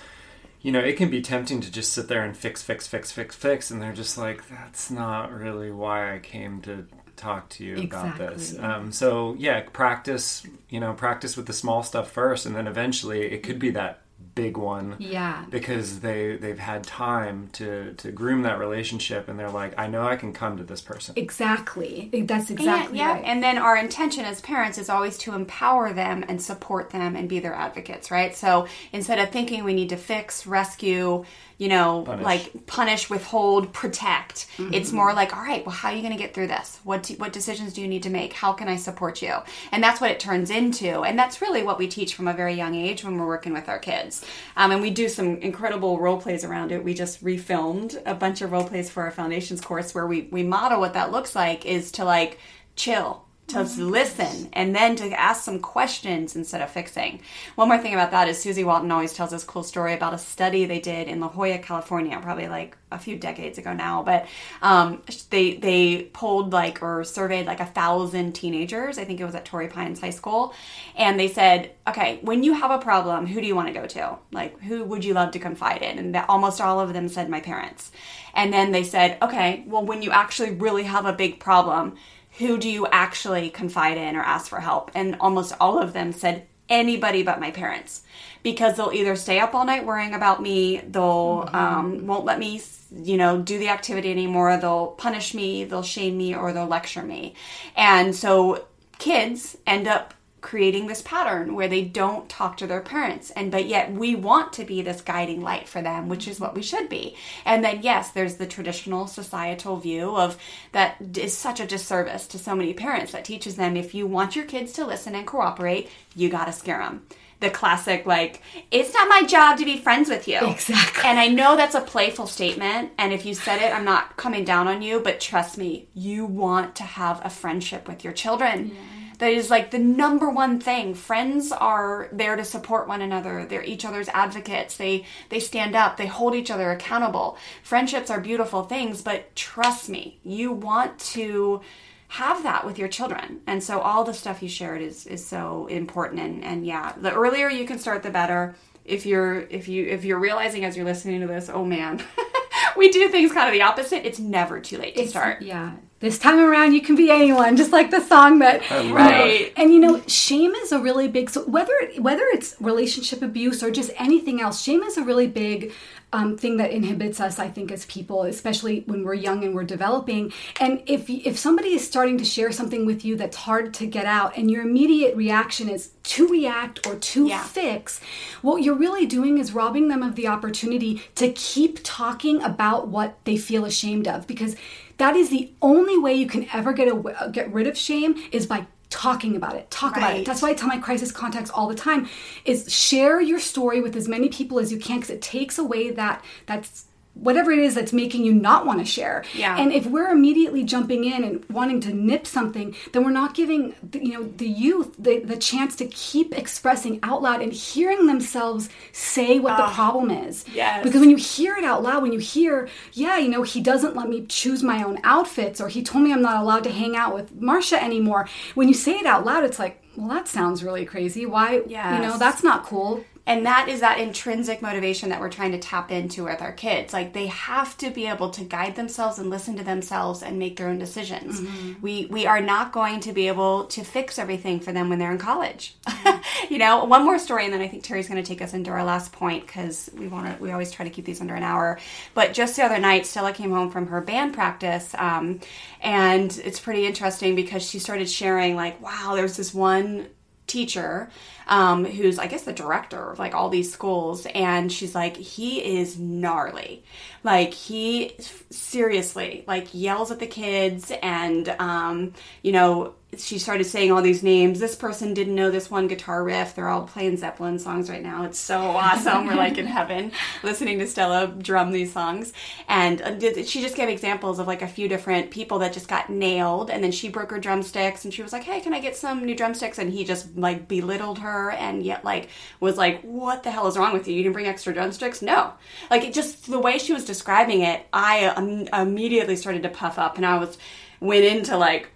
you 0.62 0.72
know 0.72 0.80
it 0.80 0.96
can 0.98 1.10
be 1.10 1.22
tempting 1.22 1.60
to 1.62 1.72
just 1.72 1.94
sit 1.94 2.08
there 2.08 2.24
and 2.24 2.36
fix 2.36 2.64
fix 2.64 2.88
fix 2.88 3.12
fix 3.12 3.36
fix 3.36 3.70
and 3.70 3.82
they're 3.82 3.94
just 3.94 4.18
like 4.18 4.48
that's 4.50 4.90
not 4.90 5.32
really 5.32 5.70
why 5.72 6.16
i 6.16 6.20
came 6.20 6.62
to 6.62 6.88
talk 7.16 7.48
to 7.50 7.64
you 7.64 7.84
about 7.84 8.18
this 8.18 8.58
um, 8.60 8.92
so 8.92 9.36
yeah 9.38 9.62
practice 9.74 10.46
you 10.70 10.80
know 10.80 10.94
practice 10.94 11.38
with 11.38 11.46
the 11.46 11.54
small 11.54 11.84
stuff 11.84 12.10
first 12.12 12.46
and 12.46 12.56
then 12.56 12.68
eventually 12.68 13.22
it 13.32 13.44
could 13.44 13.60
be 13.60 13.70
that 13.70 14.02
big 14.36 14.58
one 14.58 14.96
Yeah. 15.00 15.46
because 15.50 16.02
they 16.02 16.36
they've 16.36 16.60
had 16.60 16.84
time 16.84 17.50
to 17.54 17.94
to 17.94 18.12
groom 18.12 18.42
that 18.44 18.60
relationship 18.60 19.28
and 19.30 19.40
they're 19.40 19.50
like 19.50 19.74
i 19.80 19.88
know 19.88 20.06
i 20.06 20.18
can 20.18 20.34
come 20.34 20.58
to 20.58 20.64
this 20.64 20.82
person 20.82 21.16
Exactly. 21.18 22.10
That's 22.26 22.50
exactly 22.50 22.98
yeah, 22.98 23.14
right. 23.14 23.24
and 23.26 23.42
then 23.42 23.58
our 23.58 23.78
intention 23.78 24.26
as 24.26 24.42
parents 24.42 24.78
is 24.78 24.90
always 24.90 25.18
to 25.20 25.34
empower 25.34 25.94
them 25.94 26.26
and 26.28 26.42
support 26.42 26.90
them 26.90 27.16
and 27.16 27.30
be 27.30 27.40
their 27.40 27.54
advocates, 27.54 28.12
right? 28.12 28.36
So 28.36 28.68
instead 28.92 29.20
of 29.20 29.30
thinking 29.32 29.64
we 29.64 29.74
need 29.74 29.90
to 29.90 29.98
fix, 29.98 30.46
rescue, 30.48 31.24
you 31.58 31.68
know, 31.70 32.04
Punish. 32.06 32.26
like 32.26 32.66
punish, 32.68 33.10
withhold, 33.10 33.72
protect, 33.74 34.48
Mm-hmm. 34.58 34.74
it's 34.74 34.92
more 34.94 35.14
like, 35.14 35.36
all 35.36 35.44
right, 35.44 35.66
well, 35.66 35.76
how 35.76 35.90
are 35.90 35.96
you 35.96 36.02
going 36.02 36.14
to 36.14 36.20
get 36.20 36.34
through 36.34 36.48
this? 36.48 36.80
What 36.84 37.04
do, 37.04 37.14
what 37.16 37.34
decisions 37.34 37.74
do 37.74 37.82
you 37.82 37.88
need 37.88 38.04
to 38.04 38.10
make? 38.10 38.32
How 38.34 38.54
can 38.54 38.68
I 38.70 38.78
support 38.78 39.22
you? 39.22 39.34
And 39.72 39.84
that's 39.84 40.00
what 40.02 40.12
it 40.12 40.20
turns 40.20 40.50
into, 40.50 41.02
and 41.02 41.18
that's 41.20 41.42
really 41.42 41.62
what 41.64 41.78
we 41.78 41.88
teach 41.88 42.16
from 42.16 42.28
a 42.28 42.34
very 42.34 42.54
young 42.54 42.74
age 42.76 43.04
when 43.04 43.18
we're 43.18 43.28
working 43.28 43.54
with 43.54 43.68
our 43.70 43.80
kids. 43.80 44.25
Um, 44.56 44.72
and 44.72 44.82
we 44.82 44.90
do 44.90 45.10
some 45.10 45.38
incredible 45.38 46.00
role 46.00 46.20
plays 46.20 46.44
around 46.44 46.72
it. 46.72 46.84
We 46.84 46.94
just 46.94 47.24
refilmed 47.24 48.02
a 48.06 48.16
bunch 48.16 48.42
of 48.42 48.52
role 48.52 48.68
plays 48.68 48.90
for 48.90 49.04
our 49.04 49.12
foundations 49.12 49.62
course 49.62 49.94
where 49.94 50.08
we 50.08 50.28
we 50.32 50.44
model 50.44 50.80
what 50.80 50.94
that 50.94 51.12
looks 51.12 51.36
like 51.36 51.66
is 51.66 51.92
to 51.94 52.06
like 52.06 52.40
chill 52.76 53.25
to 53.48 53.62
listen 53.62 54.50
and 54.54 54.76
then 54.76 54.96
to 54.96 55.20
ask 55.20 55.44
some 55.44 55.60
questions 55.60 56.36
instead 56.36 56.62
of 56.62 56.70
fixing. 56.72 57.22
One 57.54 57.68
more 57.68 57.78
thing 57.78 57.94
about 57.94 58.12
that 58.12 58.28
is 58.28 58.42
Susie 58.42 58.64
Walton 58.64 58.92
always 58.92 59.14
tells 59.14 59.30
this 59.30 59.44
cool 59.44 59.64
story 59.64 59.94
about 59.94 60.16
a 60.16 60.18
study 60.18 60.66
they 60.66 60.80
did 60.80 61.08
in 61.08 61.20
La 61.20 61.30
Jolla, 61.30 61.60
California, 61.60 62.20
probably 62.20 62.48
like 62.48 62.76
a 62.92 62.98
few 62.98 63.18
decades 63.18 63.58
ago 63.58 63.74
now, 63.74 64.02
but 64.02 64.28
um, 64.62 65.04
they 65.30 65.58
they 65.58 66.10
polled 66.14 66.54
like 66.54 66.82
or 66.82 67.04
surveyed 67.04 67.46
like 67.46 67.60
a 67.60 67.66
thousand 67.66 68.34
teenagers. 68.34 68.98
I 68.98 69.06
think 69.06 69.20
it 69.20 69.26
was 69.26 69.36
at 69.36 69.46
Torrey 69.46 69.68
Pines 69.68 70.00
High 70.00 70.10
School, 70.10 70.54
and 70.96 71.20
they 71.20 71.28
said, 71.28 71.72
okay, 71.88 72.20
when 72.22 72.44
you 72.44 72.54
have 72.54 72.72
a 72.72 72.80
problem, 72.80 73.28
who 73.28 73.42
do 73.42 73.48
you 73.48 73.56
want 73.56 73.68
to 73.68 73.74
go 73.74 73.86
to? 73.86 74.18
Like, 74.32 74.60
who 74.62 74.84
would 74.86 75.06
you 75.06 75.14
love 75.14 75.32
to 75.32 75.40
confide 75.40 75.82
in? 75.84 76.00
And 76.00 76.16
that 76.16 76.30
almost 76.30 76.62
all 76.62 76.80
of 76.80 76.94
them 76.94 77.10
said 77.10 77.30
my 77.30 77.42
parents. 77.42 77.92
And 78.34 78.52
then 78.52 78.72
they 78.72 78.84
said, 78.84 79.18
okay, 79.22 79.64
well, 79.66 79.86
when 79.86 80.02
you 80.02 80.12
actually 80.12 80.52
really 80.52 80.84
have 80.84 81.06
a 81.06 81.14
big 81.14 81.40
problem, 81.40 81.96
who 82.38 82.58
do 82.58 82.70
you 82.70 82.88
actually 82.88 83.50
confide 83.50 83.98
in 83.98 84.16
or 84.16 84.22
ask 84.22 84.50
for 84.50 84.60
help? 84.60 84.92
And 84.94 85.18
almost 85.20 85.54
all 85.60 85.80
of 85.80 85.94
them 85.94 86.12
said 86.12 86.48
anybody 86.68 87.24
but 87.24 87.40
my 87.40 87.52
parents 87.52 88.02
because 88.42 88.78
they'll 88.78 88.92
either 88.94 89.16
stay 89.16 89.40
up 89.40 89.56
all 89.56 89.66
night 89.66 89.86
worrying 89.86 90.14
about 90.14 90.42
me, 90.42 90.78
they'll 90.78 91.50
um, 91.52 92.06
won't 92.06 92.26
let 92.26 92.38
me, 92.38 92.62
you 92.96 93.18
know, 93.18 93.42
do 93.42 93.58
the 93.58 93.70
activity 93.70 94.12
anymore, 94.12 94.58
they'll 94.58 94.88
punish 94.88 95.34
me, 95.34 95.64
they'll 95.64 95.82
shame 95.82 96.16
me, 96.16 96.36
or 96.36 96.54
they'll 96.54 96.68
lecture 96.68 97.02
me. 97.02 97.34
And 97.76 98.16
so 98.16 98.66
kids 99.00 99.58
end 99.66 99.88
up 99.88 100.14
creating 100.46 100.86
this 100.86 101.02
pattern 101.02 101.56
where 101.56 101.68
they 101.68 101.84
don't 101.84 102.30
talk 102.30 102.56
to 102.56 102.68
their 102.68 102.80
parents 102.80 103.32
and 103.32 103.52
but 103.52 103.66
yet 103.66 103.92
we 103.92 104.14
want 104.14 104.54
to 104.54 104.64
be 104.64 104.80
this 104.80 105.02
guiding 105.02 105.42
light 105.42 105.68
for 105.68 105.82
them 105.82 106.08
which 106.08 106.28
is 106.28 106.40
what 106.40 106.54
we 106.54 106.62
should 106.62 106.88
be. 106.88 107.16
And 107.46 107.64
then 107.64 107.80
yes 107.82 108.12
there's 108.12 108.36
the 108.36 108.46
traditional 108.46 109.08
societal 109.08 109.78
view 109.78 110.16
of 110.16 110.38
that 110.72 110.98
is 111.18 111.36
such 111.36 111.60
a 111.60 111.66
disservice 111.66 112.28
to 112.28 112.38
so 112.38 112.56
many 112.56 112.76
parents 112.76 113.12
that 113.12 113.26
teaches 113.26 113.56
them 113.56 113.76
if 113.76 113.96
you 113.96 114.06
want 114.06 114.36
your 114.36 114.46
kids 114.46 114.72
to 114.74 114.86
listen 114.86 115.16
and 115.16 115.26
cooperate 115.26 115.90
you 116.16 116.30
got 116.30 116.46
to 116.46 116.54
scare 116.54 116.78
them 116.78 117.02
the 117.40 117.50
classic 117.50 118.06
like 118.06 118.44
it's 118.70 118.94
not 118.94 119.10
my 119.10 119.24
job 119.24 119.58
to 119.58 119.66
be 119.66 119.78
friends 119.78 120.10
with 120.10 120.28
you. 120.28 120.40
Exactly. 120.52 121.10
and 121.10 121.20
i 121.20 121.28
know 121.28 121.56
that's 121.56 121.76
a 121.76 121.82
playful 121.82 122.28
statement 122.28 122.92
and 123.00 123.12
if 123.12 123.26
you 123.26 123.34
said 123.34 123.64
it 123.64 123.74
i'm 123.74 123.84
not 123.84 124.16
coming 124.16 124.44
down 124.46 124.68
on 124.68 124.84
you 124.84 125.00
but 125.00 125.20
trust 125.20 125.58
me 125.58 125.88
you 125.96 126.24
want 126.24 126.76
to 126.76 126.84
have 126.84 127.20
a 127.26 127.30
friendship 127.32 127.88
with 127.88 128.04
your 128.04 128.14
children 128.14 128.78
that 129.18 129.32
is 129.32 129.50
like 129.50 129.72
the 129.72 129.80
number 129.80 130.30
one 130.30 130.60
thing. 130.60 130.94
Friends 130.94 131.52
are 131.52 132.10
there 132.12 132.36
to 132.36 132.44
support 132.44 132.88
one 132.88 133.02
another. 133.02 133.46
They're 133.46 133.64
each 133.64 133.86
other's 133.86 134.10
advocates. 134.10 134.78
They 134.78 135.06
they 135.30 135.40
stand 135.40 135.76
up. 135.76 135.98
They 135.98 136.08
hold 136.08 136.36
each 136.36 136.52
other 136.52 136.72
accountable. 136.72 137.38
Friendships 137.64 138.10
are 138.10 138.20
beautiful 138.20 138.64
things 138.64 139.02
but 139.02 139.36
trust 139.36 139.90
me 139.90 140.20
you 140.24 140.52
want 140.52 141.00
to 141.00 141.62
have 142.08 142.44
that 142.44 142.66
with 142.66 142.78
your 142.78 142.88
children. 142.88 143.42
And 143.48 143.64
so 143.64 143.80
all 143.80 144.04
the 144.04 144.14
stuff 144.14 144.44
you 144.44 144.50
shared 144.50 144.82
is 144.82 145.06
is 145.08 145.26
so 145.26 145.68
important. 145.68 146.22
And 146.22 146.44
and 146.44 146.66
yeah 146.66 146.94
the 147.00 147.14
earlier 147.14 147.50
you 147.50 147.66
can 147.66 147.80
start 147.80 148.04
the 148.04 148.12
better. 148.12 148.56
If 148.84 149.06
you're 149.06 149.42
if 149.42 149.68
you 149.68 149.86
if 149.86 150.06
you're 150.06 150.20
realizing 150.20 150.66
as 150.66 150.76
you're 150.76 150.86
listening 150.86 151.22
to 151.22 151.28
this 151.28 151.50
oh 151.50 151.66
man 151.66 152.04
we 152.78 152.90
do 152.92 153.08
things 153.10 153.32
kind 153.32 153.48
of 153.48 153.54
the 153.54 153.62
opposite. 153.62 154.06
It's 154.06 154.20
never 154.20 154.60
too 154.60 154.78
late 154.78 154.96
to 154.96 155.08
start. 155.08 155.42
Yeah. 155.42 155.72
This 156.06 156.20
time 156.20 156.38
around, 156.38 156.74
you 156.74 156.82
can 156.82 156.96
be 156.96 157.10
anyone, 157.10 157.58
just 157.58 157.72
like 157.72 157.90
the 157.90 158.00
song 158.00 158.38
that. 158.38 158.62
Right. 158.92 159.52
And 159.58 159.74
you 159.74 159.80
know, 159.80 160.04
shame 160.06 160.52
is 160.52 160.72
a 160.72 160.78
really 160.78 161.08
big. 161.08 161.32
So 161.32 161.44
whether 161.46 161.74
whether 161.98 162.22
it's 162.28 162.56
relationship 162.62 163.24
abuse 163.24 163.64
or 163.64 163.72
just 163.72 163.90
anything 163.98 164.40
else, 164.40 164.62
shame 164.62 164.84
is 164.84 164.98
a 164.98 165.04
really 165.04 165.26
big 165.26 165.74
um, 166.14 166.38
thing 166.38 166.58
that 166.58 166.70
inhibits 166.70 167.20
us. 167.20 167.40
I 167.40 167.50
think 167.50 167.72
as 167.72 167.88
people, 167.88 168.22
especially 168.22 168.84
when 168.86 169.04
we're 169.04 169.16
young 169.16 169.44
and 169.44 169.56
we're 169.56 169.64
developing. 169.64 170.32
And 170.60 170.84
if 170.86 171.10
if 171.10 171.40
somebody 171.40 171.70
is 171.70 171.84
starting 171.88 172.20
to 172.20 172.26
share 172.26 172.52
something 172.52 172.86
with 172.86 173.04
you 173.04 173.16
that's 173.16 173.38
hard 173.38 173.74
to 173.74 173.88
get 173.88 174.06
out, 174.06 174.38
and 174.38 174.52
your 174.52 174.62
immediate 174.62 175.16
reaction 175.16 175.70
is 175.70 175.90
to 176.04 176.28
react 176.28 176.86
or 176.86 176.98
to 176.98 177.26
Yeah. 177.26 177.42
fix, 177.42 178.00
what 178.44 178.62
you're 178.62 178.76
really 178.76 179.08
doing 179.08 179.40
is 179.40 179.54
robbing 179.54 179.88
them 179.88 180.04
of 180.04 180.14
the 180.14 180.28
opportunity 180.28 181.02
to 181.16 181.32
keep 181.32 181.80
talking 181.84 182.44
about 182.44 182.90
what 182.90 183.18
they 183.24 183.38
feel 183.38 183.66
ashamed 183.66 184.08
of 184.08 184.28
because 184.28 184.56
that 184.98 185.16
is 185.16 185.30
the 185.30 185.52
only 185.62 185.98
way 185.98 186.14
you 186.14 186.28
can 186.28 186.48
ever 186.54 186.74
get 186.74 186.88
get 187.32 187.52
rid 187.54 187.68
of 187.68 187.78
shame 187.78 188.16
is 188.32 188.46
by 188.46 188.66
talking 188.90 189.36
about 189.36 189.56
it. 189.56 189.70
Talk 189.70 189.98
about 189.98 190.16
it. 190.16 190.26
That's 190.26 190.42
why 190.42 190.50
i 190.52 190.54
tell 190.54 190.70
my 190.70 190.78
crisis 190.78 191.12
contacts 191.12 191.50
all 191.50 191.68
the 191.68 191.76
time 191.76 192.08
is 192.46 192.72
share 192.74 193.20
your 193.20 193.40
story 193.40 193.82
with 193.82 193.96
as 193.96 194.08
many 194.08 194.30
people 194.30 194.60
as 194.60 194.72
you 194.72 194.80
can 194.80 194.98
because 194.98 195.10
it 195.10 195.22
takes 195.22 195.58
away 195.58 195.92
that 195.92 196.24
that's 196.46 196.86
whatever 197.16 197.52
it 197.52 197.60
is 197.60 197.76
that's 197.76 197.94
making 197.94 198.24
you 198.24 198.34
not 198.34 198.66
want 198.66 198.80
to 198.80 198.86
share. 198.86 199.24
Yeah. 199.34 199.58
and 199.58 199.72
if 199.72 199.86
we're 199.86 200.10
immediately 200.10 200.64
jumping 200.64 201.04
in 201.04 201.24
and 201.24 201.46
wanting 201.50 201.80
to 201.82 201.94
nip 201.94 202.28
something 202.28 202.76
then 202.92 203.04
we're 203.04 203.12
not 203.12 203.34
giving 203.34 203.76
the, 203.82 204.06
you 204.06 204.14
know 204.14 204.24
the 204.24 204.48
youth 204.48 204.96
the, 205.00 205.20
the 205.20 205.38
chance 205.38 205.76
to 205.78 205.86
keep 205.88 206.38
expressing 206.38 207.00
out 207.04 207.22
loud 207.22 207.42
and 207.42 207.54
hearing 207.54 208.06
themselves 208.08 208.70
say 208.92 209.40
what 209.40 209.58
the 209.58 209.64
ah, 209.64 209.74
problem 209.74 210.12
is. 210.12 210.46
yes. 210.54 210.84
because 210.84 211.00
when 211.00 211.10
you 211.10 211.18
hear 211.18 211.56
it 211.56 211.64
out 211.64 211.82
loud 211.82 212.02
when 212.02 212.12
you 212.12 212.20
hear 212.20 212.68
yeah 212.94 213.18
you 213.18 213.30
know 213.30 213.44
he 213.44 213.62
doesn't 213.62 213.96
let 213.96 214.10
me 214.10 214.26
choose 214.28 214.62
my 214.64 214.84
own 214.84 215.00
outfits 215.04 215.60
or 215.60 215.68
he 215.68 215.82
told 215.82 216.04
me 216.04 216.12
i'm 216.14 216.22
not 216.22 216.42
allowed 216.42 216.64
to 216.64 216.72
hang 216.72 216.96
out 216.96 217.14
with 217.14 217.34
marcia 217.34 217.82
anymore 217.82 218.28
when 218.54 218.68
you 218.68 218.74
say 218.74 218.94
it 218.94 219.06
out 219.06 219.26
loud 219.26 219.44
it's 219.44 219.60
like 219.60 219.82
well 219.96 220.10
that 220.10 220.28
sounds 220.28 220.64
really 220.64 220.86
crazy. 220.86 221.26
Why 221.26 221.62
you 221.96 222.02
know 222.02 222.18
that's 222.18 222.44
not 222.44 222.64
cool 222.66 223.04
and 223.28 223.46
that 223.46 223.70
is 223.70 223.80
that 223.80 224.00
intrinsic 224.00 224.62
motivation 224.62 225.10
that 225.10 225.20
we're 225.20 225.30
trying 225.30 225.52
to 225.52 225.58
tap 225.58 225.92
into 225.92 226.26
with 226.26 226.42
our 226.42 226.52
kids. 226.52 226.94
Like 226.94 227.14
they 227.14 227.26
have 227.28 227.76
to 227.78 227.90
be 227.90 228.06
able 228.06 228.30
to 228.32 228.44
guide 228.44 228.76
themselves 228.76 229.18
and 229.18 229.32
listen 229.32 229.58
to 229.58 229.64
themselves 229.64 230.22
and 230.22 230.38
make 230.38 230.58
their 230.58 230.68
own 230.68 230.78
decisions. 230.78 231.42
We 231.82 232.06
we 232.06 232.28
are 232.28 232.40
not 232.40 232.72
going 232.72 233.00
to 233.02 233.14
be 233.14 233.28
able 233.28 233.66
to 233.66 233.84
fix 233.84 234.20
everything 234.20 234.60
for 234.60 234.72
them 234.72 234.90
when 234.90 235.00
they're 235.00 235.12
in 235.12 235.18
college. 235.18 235.76
you 236.50 236.60
know, 236.60 236.86
one 236.86 237.04
more 237.04 237.18
story, 237.18 237.46
and 237.46 237.54
then 237.54 237.62
I 237.62 237.68
think 237.68 237.84
Terry's 237.84 238.08
going 238.08 238.24
to 238.24 238.28
take 238.28 238.42
us 238.42 238.54
into 238.54 238.70
our 238.70 238.84
last 238.84 239.12
point 239.12 239.48
because 239.48 239.90
we 239.98 240.08
want 240.08 240.38
to. 240.38 240.44
We 240.44 240.52
always 240.52 240.72
try 240.72 240.86
to 240.86 240.92
keep 240.92 241.06
these 241.06 241.22
under 241.22 241.34
an 241.36 241.44
hour. 241.44 241.80
But 242.14 242.34
just 242.34 242.56
the 242.56 242.64
other 242.64 242.78
night, 242.78 243.08
Stella 243.08 243.34
came 243.34 243.52
home 243.52 243.72
from 243.72 243.88
her 243.88 244.02
band 244.02 244.36
practice, 244.36 244.94
um, 245.00 245.40
and 245.82 246.38
it's 246.44 246.60
pretty 246.60 246.86
interesting 246.86 247.36
because 247.36 247.68
she 247.68 247.80
started 247.80 248.08
sharing 248.08 248.56
like, 248.56 248.80
"Wow, 248.82 249.14
there's 249.16 249.36
this 249.36 249.54
one 249.54 250.08
teacher 250.48 251.10
um, 251.48 251.86
who's 251.86 252.20
i 252.20 252.28
guess 252.28 252.44
the 252.44 252.54
director 252.54 253.12
of 253.12 253.20
like 253.20 253.34
all 253.36 253.50
these 253.50 253.72
schools 253.72 254.26
and 254.34 254.72
she's 254.72 254.96
like 254.96 255.18
he 255.18 255.80
is 255.80 256.00
gnarly. 256.00 256.84
Like 257.24 257.54
he 257.54 258.16
seriously 258.50 259.44
like 259.48 259.68
yells 259.74 260.12
at 260.12 260.20
the 260.20 260.28
kids 260.28 260.92
and 261.02 261.50
um, 261.60 262.14
you 262.42 262.52
know 262.52 262.94
she 263.20 263.40
started 263.40 263.66
saying 263.66 263.92
all 263.92 264.02
these 264.02 264.24
names. 264.24 264.60
This 264.60 264.76
person 264.76 265.14
didn't 265.14 265.36
know 265.36 265.52
this 265.52 265.70
one 265.70 265.88
guitar 265.88 266.24
riff. 266.24 266.56
They're 266.56 266.68
all 266.68 266.84
playing 266.84 267.18
zeppelin 267.18 267.60
songs 267.60 267.90
right 267.90 268.02
now. 268.02 268.24
It's 268.24 268.40
so 268.40 268.60
awesome. 268.60 269.28
We're 269.28 269.36
like 269.36 269.58
in 269.58 269.66
heaven 269.66 270.12
listening 270.44 270.80
to 270.80 270.88
stella 270.88 271.28
drum 271.28 271.72
these 271.72 271.94
songs. 271.94 272.34
And 272.68 273.02
uh, 273.02 273.44
she 273.44 273.62
just 273.62 273.76
gave 273.76 273.90
examples 273.90 274.40
of 274.40 274.48
like 274.48 274.62
a 274.62 274.68
few 274.68 274.88
different 274.88 275.32
people 275.32 275.60
that 275.60 275.74
just 275.74 275.88
got 275.88 276.10
nailed. 276.10 276.70
And 276.70 276.84
then 276.84 276.92
she 276.92 277.10
broke 277.10 277.32
her 277.32 277.40
drumsticks 277.40 278.06
and 278.06 278.14
she 278.14 278.22
was 278.22 278.34
like 278.34 278.44
hey 278.44 278.62
can 278.62 278.74
i 278.74 278.80
get 278.80 278.96
some 278.96 279.26
new 279.26 279.36
drumsticks? 279.36 279.78
And 279.78 279.92
he 279.92 280.04
just 280.06 280.36
like 280.38 280.68
belittled 280.68 281.20
her 281.20 281.52
and 281.52 281.84
yet 281.84 282.04
like 282.04 282.30
was 282.60 282.78
like 282.78 283.02
what 283.02 283.44
the 283.44 283.52
hell 283.52 283.68
is 283.68 283.78
wrong 283.78 283.94
with 283.94 284.08
you? 284.08 284.16
You 284.16 284.24
didn't 284.24 284.34
bring 284.34 284.48
extra 284.48 284.74
drumsticks? 284.74 285.22
No. 285.22 285.54
Like 285.90 286.04
it 286.04 286.14
just 286.14 286.50
the 286.50 286.60
way 286.60 286.78
she 286.78 286.94
was 286.94 287.06
describing 287.06 287.62
it 287.62 287.86
i 287.94 288.26
um, 288.26 288.68
immediately 288.74 289.36
started 289.36 289.64
to 289.64 289.70
puff 289.70 290.00
up. 290.00 290.18
And 290.18 290.26
i 290.26 290.38
was 290.38 290.58
went 291.00 291.26
into 291.26 291.58
like 291.58 291.90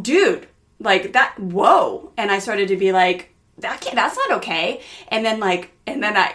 dude 0.00 0.46
like 0.82 1.12
that 1.12 1.38
whoa 1.38 2.12
and 2.16 2.30
i 2.30 2.38
started 2.38 2.68
to 2.68 2.76
be 2.76 2.92
like 2.92 3.34
that 3.58 3.80
can't, 3.80 3.94
that's 3.94 4.16
not 4.16 4.38
okay 4.38 4.80
and 5.08 5.24
then 5.24 5.40
like 5.40 5.70
and 5.86 6.02
then 6.02 6.16
i 6.16 6.34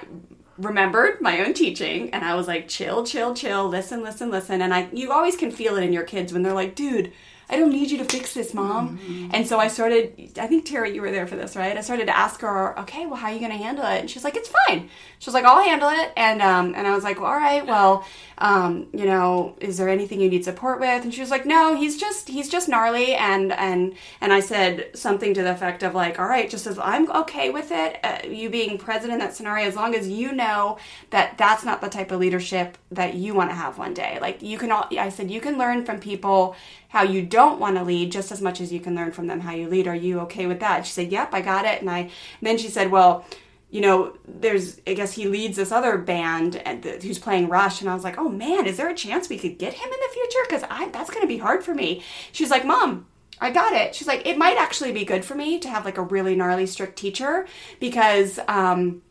remembered 0.57 1.21
my 1.21 1.45
own 1.45 1.53
teaching 1.53 2.09
and 2.11 2.23
i 2.23 2.33
was 2.33 2.47
like 2.47 2.67
chill 2.67 3.05
chill 3.05 3.33
chill 3.33 3.67
listen 3.67 4.03
listen 4.03 4.31
listen 4.31 4.61
and 4.61 4.73
i 4.73 4.87
you 4.91 5.11
always 5.11 5.35
can 5.35 5.51
feel 5.51 5.75
it 5.75 5.83
in 5.83 5.93
your 5.93 6.03
kids 6.03 6.33
when 6.33 6.41
they're 6.41 6.53
like 6.53 6.75
dude 6.75 7.11
I 7.49 7.55
don't 7.55 7.71
need 7.71 7.89
you 7.89 7.97
to 7.99 8.03
fix 8.03 8.33
this, 8.33 8.53
mom. 8.53 8.99
And 9.33 9.47
so 9.47 9.57
I 9.57 9.69
started, 9.69 10.37
I 10.37 10.47
think 10.47 10.65
Terry, 10.65 10.93
you 10.93 11.01
were 11.01 11.11
there 11.11 11.25
for 11.25 11.37
this, 11.37 11.55
right? 11.55 11.77
I 11.77 11.81
started 11.81 12.07
to 12.07 12.17
ask 12.17 12.41
her, 12.41 12.77
okay, 12.81 13.05
well, 13.05 13.15
how 13.15 13.27
are 13.27 13.33
you 13.33 13.39
going 13.39 13.51
to 13.51 13.57
handle 13.57 13.85
it? 13.85 14.01
And 14.01 14.09
she's 14.09 14.25
like, 14.25 14.35
it's 14.35 14.51
fine. 14.67 14.89
She 15.19 15.29
was 15.29 15.33
like, 15.33 15.45
I'll 15.45 15.63
handle 15.63 15.89
it. 15.89 16.11
And, 16.17 16.41
um, 16.41 16.75
and 16.75 16.85
I 16.85 16.93
was 16.93 17.05
like, 17.05 17.21
well, 17.21 17.31
all 17.31 17.37
right, 17.37 17.65
well, 17.65 18.05
um, 18.39 18.87
you 18.93 19.05
know, 19.05 19.55
is 19.59 19.77
there 19.77 19.89
anything 19.89 20.21
you 20.21 20.29
need 20.29 20.43
support 20.43 20.79
with? 20.79 21.03
And 21.03 21.13
she 21.13 21.21
was 21.21 21.31
like, 21.31 21.45
no, 21.45 21.75
he's 21.75 21.97
just, 21.97 22.29
he's 22.29 22.49
just 22.49 22.69
gnarly. 22.69 23.15
And, 23.15 23.51
and, 23.51 23.95
and 24.21 24.31
I 24.31 24.41
said 24.41 24.91
something 24.95 25.33
to 25.33 25.43
the 25.43 25.51
effect 25.51 25.81
of 25.81 25.95
like, 25.95 26.19
all 26.19 26.27
right, 26.27 26.49
just 26.49 26.67
as 26.67 26.77
I'm 26.77 27.09
okay 27.11 27.49
with 27.49 27.71
it, 27.71 27.99
uh, 28.03 28.19
you 28.27 28.49
being 28.49 28.77
present 28.77 29.11
in 29.11 29.19
that 29.19 29.35
scenario, 29.35 29.65
as 29.65 29.75
long 29.75 29.95
as 29.95 30.07
you 30.07 30.31
know 30.31 30.77
that 31.09 31.37
that's 31.37 31.65
not 31.65 31.81
the 31.81 31.89
type 31.89 32.11
of 32.11 32.19
leadership 32.19 32.77
that 32.91 33.15
you 33.15 33.33
want 33.33 33.49
to 33.49 33.55
have 33.55 33.77
one 33.77 33.93
day. 33.93 34.19
Like 34.21 34.41
you 34.41 34.57
can 34.57 34.71
all, 34.71 34.87
I 34.91 35.09
said, 35.09 35.31
you 35.31 35.41
can 35.41 35.57
learn 35.57 35.83
from 35.83 35.99
people 35.99 36.55
how 36.89 37.03
you 37.03 37.21
don't 37.21 37.59
want 37.59 37.75
to 37.77 37.83
lead 37.83 38.11
just 38.11 38.31
as 38.31 38.41
much 38.41 38.61
as 38.61 38.71
you 38.71 38.79
can 38.79 38.95
learn 38.95 39.11
from 39.11 39.27
them 39.27 39.39
how 39.39 39.53
you 39.53 39.67
lead. 39.67 39.87
Are 39.87 39.95
you 39.95 40.19
okay 40.21 40.45
with 40.45 40.59
that? 40.59 40.77
And 40.77 40.85
she 40.85 40.93
said, 40.93 41.11
Yep, 41.11 41.33
I 41.33 41.41
got 41.41 41.65
it. 41.65 41.81
And 41.81 41.89
I 41.89 41.99
and 41.99 42.11
then 42.41 42.57
she 42.57 42.69
said, 42.69 42.91
Well, 42.91 43.25
you 43.69 43.81
know, 43.81 44.17
there's 44.27 44.79
I 44.87 44.93
guess 44.93 45.13
he 45.13 45.27
leads 45.27 45.57
this 45.57 45.71
other 45.71 45.97
band 45.97 46.55
and 46.57 46.83
th- 46.83 47.03
who's 47.03 47.19
playing 47.19 47.49
Rush, 47.49 47.81
and 47.81 47.89
I 47.89 47.93
was 47.93 48.03
like, 48.03 48.17
Oh 48.17 48.29
man, 48.29 48.65
is 48.65 48.77
there 48.77 48.89
a 48.89 48.95
chance 48.95 49.29
we 49.29 49.37
could 49.37 49.57
get 49.57 49.73
him 49.73 49.85
in 49.85 49.99
the 49.99 50.13
future? 50.13 50.39
Because 50.47 50.91
that's 50.91 51.09
going 51.09 51.21
to 51.21 51.27
be 51.27 51.37
hard 51.37 51.63
for 51.63 51.73
me. 51.73 52.03
She's 52.31 52.51
like, 52.51 52.65
Mom. 52.65 53.07
I 53.39 53.51
got 53.51 53.73
it. 53.73 53.93
She's 53.93 54.07
like, 54.07 54.25
it 54.25 54.35
might 54.35 54.57
actually 54.57 54.91
be 54.91 55.05
good 55.05 55.23
for 55.23 55.35
me 55.35 55.59
to 55.59 55.69
have 55.69 55.85
like 55.85 55.99
a 55.99 56.01
really 56.01 56.35
gnarly, 56.35 56.65
strict 56.65 56.97
teacher 56.97 57.45
because 57.79 58.39
um, 58.47 59.03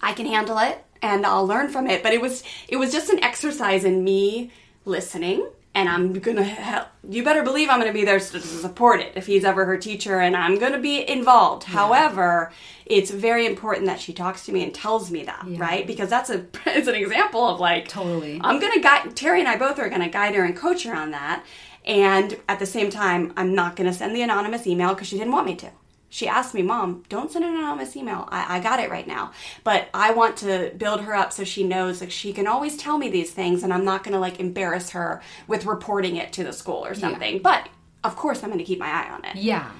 I 0.00 0.14
can 0.14 0.26
handle 0.26 0.58
it 0.58 0.84
and 1.02 1.26
I'll 1.26 1.46
learn 1.46 1.68
from 1.68 1.86
it. 1.86 2.02
But 2.02 2.12
it 2.12 2.20
was 2.20 2.42
it 2.68 2.76
was 2.76 2.92
just 2.92 3.10
an 3.10 3.22
exercise 3.22 3.84
in 3.84 4.02
me 4.02 4.50
listening, 4.84 5.48
and 5.74 5.88
I'm 5.88 6.12
gonna 6.18 6.42
help. 6.44 6.88
You 7.08 7.24
better 7.24 7.42
believe 7.42 7.68
I'm 7.68 7.80
gonna 7.80 7.92
be 7.92 8.04
there 8.04 8.20
to 8.20 8.40
support 8.40 9.00
it 9.00 9.12
if 9.16 9.26
he's 9.26 9.44
ever 9.44 9.64
her 9.64 9.76
teacher, 9.78 10.20
and 10.20 10.36
I'm 10.36 10.58
gonna 10.58 10.78
be 10.78 11.08
involved. 11.08 11.64
However, 11.64 12.52
it's 12.86 13.10
very 13.10 13.46
important 13.46 13.86
that 13.86 14.00
she 14.00 14.12
talks 14.12 14.44
to 14.46 14.52
me 14.52 14.62
and 14.62 14.74
tells 14.74 15.10
me 15.10 15.24
that, 15.24 15.44
right? 15.56 15.86
Because 15.86 16.10
that's 16.10 16.30
a 16.30 16.46
it's 16.66 16.88
an 16.88 16.94
example 16.94 17.46
of 17.48 17.58
like 17.60 17.88
Totally. 17.88 18.40
I'm 18.42 18.60
gonna 18.60 18.80
guide 18.80 19.16
Terry 19.16 19.40
and 19.40 19.48
I 19.48 19.56
both 19.56 19.78
are 19.78 19.88
gonna 19.88 20.10
guide 20.10 20.34
her 20.34 20.44
and 20.44 20.56
coach 20.56 20.84
her 20.84 20.94
on 20.94 21.10
that. 21.12 21.44
And 21.84 22.36
at 22.48 22.58
the 22.58 22.66
same 22.66 22.90
time, 22.90 23.32
I'm 23.36 23.54
not 23.54 23.74
gonna 23.74 23.92
send 23.92 24.14
the 24.14 24.22
anonymous 24.22 24.66
email 24.66 24.90
because 24.94 25.08
she 25.08 25.18
didn't 25.18 25.32
want 25.32 25.46
me 25.46 25.56
to. 25.56 25.70
She 26.12 26.28
asked 26.28 26.52
me, 26.52 26.60
Mom, 26.60 27.04
don't 27.08 27.32
send 27.32 27.42
an 27.42 27.54
anonymous 27.54 27.96
email. 27.96 28.28
I, 28.30 28.58
I 28.58 28.60
got 28.60 28.80
it 28.80 28.90
right 28.90 29.08
now. 29.08 29.32
But 29.64 29.88
I 29.94 30.12
want 30.12 30.36
to 30.38 30.70
build 30.76 31.00
her 31.00 31.14
up 31.14 31.32
so 31.32 31.42
she 31.42 31.64
knows 31.64 32.02
like 32.02 32.10
she 32.10 32.34
can 32.34 32.46
always 32.46 32.76
tell 32.76 32.98
me 32.98 33.08
these 33.08 33.30
things 33.30 33.62
and 33.62 33.72
I'm 33.72 33.86
not 33.86 34.04
gonna 34.04 34.20
like 34.20 34.38
embarrass 34.38 34.90
her 34.90 35.22
with 35.48 35.64
reporting 35.64 36.16
it 36.16 36.30
to 36.34 36.44
the 36.44 36.52
school 36.52 36.84
or 36.84 36.94
something. 36.94 37.38
But 37.38 37.66
of 38.04 38.14
course 38.14 38.44
I'm 38.44 38.50
gonna 38.50 38.62
keep 38.62 38.78
my 38.78 38.90
eye 38.90 39.10
on 39.10 39.24
it. 39.24 39.36
Yeah. 39.36 39.70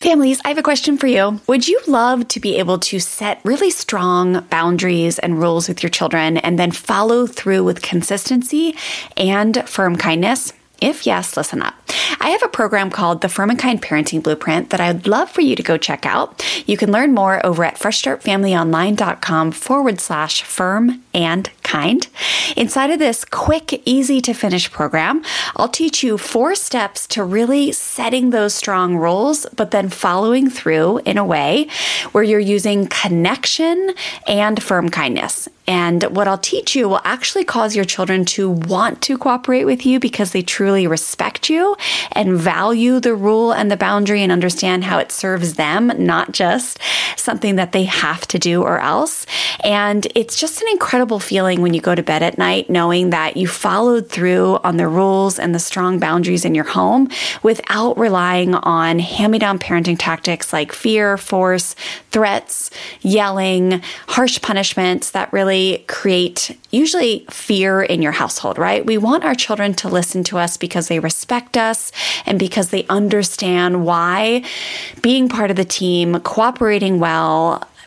Families, 0.00 0.42
I 0.44 0.48
have 0.48 0.58
a 0.58 0.62
question 0.62 0.98
for 0.98 1.06
you. 1.06 1.40
Would 1.46 1.66
you 1.66 1.80
love 1.86 2.28
to 2.28 2.38
be 2.38 2.58
able 2.58 2.78
to 2.80 3.00
set 3.00 3.40
really 3.42 3.70
strong 3.70 4.42
boundaries 4.50 5.18
and 5.18 5.40
rules 5.40 5.66
with 5.66 5.82
your 5.82 5.88
children 5.88 6.36
and 6.36 6.58
then 6.58 6.72
follow 6.72 7.26
through 7.26 7.64
with 7.64 7.80
consistency 7.80 8.76
and 9.16 9.66
firm 9.66 9.96
kindness? 9.96 10.52
If 10.84 11.06
yes, 11.06 11.34
listen 11.38 11.62
up. 11.62 11.74
I 12.20 12.28
have 12.28 12.42
a 12.42 12.48
program 12.48 12.90
called 12.90 13.22
the 13.22 13.30
Firm 13.30 13.48
and 13.48 13.58
Kind 13.58 13.80
Parenting 13.80 14.22
Blueprint 14.22 14.68
that 14.68 14.82
I'd 14.82 15.06
love 15.06 15.30
for 15.30 15.40
you 15.40 15.56
to 15.56 15.62
go 15.62 15.78
check 15.78 16.04
out. 16.04 16.44
You 16.66 16.76
can 16.76 16.92
learn 16.92 17.14
more 17.14 17.44
over 17.44 17.64
at 17.64 17.76
freshstartfamilyonline.com 17.78 19.52
forward 19.52 19.98
slash 19.98 20.42
firm 20.42 21.02
and 21.14 21.48
kind. 21.62 22.06
Inside 22.54 22.90
of 22.90 22.98
this 22.98 23.24
quick, 23.24 23.80
easy 23.86 24.20
to 24.20 24.34
finish 24.34 24.70
program, 24.70 25.24
I'll 25.56 25.68
teach 25.68 26.02
you 26.02 26.18
four 26.18 26.54
steps 26.54 27.06
to 27.08 27.24
really 27.24 27.72
setting 27.72 28.28
those 28.28 28.54
strong 28.54 28.96
rules, 28.96 29.46
but 29.56 29.70
then 29.70 29.88
following 29.88 30.50
through 30.50 30.98
in 31.06 31.16
a 31.16 31.24
way 31.24 31.68
where 32.12 32.24
you're 32.24 32.38
using 32.38 32.88
connection 32.88 33.94
and 34.26 34.62
firm 34.62 34.90
kindness. 34.90 35.48
And 35.66 36.02
what 36.14 36.28
I'll 36.28 36.36
teach 36.36 36.76
you 36.76 36.88
will 36.88 37.00
actually 37.04 37.44
cause 37.44 37.74
your 37.74 37.86
children 37.86 38.26
to 38.26 38.50
want 38.50 39.00
to 39.02 39.16
cooperate 39.16 39.64
with 39.64 39.86
you 39.86 39.98
because 39.98 40.32
they 40.32 40.42
truly 40.42 40.86
respect 40.86 41.48
you 41.48 41.74
and 42.12 42.36
value 42.36 43.00
the 43.00 43.14
rule 43.14 43.52
and 43.52 43.70
the 43.70 43.76
boundary 43.76 44.22
and 44.22 44.30
understand 44.30 44.84
how 44.84 44.98
it 44.98 45.10
serves 45.10 45.54
them, 45.54 45.90
not 45.98 46.32
just 46.32 46.78
something 47.16 47.56
that 47.56 47.72
they 47.72 47.84
have 47.84 48.26
to 48.28 48.38
do 48.38 48.62
or 48.62 48.78
else. 48.78 49.24
And 49.62 50.06
it's 50.14 50.38
just 50.38 50.60
an 50.60 50.68
incredible 50.70 51.18
feeling 51.18 51.62
when 51.62 51.72
you 51.72 51.80
go 51.80 51.94
to 51.94 52.02
bed 52.02 52.22
at 52.22 52.36
night 52.36 52.68
knowing 52.68 53.10
that 53.10 53.36
you 53.38 53.46
followed 53.46 54.10
through 54.10 54.58
on 54.64 54.76
the 54.76 54.88
rules 54.88 55.38
and 55.38 55.54
the 55.54 55.58
strong 55.58 55.98
boundaries 55.98 56.44
in 56.44 56.54
your 56.54 56.64
home 56.64 57.08
without 57.42 57.96
relying 57.96 58.54
on 58.54 58.98
hand 58.98 59.32
me 59.32 59.38
down 59.38 59.58
parenting 59.58 59.96
tactics 59.98 60.52
like 60.52 60.72
fear, 60.72 61.16
force, 61.16 61.74
threats, 62.10 62.70
yelling, 63.00 63.80
harsh 64.08 64.42
punishments 64.42 65.12
that 65.12 65.32
really 65.32 65.53
create 65.88 66.56
usually 66.70 67.26
fear 67.30 67.82
in 67.82 68.02
your 68.02 68.12
household, 68.12 68.58
right? 68.58 68.84
We 68.84 68.98
want 68.98 69.24
our 69.24 69.34
children 69.34 69.74
to 69.74 69.88
listen 69.88 70.24
to 70.24 70.38
us 70.38 70.56
because 70.56 70.88
they 70.88 70.98
respect 70.98 71.56
us 71.56 71.92
and 72.26 72.38
because 72.38 72.70
they 72.70 72.84
understand 72.88 73.84
why 73.84 74.44
being 75.02 75.28
part 75.28 75.50
of 75.50 75.56
the 75.56 75.64
team, 75.64 76.18
cooperating 76.20 76.98
well, 76.98 77.68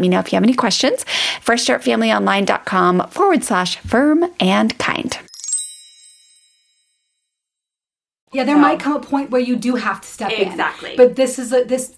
me 0.00 0.08
know 0.08 0.18
if 0.18 0.32
you 0.32 0.36
have 0.36 0.42
any 0.44 0.54
questions. 0.54 1.04
FreshStartFamilyOnline.com 1.44 3.08
forward 3.08 3.44
slash 3.44 3.76
firm 3.78 4.24
and 4.40 4.76
kind. 4.78 5.18
Yeah, 8.32 8.44
there 8.44 8.58
might 8.58 8.78
come 8.78 8.94
a 8.94 9.00
point 9.00 9.30
where 9.30 9.40
you 9.40 9.56
do 9.56 9.74
have 9.74 10.00
to 10.02 10.08
step 10.08 10.30
in. 10.30 10.48
Exactly. 10.48 10.94
But 10.96 11.16
this 11.16 11.38
is 11.38 11.52
a 11.52 11.64
this 11.64 11.94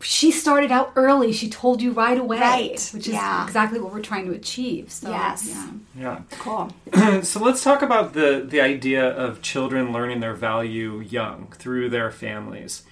she 0.00 0.30
started 0.30 0.70
out 0.70 0.92
early. 0.96 1.32
She 1.32 1.48
told 1.48 1.80
you 1.80 1.92
right 1.92 2.18
away. 2.18 2.38
Right. 2.38 2.90
Which 2.94 3.06
is 3.08 3.14
Yeah. 3.14 3.44
exactly 3.44 3.80
what 3.80 3.92
we're 3.92 4.00
trying 4.02 4.26
to 4.26 4.32
achieve. 4.32 4.90
So 4.90 5.10
Yes. 5.10 5.48
yeah. 5.48 5.70
Yeah. 5.98 6.20
Cool. 6.38 6.70
so 7.22 7.40
let's 7.40 7.62
talk 7.62 7.82
about 7.82 8.12
the 8.14 8.44
the 8.46 8.60
idea 8.60 9.06
of 9.06 9.42
children 9.42 9.92
learning 9.92 10.20
their 10.20 10.34
value 10.34 11.00
young 11.00 11.52
through 11.58 11.90
their 11.90 12.10
families. 12.10 12.82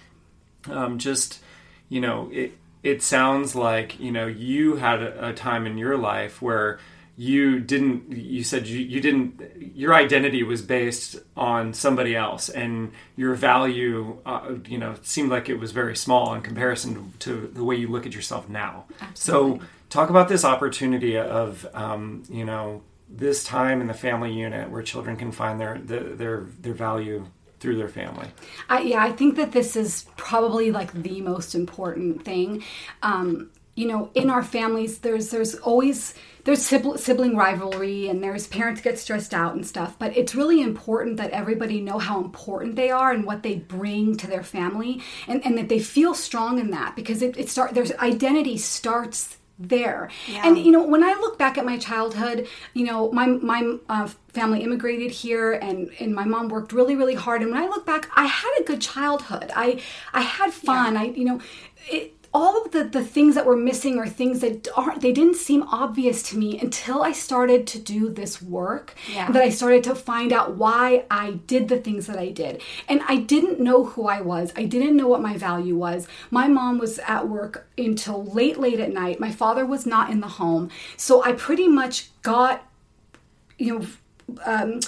Um, 0.70 0.98
just 0.98 1.40
you 1.88 2.00
know, 2.00 2.28
it 2.32 2.56
it 2.82 3.02
sounds 3.02 3.54
like 3.54 3.98
you 4.00 4.10
know 4.10 4.26
you 4.26 4.76
had 4.76 5.02
a, 5.02 5.28
a 5.28 5.32
time 5.32 5.66
in 5.66 5.78
your 5.78 5.96
life 5.96 6.42
where 6.42 6.78
you 7.16 7.60
didn't 7.60 8.10
you 8.10 8.42
said 8.42 8.66
you, 8.66 8.78
you 8.78 9.00
didn't 9.00 9.40
your 9.74 9.94
identity 9.94 10.42
was 10.42 10.62
based 10.62 11.16
on 11.36 11.74
somebody 11.74 12.16
else 12.16 12.48
and 12.48 12.90
your 13.16 13.34
value 13.34 14.18
uh, 14.24 14.54
you 14.66 14.78
know 14.78 14.94
seemed 15.02 15.30
like 15.30 15.48
it 15.48 15.56
was 15.56 15.72
very 15.72 15.94
small 15.94 16.34
in 16.34 16.40
comparison 16.40 17.12
to 17.18 17.50
the 17.52 17.62
way 17.62 17.76
you 17.76 17.88
look 17.88 18.06
at 18.06 18.14
yourself 18.14 18.48
now. 18.48 18.84
So 19.14 19.60
talk 19.90 20.08
about 20.08 20.28
this 20.28 20.44
opportunity 20.44 21.18
of 21.18 21.66
um, 21.74 22.22
you 22.30 22.44
know 22.44 22.82
this 23.08 23.44
time 23.44 23.82
in 23.82 23.88
the 23.88 23.94
family 23.94 24.32
unit 24.32 24.70
where 24.70 24.82
children 24.82 25.16
can 25.16 25.32
find 25.32 25.60
their 25.60 25.78
their 25.78 26.02
their, 26.02 26.46
their 26.60 26.74
value 26.74 27.26
through 27.62 27.76
their 27.76 27.88
family 27.88 28.28
I, 28.68 28.80
yeah, 28.82 29.02
I 29.02 29.12
think 29.12 29.36
that 29.36 29.52
this 29.52 29.76
is 29.76 30.06
probably 30.16 30.70
like 30.70 30.92
the 30.92 31.20
most 31.20 31.54
important 31.54 32.24
thing. 32.24 32.62
Um, 33.02 33.50
you 33.74 33.86
know, 33.86 34.10
in 34.14 34.28
our 34.28 34.42
families, 34.42 34.98
there's 34.98 35.30
there's 35.30 35.54
always 35.56 36.14
there's 36.44 36.64
sibling, 36.64 37.36
rivalry 37.36 38.08
and 38.08 38.22
there's 38.22 38.46
parents 38.46 38.80
get 38.80 38.98
stressed 38.98 39.32
out 39.32 39.54
and 39.54 39.66
stuff. 39.66 39.96
But 39.98 40.16
it's 40.16 40.34
really 40.34 40.60
important 40.60 41.16
that 41.18 41.30
everybody 41.30 41.80
know 41.80 41.98
how 41.98 42.20
important 42.20 42.76
they 42.76 42.90
are 42.90 43.12
and 43.12 43.24
what 43.24 43.42
they 43.42 43.56
bring 43.56 44.16
to 44.18 44.26
their 44.26 44.42
family, 44.42 45.00
and, 45.28 45.44
and 45.46 45.56
that 45.56 45.68
they 45.68 45.78
feel 45.78 46.14
strong 46.14 46.58
in 46.58 46.70
that 46.70 46.96
because 46.96 47.22
it, 47.22 47.36
it 47.38 47.48
start 47.48 47.74
their 47.74 47.86
identity 48.00 48.58
starts 48.58 49.38
there. 49.58 50.10
And 50.44 50.58
you 50.58 50.72
know, 50.72 50.82
when 50.84 51.02
I 51.02 51.12
look 51.12 51.38
back 51.38 51.58
at 51.58 51.64
my 51.64 51.78
childhood, 51.78 52.48
you 52.74 52.84
know, 52.84 53.10
my 53.12 53.26
my 53.26 53.76
uh, 53.88 54.08
family 54.28 54.62
immigrated 54.62 55.10
here, 55.10 55.52
and 55.52 55.90
and 56.00 56.14
my 56.14 56.24
mom 56.24 56.48
worked 56.48 56.72
really 56.72 56.96
really 56.96 57.14
hard. 57.14 57.42
And 57.42 57.50
when 57.50 57.62
I 57.62 57.66
look 57.66 57.86
back, 57.86 58.10
I 58.14 58.26
had 58.26 58.50
a 58.60 58.64
good 58.64 58.80
childhood. 58.80 59.50
I 59.54 59.80
I 60.12 60.22
had 60.22 60.52
fun. 60.52 60.96
I 60.96 61.04
you 61.04 61.24
know, 61.24 61.40
it, 61.88 62.14
all 62.34 62.62
of 62.62 62.72
the 62.72 62.84
the 62.84 63.04
things 63.04 63.34
that 63.34 63.44
were 63.44 63.56
missing 63.56 63.98
are 63.98 64.08
things 64.08 64.40
that 64.40 64.66
aren't 64.74 65.02
they 65.02 65.12
didn't 65.12 65.36
seem 65.36 65.62
obvious 65.64 66.22
to 66.22 66.38
me 66.38 66.58
until 66.58 67.02
I 67.02 67.12
started 67.12 67.66
to 67.68 67.78
do 67.78 68.08
this 68.08 68.40
work. 68.40 68.94
Yeah. 69.12 69.30
That 69.30 69.42
I 69.42 69.50
started 69.50 69.84
to 69.84 69.94
find 69.94 70.32
out 70.32 70.56
why 70.56 71.04
I 71.10 71.32
did 71.46 71.68
the 71.68 71.78
things 71.78 72.06
that 72.06 72.18
I 72.18 72.30
did. 72.30 72.62
And 72.88 73.02
I 73.06 73.16
didn't 73.16 73.60
know 73.60 73.84
who 73.84 74.06
I 74.06 74.20
was. 74.20 74.52
I 74.56 74.64
didn't 74.64 74.96
know 74.96 75.08
what 75.08 75.20
my 75.20 75.36
value 75.36 75.76
was. 75.76 76.08
My 76.30 76.48
mom 76.48 76.78
was 76.78 76.98
at 77.00 77.28
work 77.28 77.68
until 77.76 78.24
late, 78.24 78.58
late 78.58 78.80
at 78.80 78.92
night. 78.92 79.20
My 79.20 79.30
father 79.30 79.66
was 79.66 79.84
not 79.84 80.10
in 80.10 80.20
the 80.20 80.28
home. 80.28 80.70
So 80.96 81.22
I 81.22 81.32
pretty 81.32 81.68
much 81.68 82.10
got, 82.22 82.66
you 83.58 83.78
know, 83.78 83.86
um, 84.46 84.80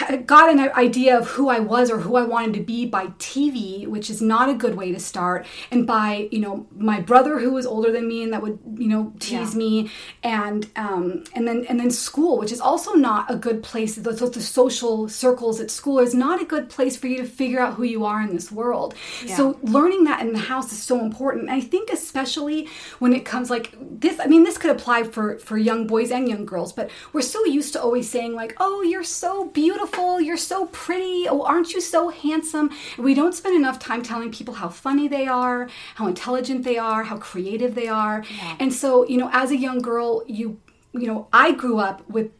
got 0.26 0.50
an 0.50 0.60
idea 0.74 1.18
of 1.18 1.26
who 1.28 1.48
I 1.48 1.60
was 1.60 1.90
or 1.90 1.98
who 1.98 2.16
I 2.16 2.22
wanted 2.24 2.54
to 2.54 2.60
be 2.60 2.86
by 2.86 3.06
TV, 3.18 3.86
which 3.86 4.10
is 4.10 4.20
not 4.22 4.48
a 4.48 4.54
good 4.54 4.74
way 4.76 4.92
to 4.92 5.00
start, 5.00 5.46
and 5.70 5.86
by 5.86 6.28
you 6.30 6.40
know 6.40 6.66
my 6.76 7.00
brother 7.00 7.38
who 7.38 7.50
was 7.52 7.66
older 7.66 7.90
than 7.92 8.06
me 8.08 8.22
and 8.22 8.32
that 8.32 8.42
would 8.42 8.58
you 8.76 8.88
know 8.88 9.12
tease 9.18 9.52
Yeah. 9.52 9.58
me, 9.58 9.90
and 10.22 10.68
um, 10.76 11.24
and 11.34 11.46
then 11.48 11.64
and 11.68 11.78
then 11.80 11.90
school, 11.90 12.38
which 12.38 12.52
is 12.52 12.60
also 12.60 12.92
not 12.94 13.30
a 13.30 13.36
good 13.36 13.62
place. 13.62 13.94
The, 13.96 14.12
the 14.12 14.40
social 14.40 15.08
circles 15.08 15.60
at 15.60 15.70
school 15.70 15.98
is 15.98 16.14
not 16.14 16.40
a 16.40 16.44
good 16.44 16.68
place 16.68 16.96
for 16.96 17.06
you 17.06 17.18
to 17.18 17.24
figure 17.24 17.60
out 17.60 17.74
who 17.74 17.84
you 17.84 18.04
are 18.04 18.20
in 18.22 18.34
this 18.34 18.50
world. 18.52 18.94
So 19.36 19.58
learning 19.62 20.04
that 20.04 20.20
in 20.20 20.32
the 20.32 20.38
house 20.38 20.72
is 20.72 20.82
so 20.82 21.00
important. 21.00 21.42
And 21.48 21.52
I 21.52 21.60
think 21.60 21.90
especially 21.90 22.68
when 22.98 23.12
it 23.12 23.24
comes 23.24 23.50
like 23.50 23.74
this. 23.80 24.18
I 24.20 24.26
mean, 24.26 24.44
this 24.44 24.58
could 24.58 24.70
apply 24.70 25.04
for 25.04 25.38
for 25.38 25.56
young 25.58 25.86
boys 25.86 26.10
and 26.10 26.28
young 26.28 26.44
girls, 26.46 26.72
but 26.72 26.90
we're 27.12 27.22
so 27.22 27.44
used 27.44 27.72
to 27.74 27.82
always 27.82 28.08
saying 28.10 28.34
like, 28.34 28.54
"Oh, 28.58 28.82
you're 28.82 29.04
so 29.04 29.46
beautiful, 29.46 29.81
you're 30.20 30.36
so 30.36 30.66
pretty, 30.66 31.28
oh, 31.28 31.42
aren't 31.42 31.72
you 31.72 31.80
so 31.80 32.08
handsome?" 32.08 32.70
We 32.98 33.14
don't 33.14 33.34
spend 33.34 33.56
enough 33.56 33.78
time 33.78 34.02
telling 34.02 34.30
people 34.30 34.54
how 34.54 34.68
funny 34.68 35.08
they 35.08 35.26
are, 35.26 35.68
how 35.94 36.06
intelligent 36.06 36.64
they 36.64 36.78
are, 36.78 37.04
how 37.04 37.18
creative 37.18 37.74
they 37.74 37.88
are. 37.88 38.24
And 38.58 38.72
so, 38.72 39.06
you 39.06 39.16
know, 39.18 39.30
as 39.32 39.50
a 39.50 39.56
young 39.56 39.80
girl, 39.80 40.22
you 40.26 40.58
you 40.92 41.06
know, 41.06 41.26
I 41.32 41.52
grew 41.52 41.78
up 41.78 42.08
with 42.08 42.30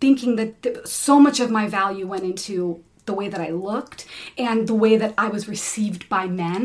thinking 0.00 0.36
that 0.36 0.62
th- 0.62 0.86
so 0.86 1.20
much 1.20 1.40
of 1.40 1.50
my 1.50 1.68
value 1.68 2.06
went 2.06 2.24
into 2.24 2.82
the 3.10 3.16
way 3.20 3.28
that 3.28 3.40
I 3.40 3.50
looked 3.50 4.06
and 4.38 4.58
the 4.72 4.78
way 4.84 4.94
that 5.02 5.12
I 5.18 5.28
was 5.34 5.48
received 5.48 6.02
by 6.08 6.24
men, 6.26 6.62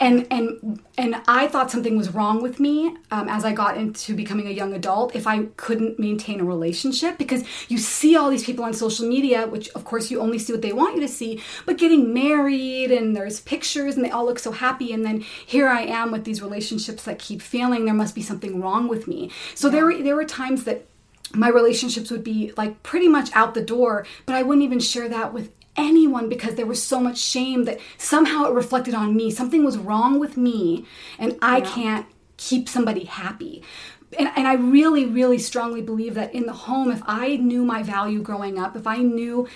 and 0.00 0.16
and 0.30 0.80
and 0.96 1.12
I 1.40 1.42
thought 1.48 1.70
something 1.70 1.96
was 2.02 2.08
wrong 2.16 2.36
with 2.46 2.56
me 2.66 2.74
um, 3.10 3.28
as 3.28 3.42
I 3.44 3.52
got 3.52 3.76
into 3.76 4.14
becoming 4.22 4.46
a 4.46 4.56
young 4.60 4.72
adult 4.80 5.14
if 5.14 5.26
I 5.26 5.36
couldn't 5.64 5.98
maintain 5.98 6.40
a 6.40 6.44
relationship 6.44 7.18
because 7.18 7.42
you 7.68 7.78
see 7.78 8.16
all 8.16 8.30
these 8.30 8.46
people 8.48 8.64
on 8.64 8.72
social 8.72 9.06
media, 9.06 9.46
which 9.54 9.68
of 9.78 9.84
course 9.84 10.10
you 10.10 10.20
only 10.20 10.38
see 10.38 10.52
what 10.54 10.62
they 10.62 10.72
want 10.72 10.94
you 10.96 11.02
to 11.02 11.12
see, 11.20 11.42
but 11.66 11.76
getting 11.76 12.14
married 12.14 12.90
and 12.90 13.14
there's 13.14 13.40
pictures 13.40 13.96
and 13.96 14.04
they 14.04 14.10
all 14.10 14.24
look 14.24 14.38
so 14.38 14.52
happy, 14.52 14.92
and 14.94 15.04
then 15.04 15.20
here 15.20 15.68
I 15.68 15.82
am 15.82 16.10
with 16.10 16.24
these 16.24 16.40
relationships 16.40 17.02
that 17.04 17.18
keep 17.18 17.42
failing. 17.42 17.84
There 17.84 18.02
must 18.02 18.14
be 18.14 18.22
something 18.22 18.60
wrong 18.62 18.88
with 18.88 19.06
me. 19.06 19.30
So 19.54 19.68
there 19.68 19.84
were 19.84 20.02
there 20.02 20.16
were 20.16 20.24
times 20.24 20.64
that 20.64 20.86
my 21.32 21.48
relationships 21.48 22.10
would 22.10 22.24
be 22.24 22.52
like 22.56 22.82
pretty 22.82 23.08
much 23.08 23.30
out 23.34 23.54
the 23.54 23.62
door, 23.62 24.06
but 24.26 24.34
I 24.34 24.42
wouldn't 24.42 24.64
even 24.64 24.80
share 24.80 25.08
that 25.08 25.32
with 25.32 25.50
anyone 25.76 26.28
because 26.28 26.54
there 26.54 26.66
was 26.66 26.82
so 26.82 27.00
much 27.00 27.18
shame 27.18 27.64
that 27.64 27.80
somehow 27.98 28.44
it 28.44 28.52
reflected 28.52 28.94
on 28.94 29.16
me. 29.16 29.30
Something 29.30 29.64
was 29.64 29.78
wrong 29.78 30.18
with 30.18 30.36
me, 30.36 30.86
and 31.18 31.36
I 31.42 31.60
can't 31.60 32.06
keep 32.36 32.68
somebody 32.68 33.04
happy. 33.04 33.62
And, 34.18 34.30
and 34.36 34.46
I 34.46 34.54
really, 34.54 35.06
really 35.06 35.38
strongly 35.38 35.82
believe 35.82 36.14
that 36.14 36.34
in 36.34 36.46
the 36.46 36.52
home, 36.52 36.90
if 36.90 37.02
I 37.06 37.36
knew 37.36 37.64
my 37.64 37.82
value 37.82 38.22
growing 38.22 38.58
up, 38.58 38.76
if 38.76 38.86
I 38.86 38.98
knew 38.98 39.48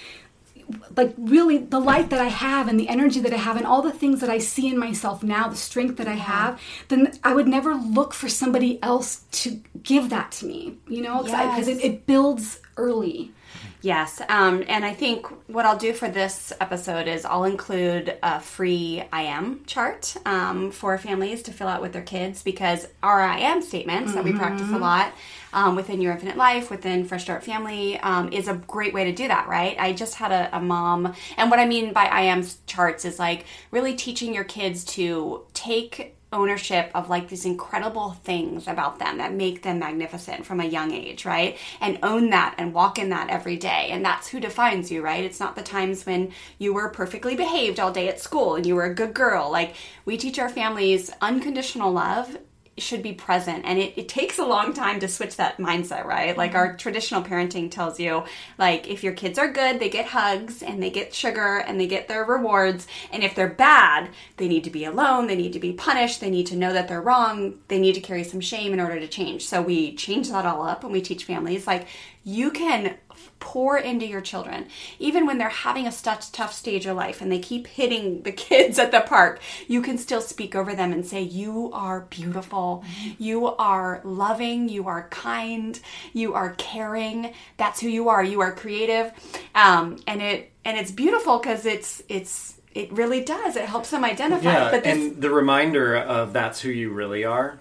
like 0.96 1.14
really 1.16 1.58
the 1.58 1.80
light 1.80 2.10
that 2.10 2.20
I 2.20 2.28
have 2.28 2.68
and 2.68 2.78
the 2.78 2.88
energy 2.88 3.20
that 3.20 3.32
I 3.32 3.36
have 3.36 3.56
and 3.56 3.66
all 3.66 3.80
the 3.80 3.92
things 3.92 4.20
that 4.20 4.28
I 4.28 4.38
see 4.38 4.68
in 4.68 4.78
myself 4.78 5.22
now, 5.22 5.48
the 5.48 5.56
strength 5.56 5.96
that 5.96 6.08
I 6.08 6.14
have, 6.14 6.60
then 6.88 7.12
I 7.24 7.34
would 7.34 7.48
never 7.48 7.74
look 7.74 8.12
for 8.12 8.28
somebody 8.28 8.82
else 8.82 9.24
to 9.32 9.60
give 9.82 10.10
that 10.10 10.32
to 10.32 10.46
me, 10.46 10.76
you 10.86 11.02
know, 11.02 11.22
because 11.22 11.68
it, 11.68 11.82
it 11.82 12.06
builds 12.06 12.60
early. 12.76 13.32
Yes, 13.80 14.20
um, 14.28 14.64
and 14.66 14.84
I 14.84 14.92
think 14.92 15.26
what 15.48 15.64
I'll 15.64 15.78
do 15.78 15.92
for 15.92 16.08
this 16.08 16.52
episode 16.60 17.06
is 17.06 17.24
I'll 17.24 17.44
include 17.44 18.18
a 18.24 18.40
free 18.40 19.04
I 19.12 19.22
am 19.22 19.64
chart 19.66 20.16
um, 20.26 20.72
for 20.72 20.98
families 20.98 21.42
to 21.42 21.52
fill 21.52 21.68
out 21.68 21.80
with 21.80 21.92
their 21.92 22.02
kids 22.02 22.42
because 22.42 22.88
our 23.04 23.20
I 23.20 23.38
am 23.38 23.62
statements 23.62 24.14
that 24.14 24.24
we 24.24 24.32
practice 24.32 24.68
a 24.70 24.78
lot 24.78 25.12
um, 25.52 25.76
within 25.76 26.00
Your 26.00 26.12
Infinite 26.12 26.36
Life, 26.36 26.70
within 26.70 27.04
Fresh 27.04 27.22
Start 27.22 27.44
Family, 27.44 27.98
um, 28.00 28.32
is 28.32 28.48
a 28.48 28.54
great 28.54 28.92
way 28.92 29.04
to 29.04 29.12
do 29.12 29.28
that, 29.28 29.46
right? 29.46 29.76
I 29.78 29.92
just 29.92 30.16
had 30.16 30.32
a, 30.32 30.56
a 30.56 30.60
mom, 30.60 31.14
and 31.36 31.48
what 31.48 31.60
I 31.60 31.64
mean 31.64 31.92
by 31.92 32.06
I 32.06 32.22
am 32.22 32.44
charts 32.66 33.04
is 33.04 33.20
like 33.20 33.46
really 33.70 33.94
teaching 33.94 34.34
your 34.34 34.44
kids 34.44 34.84
to 34.86 35.44
take 35.54 36.17
ownership 36.32 36.90
of 36.94 37.08
like 37.08 37.28
these 37.28 37.46
incredible 37.46 38.10
things 38.10 38.68
about 38.68 38.98
them 38.98 39.18
that 39.18 39.32
make 39.32 39.62
them 39.62 39.78
magnificent 39.78 40.44
from 40.44 40.60
a 40.60 40.64
young 40.64 40.92
age, 40.92 41.24
right? 41.24 41.56
And 41.80 41.98
own 42.02 42.30
that 42.30 42.54
and 42.58 42.74
walk 42.74 42.98
in 42.98 43.08
that 43.10 43.30
every 43.30 43.56
day. 43.56 43.88
And 43.90 44.04
that's 44.04 44.28
who 44.28 44.40
defines 44.40 44.90
you, 44.90 45.02
right? 45.02 45.24
It's 45.24 45.40
not 45.40 45.56
the 45.56 45.62
times 45.62 46.04
when 46.04 46.32
you 46.58 46.74
were 46.74 46.90
perfectly 46.90 47.34
behaved 47.34 47.80
all 47.80 47.92
day 47.92 48.08
at 48.08 48.20
school 48.20 48.56
and 48.56 48.66
you 48.66 48.74
were 48.74 48.84
a 48.84 48.94
good 48.94 49.14
girl. 49.14 49.50
Like 49.50 49.74
we 50.04 50.16
teach 50.16 50.38
our 50.38 50.50
families 50.50 51.10
unconditional 51.22 51.92
love 51.92 52.36
should 52.82 53.02
be 53.02 53.12
present. 53.12 53.64
And 53.64 53.78
it, 53.78 53.94
it 53.96 54.08
takes 54.08 54.38
a 54.38 54.44
long 54.44 54.72
time 54.72 55.00
to 55.00 55.08
switch 55.08 55.36
that 55.36 55.58
mindset 55.58 56.04
right? 56.04 56.36
Like 56.36 56.54
our 56.54 56.68
mm-hmm. 56.68 56.76
traditional 56.76 57.22
parenting 57.22 57.70
tells 57.70 57.98
you 58.00 58.24
like 58.58 58.88
if 58.88 59.02
your 59.02 59.12
kids 59.12 59.38
are 59.38 59.50
good 59.50 59.78
they 59.80 59.88
get 59.88 60.06
hugs 60.06 60.62
and 60.62 60.82
they 60.82 60.90
get 60.90 61.14
sugar 61.14 61.58
and 61.58 61.80
they 61.80 61.86
get 61.86 62.08
their 62.08 62.24
rewards. 62.24 62.86
And 63.12 63.22
if 63.22 63.34
they're 63.34 63.48
bad 63.48 64.10
they 64.36 64.48
need 64.48 64.64
to 64.64 64.70
be 64.70 64.84
alone 64.84 65.26
they 65.26 65.36
need 65.36 65.52
to 65.52 65.60
be 65.60 65.72
punished 65.72 66.20
they 66.20 66.30
need 66.30 66.46
to 66.46 66.56
know 66.56 66.72
that 66.72 66.88
they're 66.88 67.02
wrong 67.02 67.54
they 67.68 67.78
need 67.78 67.94
to 67.94 68.00
carry 68.00 68.24
some 68.24 68.40
shame 68.40 68.72
in 68.72 68.80
order 68.80 68.98
to 68.98 69.08
change. 69.08 69.46
So 69.46 69.62
we 69.62 69.94
change 69.94 70.30
that 70.30 70.46
all 70.46 70.62
up 70.62 70.84
and 70.84 70.92
we 70.92 71.00
teach 71.00 71.24
families 71.24 71.66
like 71.66 71.86
you 72.24 72.50
can 72.50 72.96
pour 73.40 73.78
into 73.78 74.06
your 74.06 74.20
children. 74.20 74.66
Even 74.98 75.26
when 75.26 75.38
they're 75.38 75.48
having 75.48 75.86
a 75.86 75.92
tough, 75.92 76.30
tough 76.32 76.52
stage 76.52 76.86
of 76.86 76.96
life 76.96 77.20
and 77.20 77.30
they 77.30 77.38
keep 77.38 77.66
hitting 77.66 78.22
the 78.22 78.32
kids 78.48 78.78
at 78.78 78.90
the 78.90 79.00
park 79.00 79.40
you 79.66 79.82
can 79.82 79.98
still 79.98 80.20
speak 80.20 80.54
over 80.54 80.74
them 80.74 80.92
and 80.92 81.06
say 81.06 81.22
you 81.22 81.70
are 81.72 82.02
beautiful. 82.02 82.84
You 83.18 83.46
are 83.46 84.00
loving. 84.04 84.68
You 84.68 84.88
are 84.88 85.08
kind. 85.10 85.78
You 86.12 86.34
are 86.34 86.54
caring. 86.54 87.32
That's 87.56 87.80
who 87.80 87.88
you 87.88 88.08
are. 88.08 88.22
You 88.22 88.40
are 88.40 88.52
creative. 88.52 89.12
Um, 89.54 89.98
and 90.06 90.22
it 90.22 90.50
and 90.64 90.78
it's 90.78 90.90
beautiful 90.90 91.38
because 91.38 91.66
it's 91.66 92.02
it's 92.08 92.60
it 92.74 92.92
really 92.92 93.24
does. 93.24 93.56
It 93.56 93.64
helps 93.64 93.90
them 93.90 94.04
identify. 94.04 94.52
Yeah, 94.52 94.70
but 94.70 94.84
this 94.84 94.96
and 94.96 95.20
the 95.20 95.30
reminder 95.30 95.96
of 95.96 96.32
that's 96.32 96.60
who 96.60 96.70
you 96.70 96.90
really 96.90 97.24
are 97.24 97.60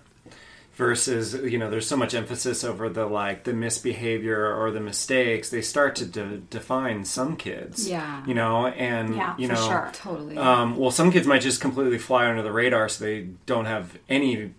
versus 0.78 1.34
you 1.34 1.58
know 1.58 1.70
there's 1.72 1.88
so 1.88 1.98
much 1.98 2.14
emphasis 2.14 2.64
over 2.64 2.88
the 2.88 3.06
like 3.06 3.44
the 3.46 3.52
misbehavior 3.54 4.56
or 4.56 4.70
the 4.70 4.80
mistakes 4.80 5.50
they 5.50 5.62
start 5.62 5.96
to 5.96 6.06
de- 6.06 6.38
define 6.38 7.04
some 7.04 7.36
kids 7.36 7.90
Yeah. 7.90 8.24
you 8.28 8.36
know 8.36 8.68
and 8.68 9.16
yeah 9.16 9.34
you 9.40 9.48
for 9.48 9.54
know 9.56 9.68
sure 9.68 9.90
Totally. 9.94 10.38
um, 10.38 10.78
well 10.78 10.92
some 10.92 11.12
kids 11.12 11.26
might 11.26 11.42
just 11.42 11.60
completely 11.62 11.98
fly 11.98 12.28
under 12.28 12.44
the 12.44 12.52
radar 12.52 12.90
so 12.90 13.04
they 13.04 13.24
don't 13.48 13.66
have 13.66 13.98
any 14.08 14.54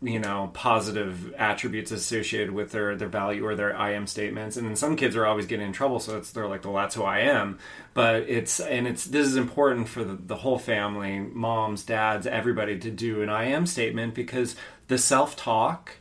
you 0.00 0.18
know 0.18 0.50
positive 0.54 1.32
attributes 1.34 1.90
associated 1.90 2.50
with 2.50 2.72
their 2.72 2.96
their 2.96 3.08
value 3.08 3.44
or 3.46 3.54
their 3.54 3.74
I 3.76 3.92
am 3.92 4.06
statements 4.06 4.56
and 4.56 4.66
then 4.66 4.76
some 4.76 4.96
kids 4.96 5.14
are 5.16 5.24
always 5.26 5.46
getting 5.46 5.66
in 5.66 5.72
trouble 5.74 5.98
so 6.00 6.16
it's 6.18 6.30
they're 6.30 6.48
like 6.48 6.64
well 6.64 6.74
that's 6.74 6.94
who 6.94 7.02
I 7.04 7.20
am 7.20 7.58
but 7.94 8.16
it's 8.28 8.60
and 8.60 8.86
it's 8.86 9.04
this 9.06 9.26
is 9.26 9.36
important 9.36 9.88
for 9.88 10.04
the, 10.04 10.14
the 10.14 10.36
whole 10.36 10.58
family 10.58 11.20
moms 11.20 11.84
dads 11.84 12.26
everybody 12.26 12.78
to 12.80 12.90
do 12.90 13.22
an 13.22 13.28
I 13.30 13.44
am 13.44 13.66
statement 13.66 14.14
because 14.14 14.56
the 14.88 14.98
self-talk 14.98 15.92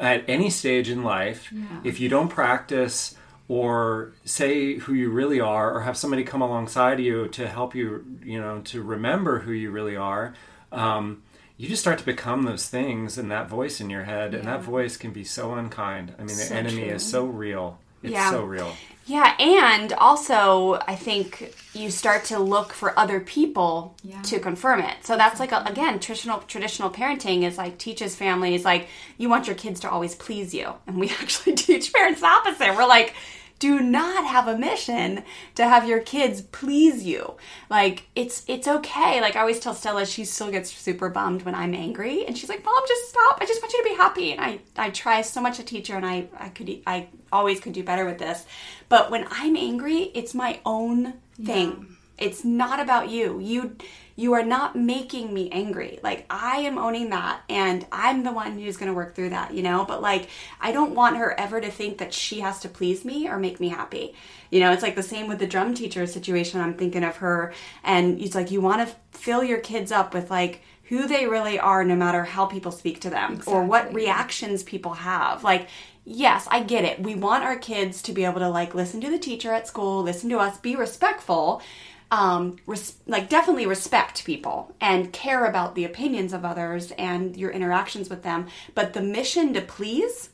at 0.00 0.24
any 0.28 0.50
stage 0.50 0.90
in 0.90 1.02
life 1.02 1.52
if 1.84 2.00
you 2.00 2.08
don't 2.08 2.28
practice 2.28 3.14
or 3.46 4.12
say 4.24 4.76
who 4.78 4.94
you 4.94 5.10
really 5.10 5.38
are 5.40 5.72
or 5.74 5.80
have 5.82 5.96
somebody 5.96 6.24
come 6.24 6.42
alongside 6.42 6.98
you 6.98 7.28
to 7.28 7.46
help 7.46 7.74
you 7.74 8.04
you 8.24 8.40
know 8.40 8.60
to 8.60 8.82
remember 8.82 9.40
who 9.40 9.52
you 9.52 9.70
really 9.70 9.96
are 9.96 10.34
um, 10.72 11.22
you 11.56 11.68
just 11.68 11.80
start 11.82 11.98
to 11.98 12.04
become 12.04 12.42
those 12.42 12.68
things 12.68 13.16
and 13.16 13.30
that 13.30 13.48
voice 13.48 13.80
in 13.80 13.88
your 13.88 14.02
head. 14.02 14.34
And 14.34 14.44
that 14.48 14.60
voice 14.62 14.96
can 14.96 15.12
be 15.12 15.22
so 15.22 15.54
unkind. 15.54 16.12
I 16.18 16.24
mean 16.24 16.36
the 16.36 16.52
enemy 16.52 16.82
true. 16.86 16.94
is 16.96 17.04
so 17.08 17.26
real. 17.26 17.78
It's 18.02 18.12
Yeah. 18.12 18.30
so 18.30 18.42
real 18.44 18.74
Yeah, 19.06 19.34
and 19.38 19.92
also 19.92 20.74
I 20.88 20.94
think 20.96 21.54
you 21.74 21.90
start 21.90 22.24
to 22.26 22.38
look 22.38 22.72
for 22.72 22.98
other 22.98 23.20
people 23.20 23.94
Yeah. 24.02 24.22
to 24.22 24.38
confirm 24.38 24.80
it. 24.80 24.96
So 25.02 25.16
that's 25.16 25.38
like 25.40 25.52
a, 25.52 25.62
again 25.66 26.00
traditional 26.00 26.38
traditional 26.40 26.90
parenting 26.90 27.42
is 27.42 27.58
like 27.58 27.76
teaches 27.78 28.14
families 28.16 28.64
like 28.64 28.88
you 29.18 29.28
want 29.28 29.46
your 29.46 29.56
kids 29.56 29.80
to 29.80 29.90
always 29.90 30.14
please 30.14 30.54
you, 30.54 30.72
and 30.86 30.98
we 30.98 31.08
actually 31.22 31.54
teach 31.54 31.92
parents 31.92 32.20
the 32.20 32.26
opposite. 32.26 32.74
We're 32.76 32.86
like. 32.86 33.14
Do 33.58 33.80
not 33.80 34.26
have 34.26 34.48
a 34.48 34.58
mission 34.58 35.22
to 35.54 35.64
have 35.64 35.88
your 35.88 36.00
kids 36.00 36.42
please 36.42 37.04
you. 37.04 37.34
Like 37.70 38.08
it's 38.14 38.44
it's 38.46 38.68
okay. 38.68 39.20
Like 39.20 39.36
I 39.36 39.40
always 39.40 39.60
tell 39.60 39.74
Stella, 39.74 40.06
she 40.06 40.24
still 40.24 40.50
gets 40.50 40.70
super 40.70 41.08
bummed 41.08 41.42
when 41.42 41.54
I'm 41.54 41.74
angry, 41.74 42.26
and 42.26 42.36
she's 42.36 42.48
like, 42.48 42.64
"Mom, 42.64 42.82
just 42.86 43.10
stop. 43.10 43.38
I 43.40 43.46
just 43.46 43.62
want 43.62 43.72
you 43.72 43.82
to 43.82 43.88
be 43.88 43.96
happy." 43.96 44.32
And 44.32 44.40
I 44.40 44.58
I 44.76 44.90
try 44.90 45.22
so 45.22 45.40
much 45.40 45.56
to 45.56 45.62
teach 45.62 45.88
her, 45.88 45.96
and 45.96 46.06
I 46.06 46.26
I 46.38 46.48
could 46.48 46.82
I 46.86 47.08
always 47.32 47.60
could 47.60 47.72
do 47.72 47.82
better 47.82 48.04
with 48.04 48.18
this. 48.18 48.44
But 48.88 49.10
when 49.10 49.26
I'm 49.30 49.56
angry, 49.56 50.10
it's 50.14 50.34
my 50.34 50.60
own 50.66 51.14
thing. 51.42 51.96
It's 52.18 52.44
not 52.44 52.80
about 52.80 53.10
you. 53.10 53.40
You 53.40 53.76
you 54.16 54.32
are 54.34 54.44
not 54.44 54.76
making 54.76 55.32
me 55.34 55.50
angry. 55.50 55.98
Like 56.02 56.26
I 56.30 56.58
am 56.58 56.78
owning 56.78 57.10
that 57.10 57.42
and 57.48 57.86
I'm 57.90 58.22
the 58.22 58.32
one 58.32 58.58
who's 58.58 58.76
going 58.76 58.88
to 58.90 58.94
work 58.94 59.14
through 59.14 59.30
that, 59.30 59.52
you 59.52 59.62
know? 59.62 59.84
But 59.84 60.02
like 60.02 60.28
I 60.60 60.72
don't 60.72 60.94
want 60.94 61.16
her 61.16 61.38
ever 61.38 61.60
to 61.60 61.70
think 61.70 61.98
that 61.98 62.14
she 62.14 62.40
has 62.40 62.60
to 62.60 62.68
please 62.68 63.04
me 63.04 63.28
or 63.28 63.38
make 63.38 63.60
me 63.60 63.68
happy. 63.68 64.14
You 64.50 64.60
know, 64.60 64.72
it's 64.72 64.82
like 64.82 64.94
the 64.94 65.02
same 65.02 65.26
with 65.26 65.40
the 65.40 65.46
drum 65.46 65.74
teacher 65.74 66.06
situation. 66.06 66.60
I'm 66.60 66.74
thinking 66.74 67.04
of 67.04 67.16
her 67.16 67.52
and 67.82 68.20
it's 68.20 68.34
like 68.34 68.50
you 68.50 68.60
want 68.60 68.88
to 68.88 68.94
fill 69.18 69.42
your 69.42 69.58
kids 69.58 69.90
up 69.90 70.14
with 70.14 70.30
like 70.30 70.62
who 70.84 71.08
they 71.08 71.26
really 71.26 71.58
are 71.58 71.82
no 71.82 71.96
matter 71.96 72.24
how 72.24 72.46
people 72.46 72.70
speak 72.70 73.00
to 73.00 73.10
them 73.10 73.42
or 73.46 73.64
what 73.64 73.92
reactions 73.92 74.62
people 74.62 74.92
have. 74.92 75.42
Like 75.42 75.68
yes, 76.04 76.46
I 76.50 76.62
get 76.62 76.84
it. 76.84 77.00
We 77.00 77.14
want 77.14 77.44
our 77.44 77.56
kids 77.56 78.02
to 78.02 78.12
be 78.12 78.24
able 78.24 78.40
to 78.40 78.48
like 78.48 78.74
listen 78.74 79.00
to 79.00 79.10
the 79.10 79.18
teacher 79.18 79.52
at 79.52 79.66
school, 79.66 80.02
listen 80.02 80.28
to 80.30 80.38
us, 80.38 80.58
be 80.58 80.76
respectful, 80.76 81.62
um, 82.10 82.56
res- 82.66 82.96
like 83.06 83.28
definitely 83.28 83.66
respect 83.66 84.24
people 84.24 84.74
and 84.80 85.12
care 85.12 85.46
about 85.46 85.74
the 85.74 85.84
opinions 85.84 86.32
of 86.32 86.44
others 86.44 86.92
and 86.92 87.36
your 87.36 87.50
interactions 87.50 88.08
with 88.08 88.22
them. 88.22 88.46
But 88.74 88.92
the 88.92 89.02
mission 89.02 89.52
to 89.54 89.60
please 89.60 90.30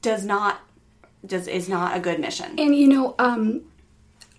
does 0.00 0.24
not 0.24 0.60
does 1.24 1.46
is 1.46 1.68
not 1.68 1.96
a 1.96 2.00
good 2.00 2.18
mission. 2.18 2.58
And 2.58 2.74
you 2.74 2.88
know, 2.88 3.14
um, 3.18 3.62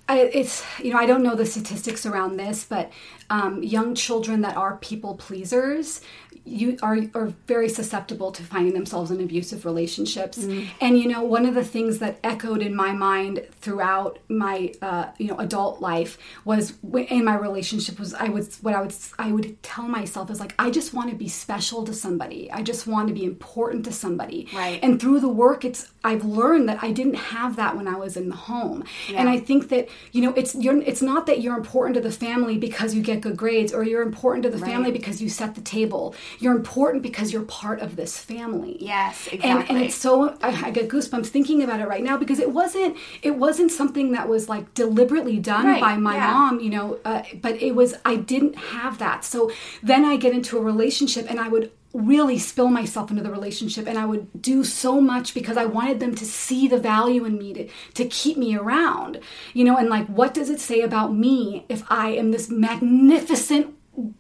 I, 0.08 0.20
it's 0.20 0.64
you 0.80 0.92
know 0.92 1.00
I 1.00 1.06
don't 1.06 1.24
know 1.24 1.36
the 1.36 1.46
statistics 1.46 2.06
around 2.06 2.38
this, 2.38 2.66
but 2.66 2.92
um, 3.30 3.64
young 3.64 3.96
children 3.96 4.42
that 4.42 4.58
are 4.58 4.78
people 4.78 5.16
pleasers, 5.16 6.02
you 6.46 6.78
are 6.82 6.98
are 7.14 7.28
very 7.48 7.70
susceptible 7.70 8.32
to 8.34 8.44
finding 8.44 8.74
themselves 8.74 9.12
in 9.12 9.22
abusive 9.22 9.64
relationships. 9.64 10.38
And 10.82 11.00
you 11.00 11.08
know, 11.08 11.24
one 11.24 11.46
of 11.46 11.56
the 11.56 11.64
things 11.64 12.00
that 12.00 12.20
echoed 12.24 12.62
in 12.62 12.76
my 12.76 12.92
mind 12.92 13.48
throughout 13.62 14.20
my 14.28 14.74
uh, 14.82 15.12
you 15.18 15.28
know 15.28 15.38
adult 15.38 15.80
life 15.80 16.18
was 16.44 16.74
in 17.10 17.24
my 17.24 17.36
relationship 17.36 17.98
was 17.98 18.14
I 18.14 18.28
was 18.28 18.58
what 18.58 18.76
I 18.76 18.82
would 18.82 18.96
I 19.18 19.32
would 19.32 19.64
tell 19.64 19.88
myself 19.88 20.30
is 20.30 20.42
like 20.42 20.54
I 20.60 20.70
just 20.70 20.94
want 20.94 21.12
to 21.12 21.16
be 21.16 21.30
special 21.30 21.86
to 21.86 21.94
somebody. 21.94 22.52
I 22.52 22.62
just 22.62 22.88
want 22.88 23.08
to 23.08 23.14
be 23.14 23.24
important 23.24 23.86
to 23.86 23.94
somebody. 23.94 24.50
Right. 24.54 24.80
And 24.84 25.00
through 25.00 25.22
the 25.22 25.30
work, 25.30 25.64
it's 25.64 25.94
I've 26.04 26.26
learned 26.26 26.68
that 26.68 26.84
I 26.84 26.92
didn't 26.92 27.16
have 27.16 27.56
that 27.56 27.78
when 27.78 27.88
I 27.88 27.96
was 27.96 28.18
in 28.18 28.28
the 28.28 28.36
home. 28.36 28.84
And 29.16 29.30
I 29.30 29.40
think 29.40 29.70
that 29.70 29.88
you 30.12 30.22
know 30.22 30.34
it's 30.34 30.56
you're 30.56 30.82
it's 30.82 31.02
not 31.02 31.26
that 31.26 31.42
you're 31.42 31.56
important 31.58 31.96
to 31.96 32.02
the 32.02 32.12
family 32.12 32.58
because 32.58 32.94
you 32.96 33.02
get 33.02 33.22
good 33.22 33.38
grades 33.38 33.74
or 33.74 33.84
you're 33.84 34.02
important 34.02 34.44
to 34.44 34.50
the 34.50 34.58
family 34.60 34.92
because 34.92 35.22
you 35.22 35.30
set 35.30 35.56
the 35.56 35.62
table. 35.62 36.16
You're 36.40 36.56
important 36.56 37.04
because 37.04 37.32
you're 37.34 37.44
part 37.44 37.82
of 37.82 37.96
this 37.96 38.18
family. 38.18 38.78
Yes, 38.80 39.28
And, 39.44 39.70
and 39.70 39.78
it's 39.80 39.96
so 39.96 40.38
I, 40.42 40.68
I 40.68 40.72
get 40.72 40.90
goosebumps 40.90 41.28
thinking 41.28 41.64
about 41.64 41.80
it 41.80 41.88
right 41.88 42.04
now 42.04 42.18
because 42.18 42.40
it 42.40 42.52
wasn't 42.52 42.98
it 43.22 43.36
wasn't 43.38 43.72
something 43.72 44.12
that 44.12 44.28
was 44.28 44.50
like 44.50 44.74
deliberately 44.74 45.40
done 45.40 45.66
Right, 45.66 45.82
by 45.82 45.98
my 45.98 46.16
yeah. 46.16 46.32
mom, 46.32 46.60
you 46.60 46.70
know. 46.70 47.00
Uh, 47.06 47.24
but 47.42 47.62
it 47.62 47.74
was 47.76 47.96
I 48.06 48.16
didn't 48.18 48.56
have 48.56 48.98
that. 49.00 49.24
So 49.26 49.52
then 49.82 50.06
I 50.06 50.18
get 50.18 50.34
into 50.34 50.58
a 50.58 50.62
relationship 50.62 51.26
and 51.30 51.40
I 51.40 51.48
would 51.48 51.72
really 51.94 52.40
spill 52.40 52.70
myself 52.70 53.12
into 53.12 53.22
the 53.22 53.32
relationship 53.32 53.88
and 53.88 54.00
I 54.00 54.06
would 54.06 54.42
do 54.42 54.64
so 54.64 55.00
much 55.00 55.34
because 55.36 55.58
I 55.58 55.66
wanted 55.66 56.00
them 56.00 56.16
to 56.16 56.26
see 56.26 56.68
the 56.68 56.80
value 56.80 57.24
in 57.24 57.38
me 57.38 57.54
to, 57.54 57.70
to 57.94 58.06
keep 58.06 58.36
me 58.36 58.56
around. 58.56 59.20
You 59.54 59.64
know, 59.64 59.78
and 59.78 59.90
like 59.90 60.08
what 60.08 60.34
does 60.34 60.50
it 60.50 60.60
say 60.60 60.82
about 60.82 61.14
me 61.14 61.66
if 61.70 61.84
I 61.90 62.10
am 62.10 62.32
this 62.32 62.50
magnificent 62.50 63.76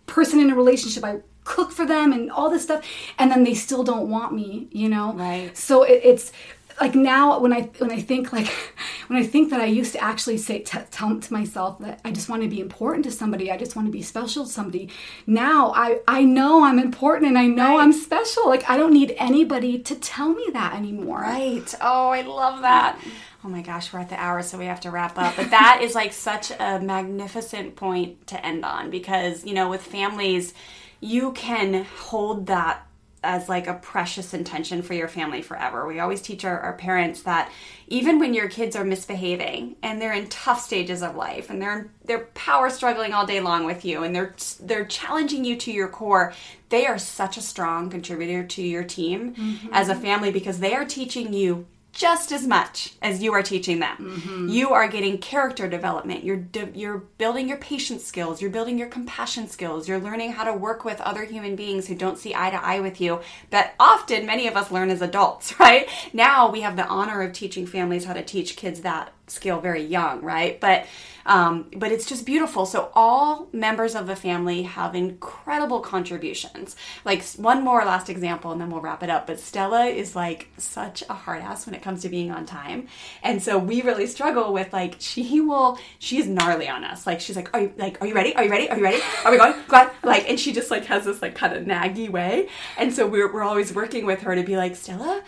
person 0.05 0.39
in 0.39 0.51
a 0.51 0.55
relationship? 0.55 1.03
I 1.03 1.21
cook 1.45 1.71
for 1.71 1.85
them 1.85 2.13
and 2.13 2.31
all 2.31 2.49
this 2.49 2.63
stuff 2.63 2.85
and 3.17 3.31
then 3.31 3.43
they 3.43 3.53
still 3.55 3.83
don't 3.83 4.09
want 4.09 4.33
me, 4.33 4.67
you 4.71 4.87
know? 4.87 5.13
Right. 5.13 5.57
So 5.57 5.83
it, 5.83 6.01
it's 6.03 6.31
like 6.79 6.95
now 6.95 7.39
when 7.39 7.53
I 7.53 7.63
when 7.77 7.91
I 7.91 8.01
think 8.01 8.33
like 8.33 8.47
when 9.07 9.21
I 9.21 9.25
think 9.25 9.49
that 9.51 9.61
I 9.61 9.65
used 9.65 9.93
to 9.93 10.03
actually 10.03 10.37
say 10.37 10.59
t- 10.59 10.79
tell 10.91 11.19
to 11.19 11.33
myself 11.33 11.79
that 11.79 11.99
I 12.03 12.11
just 12.11 12.29
want 12.29 12.41
to 12.43 12.47
be 12.47 12.59
important 12.59 13.05
to 13.05 13.11
somebody, 13.11 13.51
I 13.51 13.57
just 13.57 13.75
want 13.75 13.87
to 13.87 13.91
be 13.91 14.01
special 14.01 14.45
to 14.45 14.51
somebody. 14.51 14.89
Now 15.27 15.73
I 15.75 15.99
I 16.07 16.23
know 16.23 16.63
I'm 16.63 16.79
important 16.79 17.27
and 17.27 17.37
I 17.37 17.47
know 17.47 17.79
I'm 17.79 17.93
special. 17.93 18.47
Like 18.47 18.69
I 18.69 18.77
don't 18.77 18.93
need 18.93 19.15
anybody 19.17 19.79
to 19.79 19.95
tell 19.95 20.29
me 20.29 20.47
that 20.53 20.75
anymore. 20.75 21.21
Right. 21.21 21.73
Oh, 21.81 22.09
I 22.09 22.21
love 22.21 22.61
that. 22.61 22.99
Oh 23.45 23.49
my 23.49 23.61
gosh, 23.61 23.91
we're 23.91 23.99
at 23.99 24.09
the 24.09 24.15
hour, 24.15 24.41
so 24.41 24.57
we 24.57 24.65
have 24.65 24.79
to 24.81 24.91
wrap 24.91 25.17
up. 25.17 25.35
But 25.35 25.49
that 25.49 25.79
is 25.81 25.95
like 25.95 26.13
such 26.13 26.51
a 26.51 26.79
magnificent 26.79 27.75
point 27.75 28.25
to 28.27 28.45
end 28.45 28.63
on 28.63 28.89
because, 28.89 29.43
you 29.43 29.53
know, 29.53 29.69
with 29.69 29.81
families, 29.81 30.53
you 31.01 31.33
can 31.33 31.83
hold 31.83 32.45
that 32.47 32.87
as 33.23 33.47
like 33.47 33.67
a 33.67 33.75
precious 33.75 34.33
intention 34.33 34.81
for 34.81 34.93
your 34.93 35.07
family 35.07 35.41
forever. 35.41 35.87
We 35.87 35.99
always 35.99 36.21
teach 36.21 36.43
our, 36.45 36.59
our 36.59 36.73
parents 36.73 37.23
that 37.23 37.51
even 37.87 38.19
when 38.19 38.33
your 38.33 38.49
kids 38.49 38.75
are 38.75 38.83
misbehaving 38.83 39.75
and 39.81 40.01
they're 40.01 40.13
in 40.13 40.27
tough 40.27 40.61
stages 40.61 41.01
of 41.01 41.15
life 41.15 41.49
and 41.49 41.61
they're 41.61 41.89
they're 42.05 42.25
power 42.33 42.69
struggling 42.69 43.13
all 43.13 43.25
day 43.25 43.39
long 43.39 43.65
with 43.65 43.85
you 43.85 44.03
and 44.03 44.15
they're 44.15 44.35
they're 44.61 44.85
challenging 44.85 45.45
you 45.45 45.55
to 45.57 45.71
your 45.71 45.87
core, 45.87 46.33
they 46.69 46.85
are 46.85 46.97
such 46.97 47.37
a 47.37 47.41
strong 47.41 47.89
contributor 47.89 48.43
to 48.43 48.61
your 48.61 48.83
team 48.83 49.35
mm-hmm. 49.35 49.67
as 49.71 49.89
a 49.89 49.95
family 49.95 50.31
because 50.31 50.59
they 50.59 50.73
are 50.73 50.85
teaching 50.85 51.33
you 51.33 51.65
just 51.93 52.31
as 52.31 52.45
much 52.45 52.93
as 53.03 53.21
you 53.21 53.33
are 53.33 53.43
teaching 53.43 53.79
them. 53.79 53.97
Mm-hmm. 53.99 54.49
You 54.49 54.71
are 54.71 54.87
getting 54.87 55.19
character 55.19 55.69
development. 55.69 56.23
You're 56.23 56.37
de- 56.37 56.71
you're 56.73 56.97
building 56.97 57.47
your 57.47 57.57
patience 57.57 58.03
skills. 58.03 58.41
You're 58.41 58.51
building 58.51 58.79
your 58.79 58.87
compassion 58.87 59.47
skills. 59.47 59.87
You're 59.87 59.99
learning 59.99 60.33
how 60.33 60.43
to 60.43 60.53
work 60.53 60.83
with 60.83 60.99
other 61.01 61.23
human 61.23 61.55
beings 61.55 61.87
who 61.87 61.95
don't 61.95 62.17
see 62.17 62.33
eye 62.33 62.49
to 62.49 62.61
eye 62.61 62.79
with 62.79 62.99
you. 62.99 63.21
That 63.51 63.75
often 63.79 64.25
many 64.25 64.47
of 64.47 64.57
us 64.57 64.71
learn 64.71 64.89
as 64.89 65.01
adults, 65.03 65.57
right? 65.59 65.87
Now 66.11 66.49
we 66.49 66.61
have 66.61 66.75
the 66.75 66.87
honor 66.87 67.21
of 67.21 67.31
teaching 67.31 67.67
families 67.67 68.05
how 68.05 68.13
to 68.13 68.23
teach 68.23 68.55
kids 68.55 68.81
that 68.81 69.13
skill 69.27 69.59
very 69.61 69.83
young, 69.83 70.21
right? 70.21 70.59
But 70.59 70.85
um, 71.25 71.67
but 71.75 71.91
it's 71.91 72.05
just 72.05 72.25
beautiful. 72.25 72.65
So 72.65 72.91
all 72.93 73.47
members 73.53 73.95
of 73.95 74.07
the 74.07 74.15
family 74.15 74.63
have 74.63 74.93
incredible 74.93 75.79
contributions. 75.79 76.75
Like 77.05 77.23
one 77.35 77.63
more 77.63 77.85
last 77.85 78.09
example, 78.09 78.51
and 78.51 78.59
then 78.59 78.69
we'll 78.69 78.81
wrap 78.81 79.03
it 79.03 79.09
up. 79.09 79.27
But 79.27 79.39
Stella 79.39 79.85
is 79.85 80.15
like 80.15 80.49
such 80.57 81.03
a 81.09 81.13
hard 81.13 81.41
ass 81.41 81.65
when 81.65 81.75
it 81.75 81.81
comes 81.81 82.01
to 82.01 82.09
being 82.09 82.31
on 82.31 82.45
time, 82.45 82.87
and 83.21 83.41
so 83.41 83.57
we 83.57 83.81
really 83.81 84.07
struggle 84.07 84.53
with 84.53 84.73
like 84.73 84.95
she 84.99 85.39
will 85.39 85.77
she 85.99 86.17
is 86.17 86.27
gnarly 86.27 86.67
on 86.67 86.83
us. 86.83 87.07
Like 87.07 87.21
she's 87.21 87.35
like, 87.35 87.49
are 87.53 87.61
you 87.61 87.73
like 87.77 88.01
are 88.01 88.07
you 88.07 88.13
ready? 88.13 88.35
Are 88.35 88.43
you 88.43 88.51
ready? 88.51 88.69
Are 88.69 88.77
you 88.77 88.83
ready? 88.83 89.01
Are 89.23 89.31
we 89.31 89.37
going? 89.37 89.53
Go 89.67 89.77
on. 89.77 89.89
Like, 90.03 90.29
and 90.29 90.39
she 90.39 90.51
just 90.51 90.69
like 90.69 90.85
has 90.85 91.05
this 91.05 91.21
like 91.21 91.35
kind 91.35 91.53
of 91.55 91.63
naggy 91.63 92.09
way, 92.09 92.49
and 92.77 92.93
so 92.93 93.07
we're 93.07 93.31
we're 93.31 93.43
always 93.43 93.73
working 93.73 94.05
with 94.05 94.21
her 94.21 94.35
to 94.35 94.43
be 94.43 94.57
like 94.57 94.75
Stella 94.75 95.23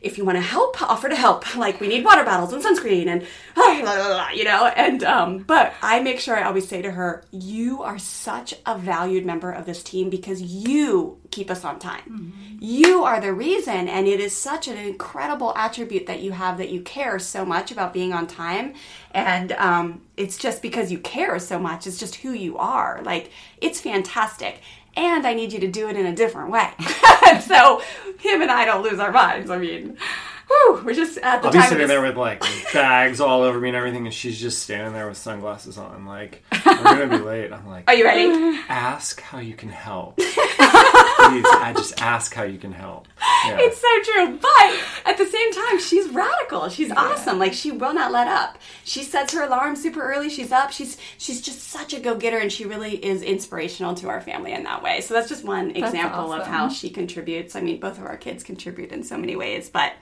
if 0.00 0.16
you 0.16 0.24
want 0.24 0.36
to 0.36 0.42
help, 0.42 0.80
offer 0.82 1.08
to 1.08 1.16
help. 1.16 1.44
Like 1.58 1.80
we 1.80 1.88
need 1.88 2.04
water 2.04 2.24
bottles 2.24 2.52
and 2.52 2.62
sunscreen 2.62 3.08
and 3.08 3.22
you 4.36 4.44
know. 4.44 4.66
And 4.66 5.02
um, 5.02 5.38
but 5.38 5.74
I 5.82 6.00
make 6.00 6.20
sure 6.20 6.36
I 6.36 6.44
always 6.44 6.68
say 6.68 6.82
to 6.82 6.90
her, 6.92 7.24
"You 7.32 7.82
are 7.82 7.98
such 7.98 8.54
a 8.64 8.78
valued 8.78 9.26
member 9.26 9.50
of 9.50 9.66
this 9.66 9.82
team 9.82 10.08
because 10.08 10.40
you 10.40 11.18
keep 11.32 11.50
us 11.50 11.64
on 11.64 11.80
time. 11.80 12.32
You 12.60 13.02
are 13.04 13.20
the 13.20 13.32
reason, 13.32 13.88
and 13.88 14.06
it 14.06 14.20
is 14.20 14.36
such 14.36 14.68
an 14.68 14.76
incredible 14.76 15.52
attribute 15.56 16.06
that 16.06 16.20
you 16.20 16.30
have 16.32 16.58
that 16.58 16.70
you 16.70 16.80
care 16.82 17.18
so 17.18 17.44
much 17.44 17.72
about 17.72 17.92
being 17.92 18.12
on 18.12 18.28
time. 18.28 18.74
And 19.10 19.52
um, 19.52 20.02
it's 20.16 20.38
just 20.38 20.62
because 20.62 20.92
you 20.92 20.98
care 20.98 21.38
so 21.40 21.58
much. 21.58 21.86
It's 21.88 21.98
just 21.98 22.16
who 22.16 22.32
you 22.32 22.56
are. 22.58 23.00
Like 23.02 23.32
it's 23.60 23.80
fantastic." 23.80 24.60
And 24.98 25.26
I 25.26 25.34
need 25.34 25.52
you 25.52 25.60
to 25.60 25.68
do 25.68 25.88
it 25.88 25.96
in 25.96 26.06
a 26.06 26.14
different 26.14 26.50
way. 26.50 26.68
so 27.42 27.82
him 28.18 28.42
and 28.42 28.50
I 28.50 28.64
don't 28.64 28.82
lose 28.82 28.98
our 28.98 29.12
minds. 29.12 29.50
I 29.50 29.58
mean, 29.58 29.96
whew, 30.48 30.82
we're 30.84 30.94
just 30.94 31.18
at 31.18 31.40
the 31.42 31.48
I'll 31.48 31.52
be 31.52 31.60
sitting 31.62 31.78
this- 31.78 31.88
there 31.88 32.02
with 32.02 32.16
like 32.16 32.42
bags 32.72 33.20
all 33.20 33.42
over 33.42 33.58
me 33.60 33.68
and 33.68 33.76
everything, 33.76 34.06
and 34.06 34.14
she's 34.14 34.40
just 34.40 34.62
standing 34.62 34.92
there 34.92 35.08
with 35.08 35.16
sunglasses 35.16 35.78
on, 35.78 36.04
like 36.06 36.42
we're 36.66 36.74
gonna 36.82 37.08
be 37.08 37.18
late. 37.24 37.52
I'm 37.52 37.66
like, 37.66 37.84
Are 37.88 37.94
you 37.94 38.04
ready? 38.04 38.58
ask 38.68 39.20
how 39.20 39.38
you 39.38 39.54
can 39.54 39.68
help. 39.68 40.18
Please, 41.28 41.44
I 41.46 41.72
just 41.76 42.00
ask 42.00 42.34
how 42.34 42.44
you 42.44 42.58
can 42.58 42.72
help. 42.72 43.08
Yeah. 43.44 43.58
It's 43.60 43.80
so 43.80 44.12
true. 44.12 44.38
But 44.40 44.80
at 45.04 45.16
the 45.18 45.26
same 45.26 45.52
time, 45.52 45.78
she's 45.80 46.08
radical. 46.08 46.68
She's 46.68 46.90
awesome. 46.90 47.38
Like 47.38 47.52
she 47.52 47.70
will 47.70 47.94
not 47.94 48.12
let 48.12 48.26
up. 48.26 48.58
She 48.84 49.02
sets 49.02 49.32
her 49.34 49.44
alarm 49.44 49.76
super 49.76 50.02
early. 50.02 50.28
She's 50.28 50.52
up. 50.52 50.72
She's 50.72 50.96
she's 51.18 51.40
just 51.40 51.62
such 51.64 51.92
a 51.94 52.00
go 52.00 52.16
getter, 52.16 52.38
and 52.38 52.52
she 52.52 52.64
really 52.64 53.02
is 53.04 53.22
inspirational 53.22 53.94
to 53.96 54.08
our 54.08 54.20
family 54.20 54.52
in 54.52 54.64
that 54.64 54.82
way. 54.82 55.00
So 55.00 55.14
that's 55.14 55.28
just 55.28 55.44
one 55.44 55.70
example 55.70 56.32
of 56.32 56.46
how 56.46 56.68
she 56.68 56.90
contributes. 56.90 57.54
I 57.54 57.60
mean, 57.60 57.78
both 57.80 57.98
of 57.98 58.04
our 58.04 58.16
kids 58.16 58.42
contribute 58.42 58.92
in 58.92 59.02
so 59.02 59.16
many 59.16 59.36
ways, 59.36 59.70
but. 59.70 59.92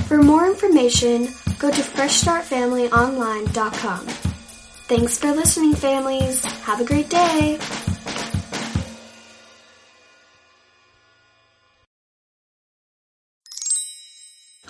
For 0.06 0.22
more 0.22 0.46
information, 0.46 1.28
go 1.58 1.70
to 1.70 1.80
freshstartfamilyonline.com. 1.80 4.06
Thanks 4.86 5.18
for 5.18 5.32
listening, 5.32 5.74
families. 5.74 6.44
Have 6.44 6.80
a 6.80 6.84
great 6.84 7.08
day. 7.08 7.58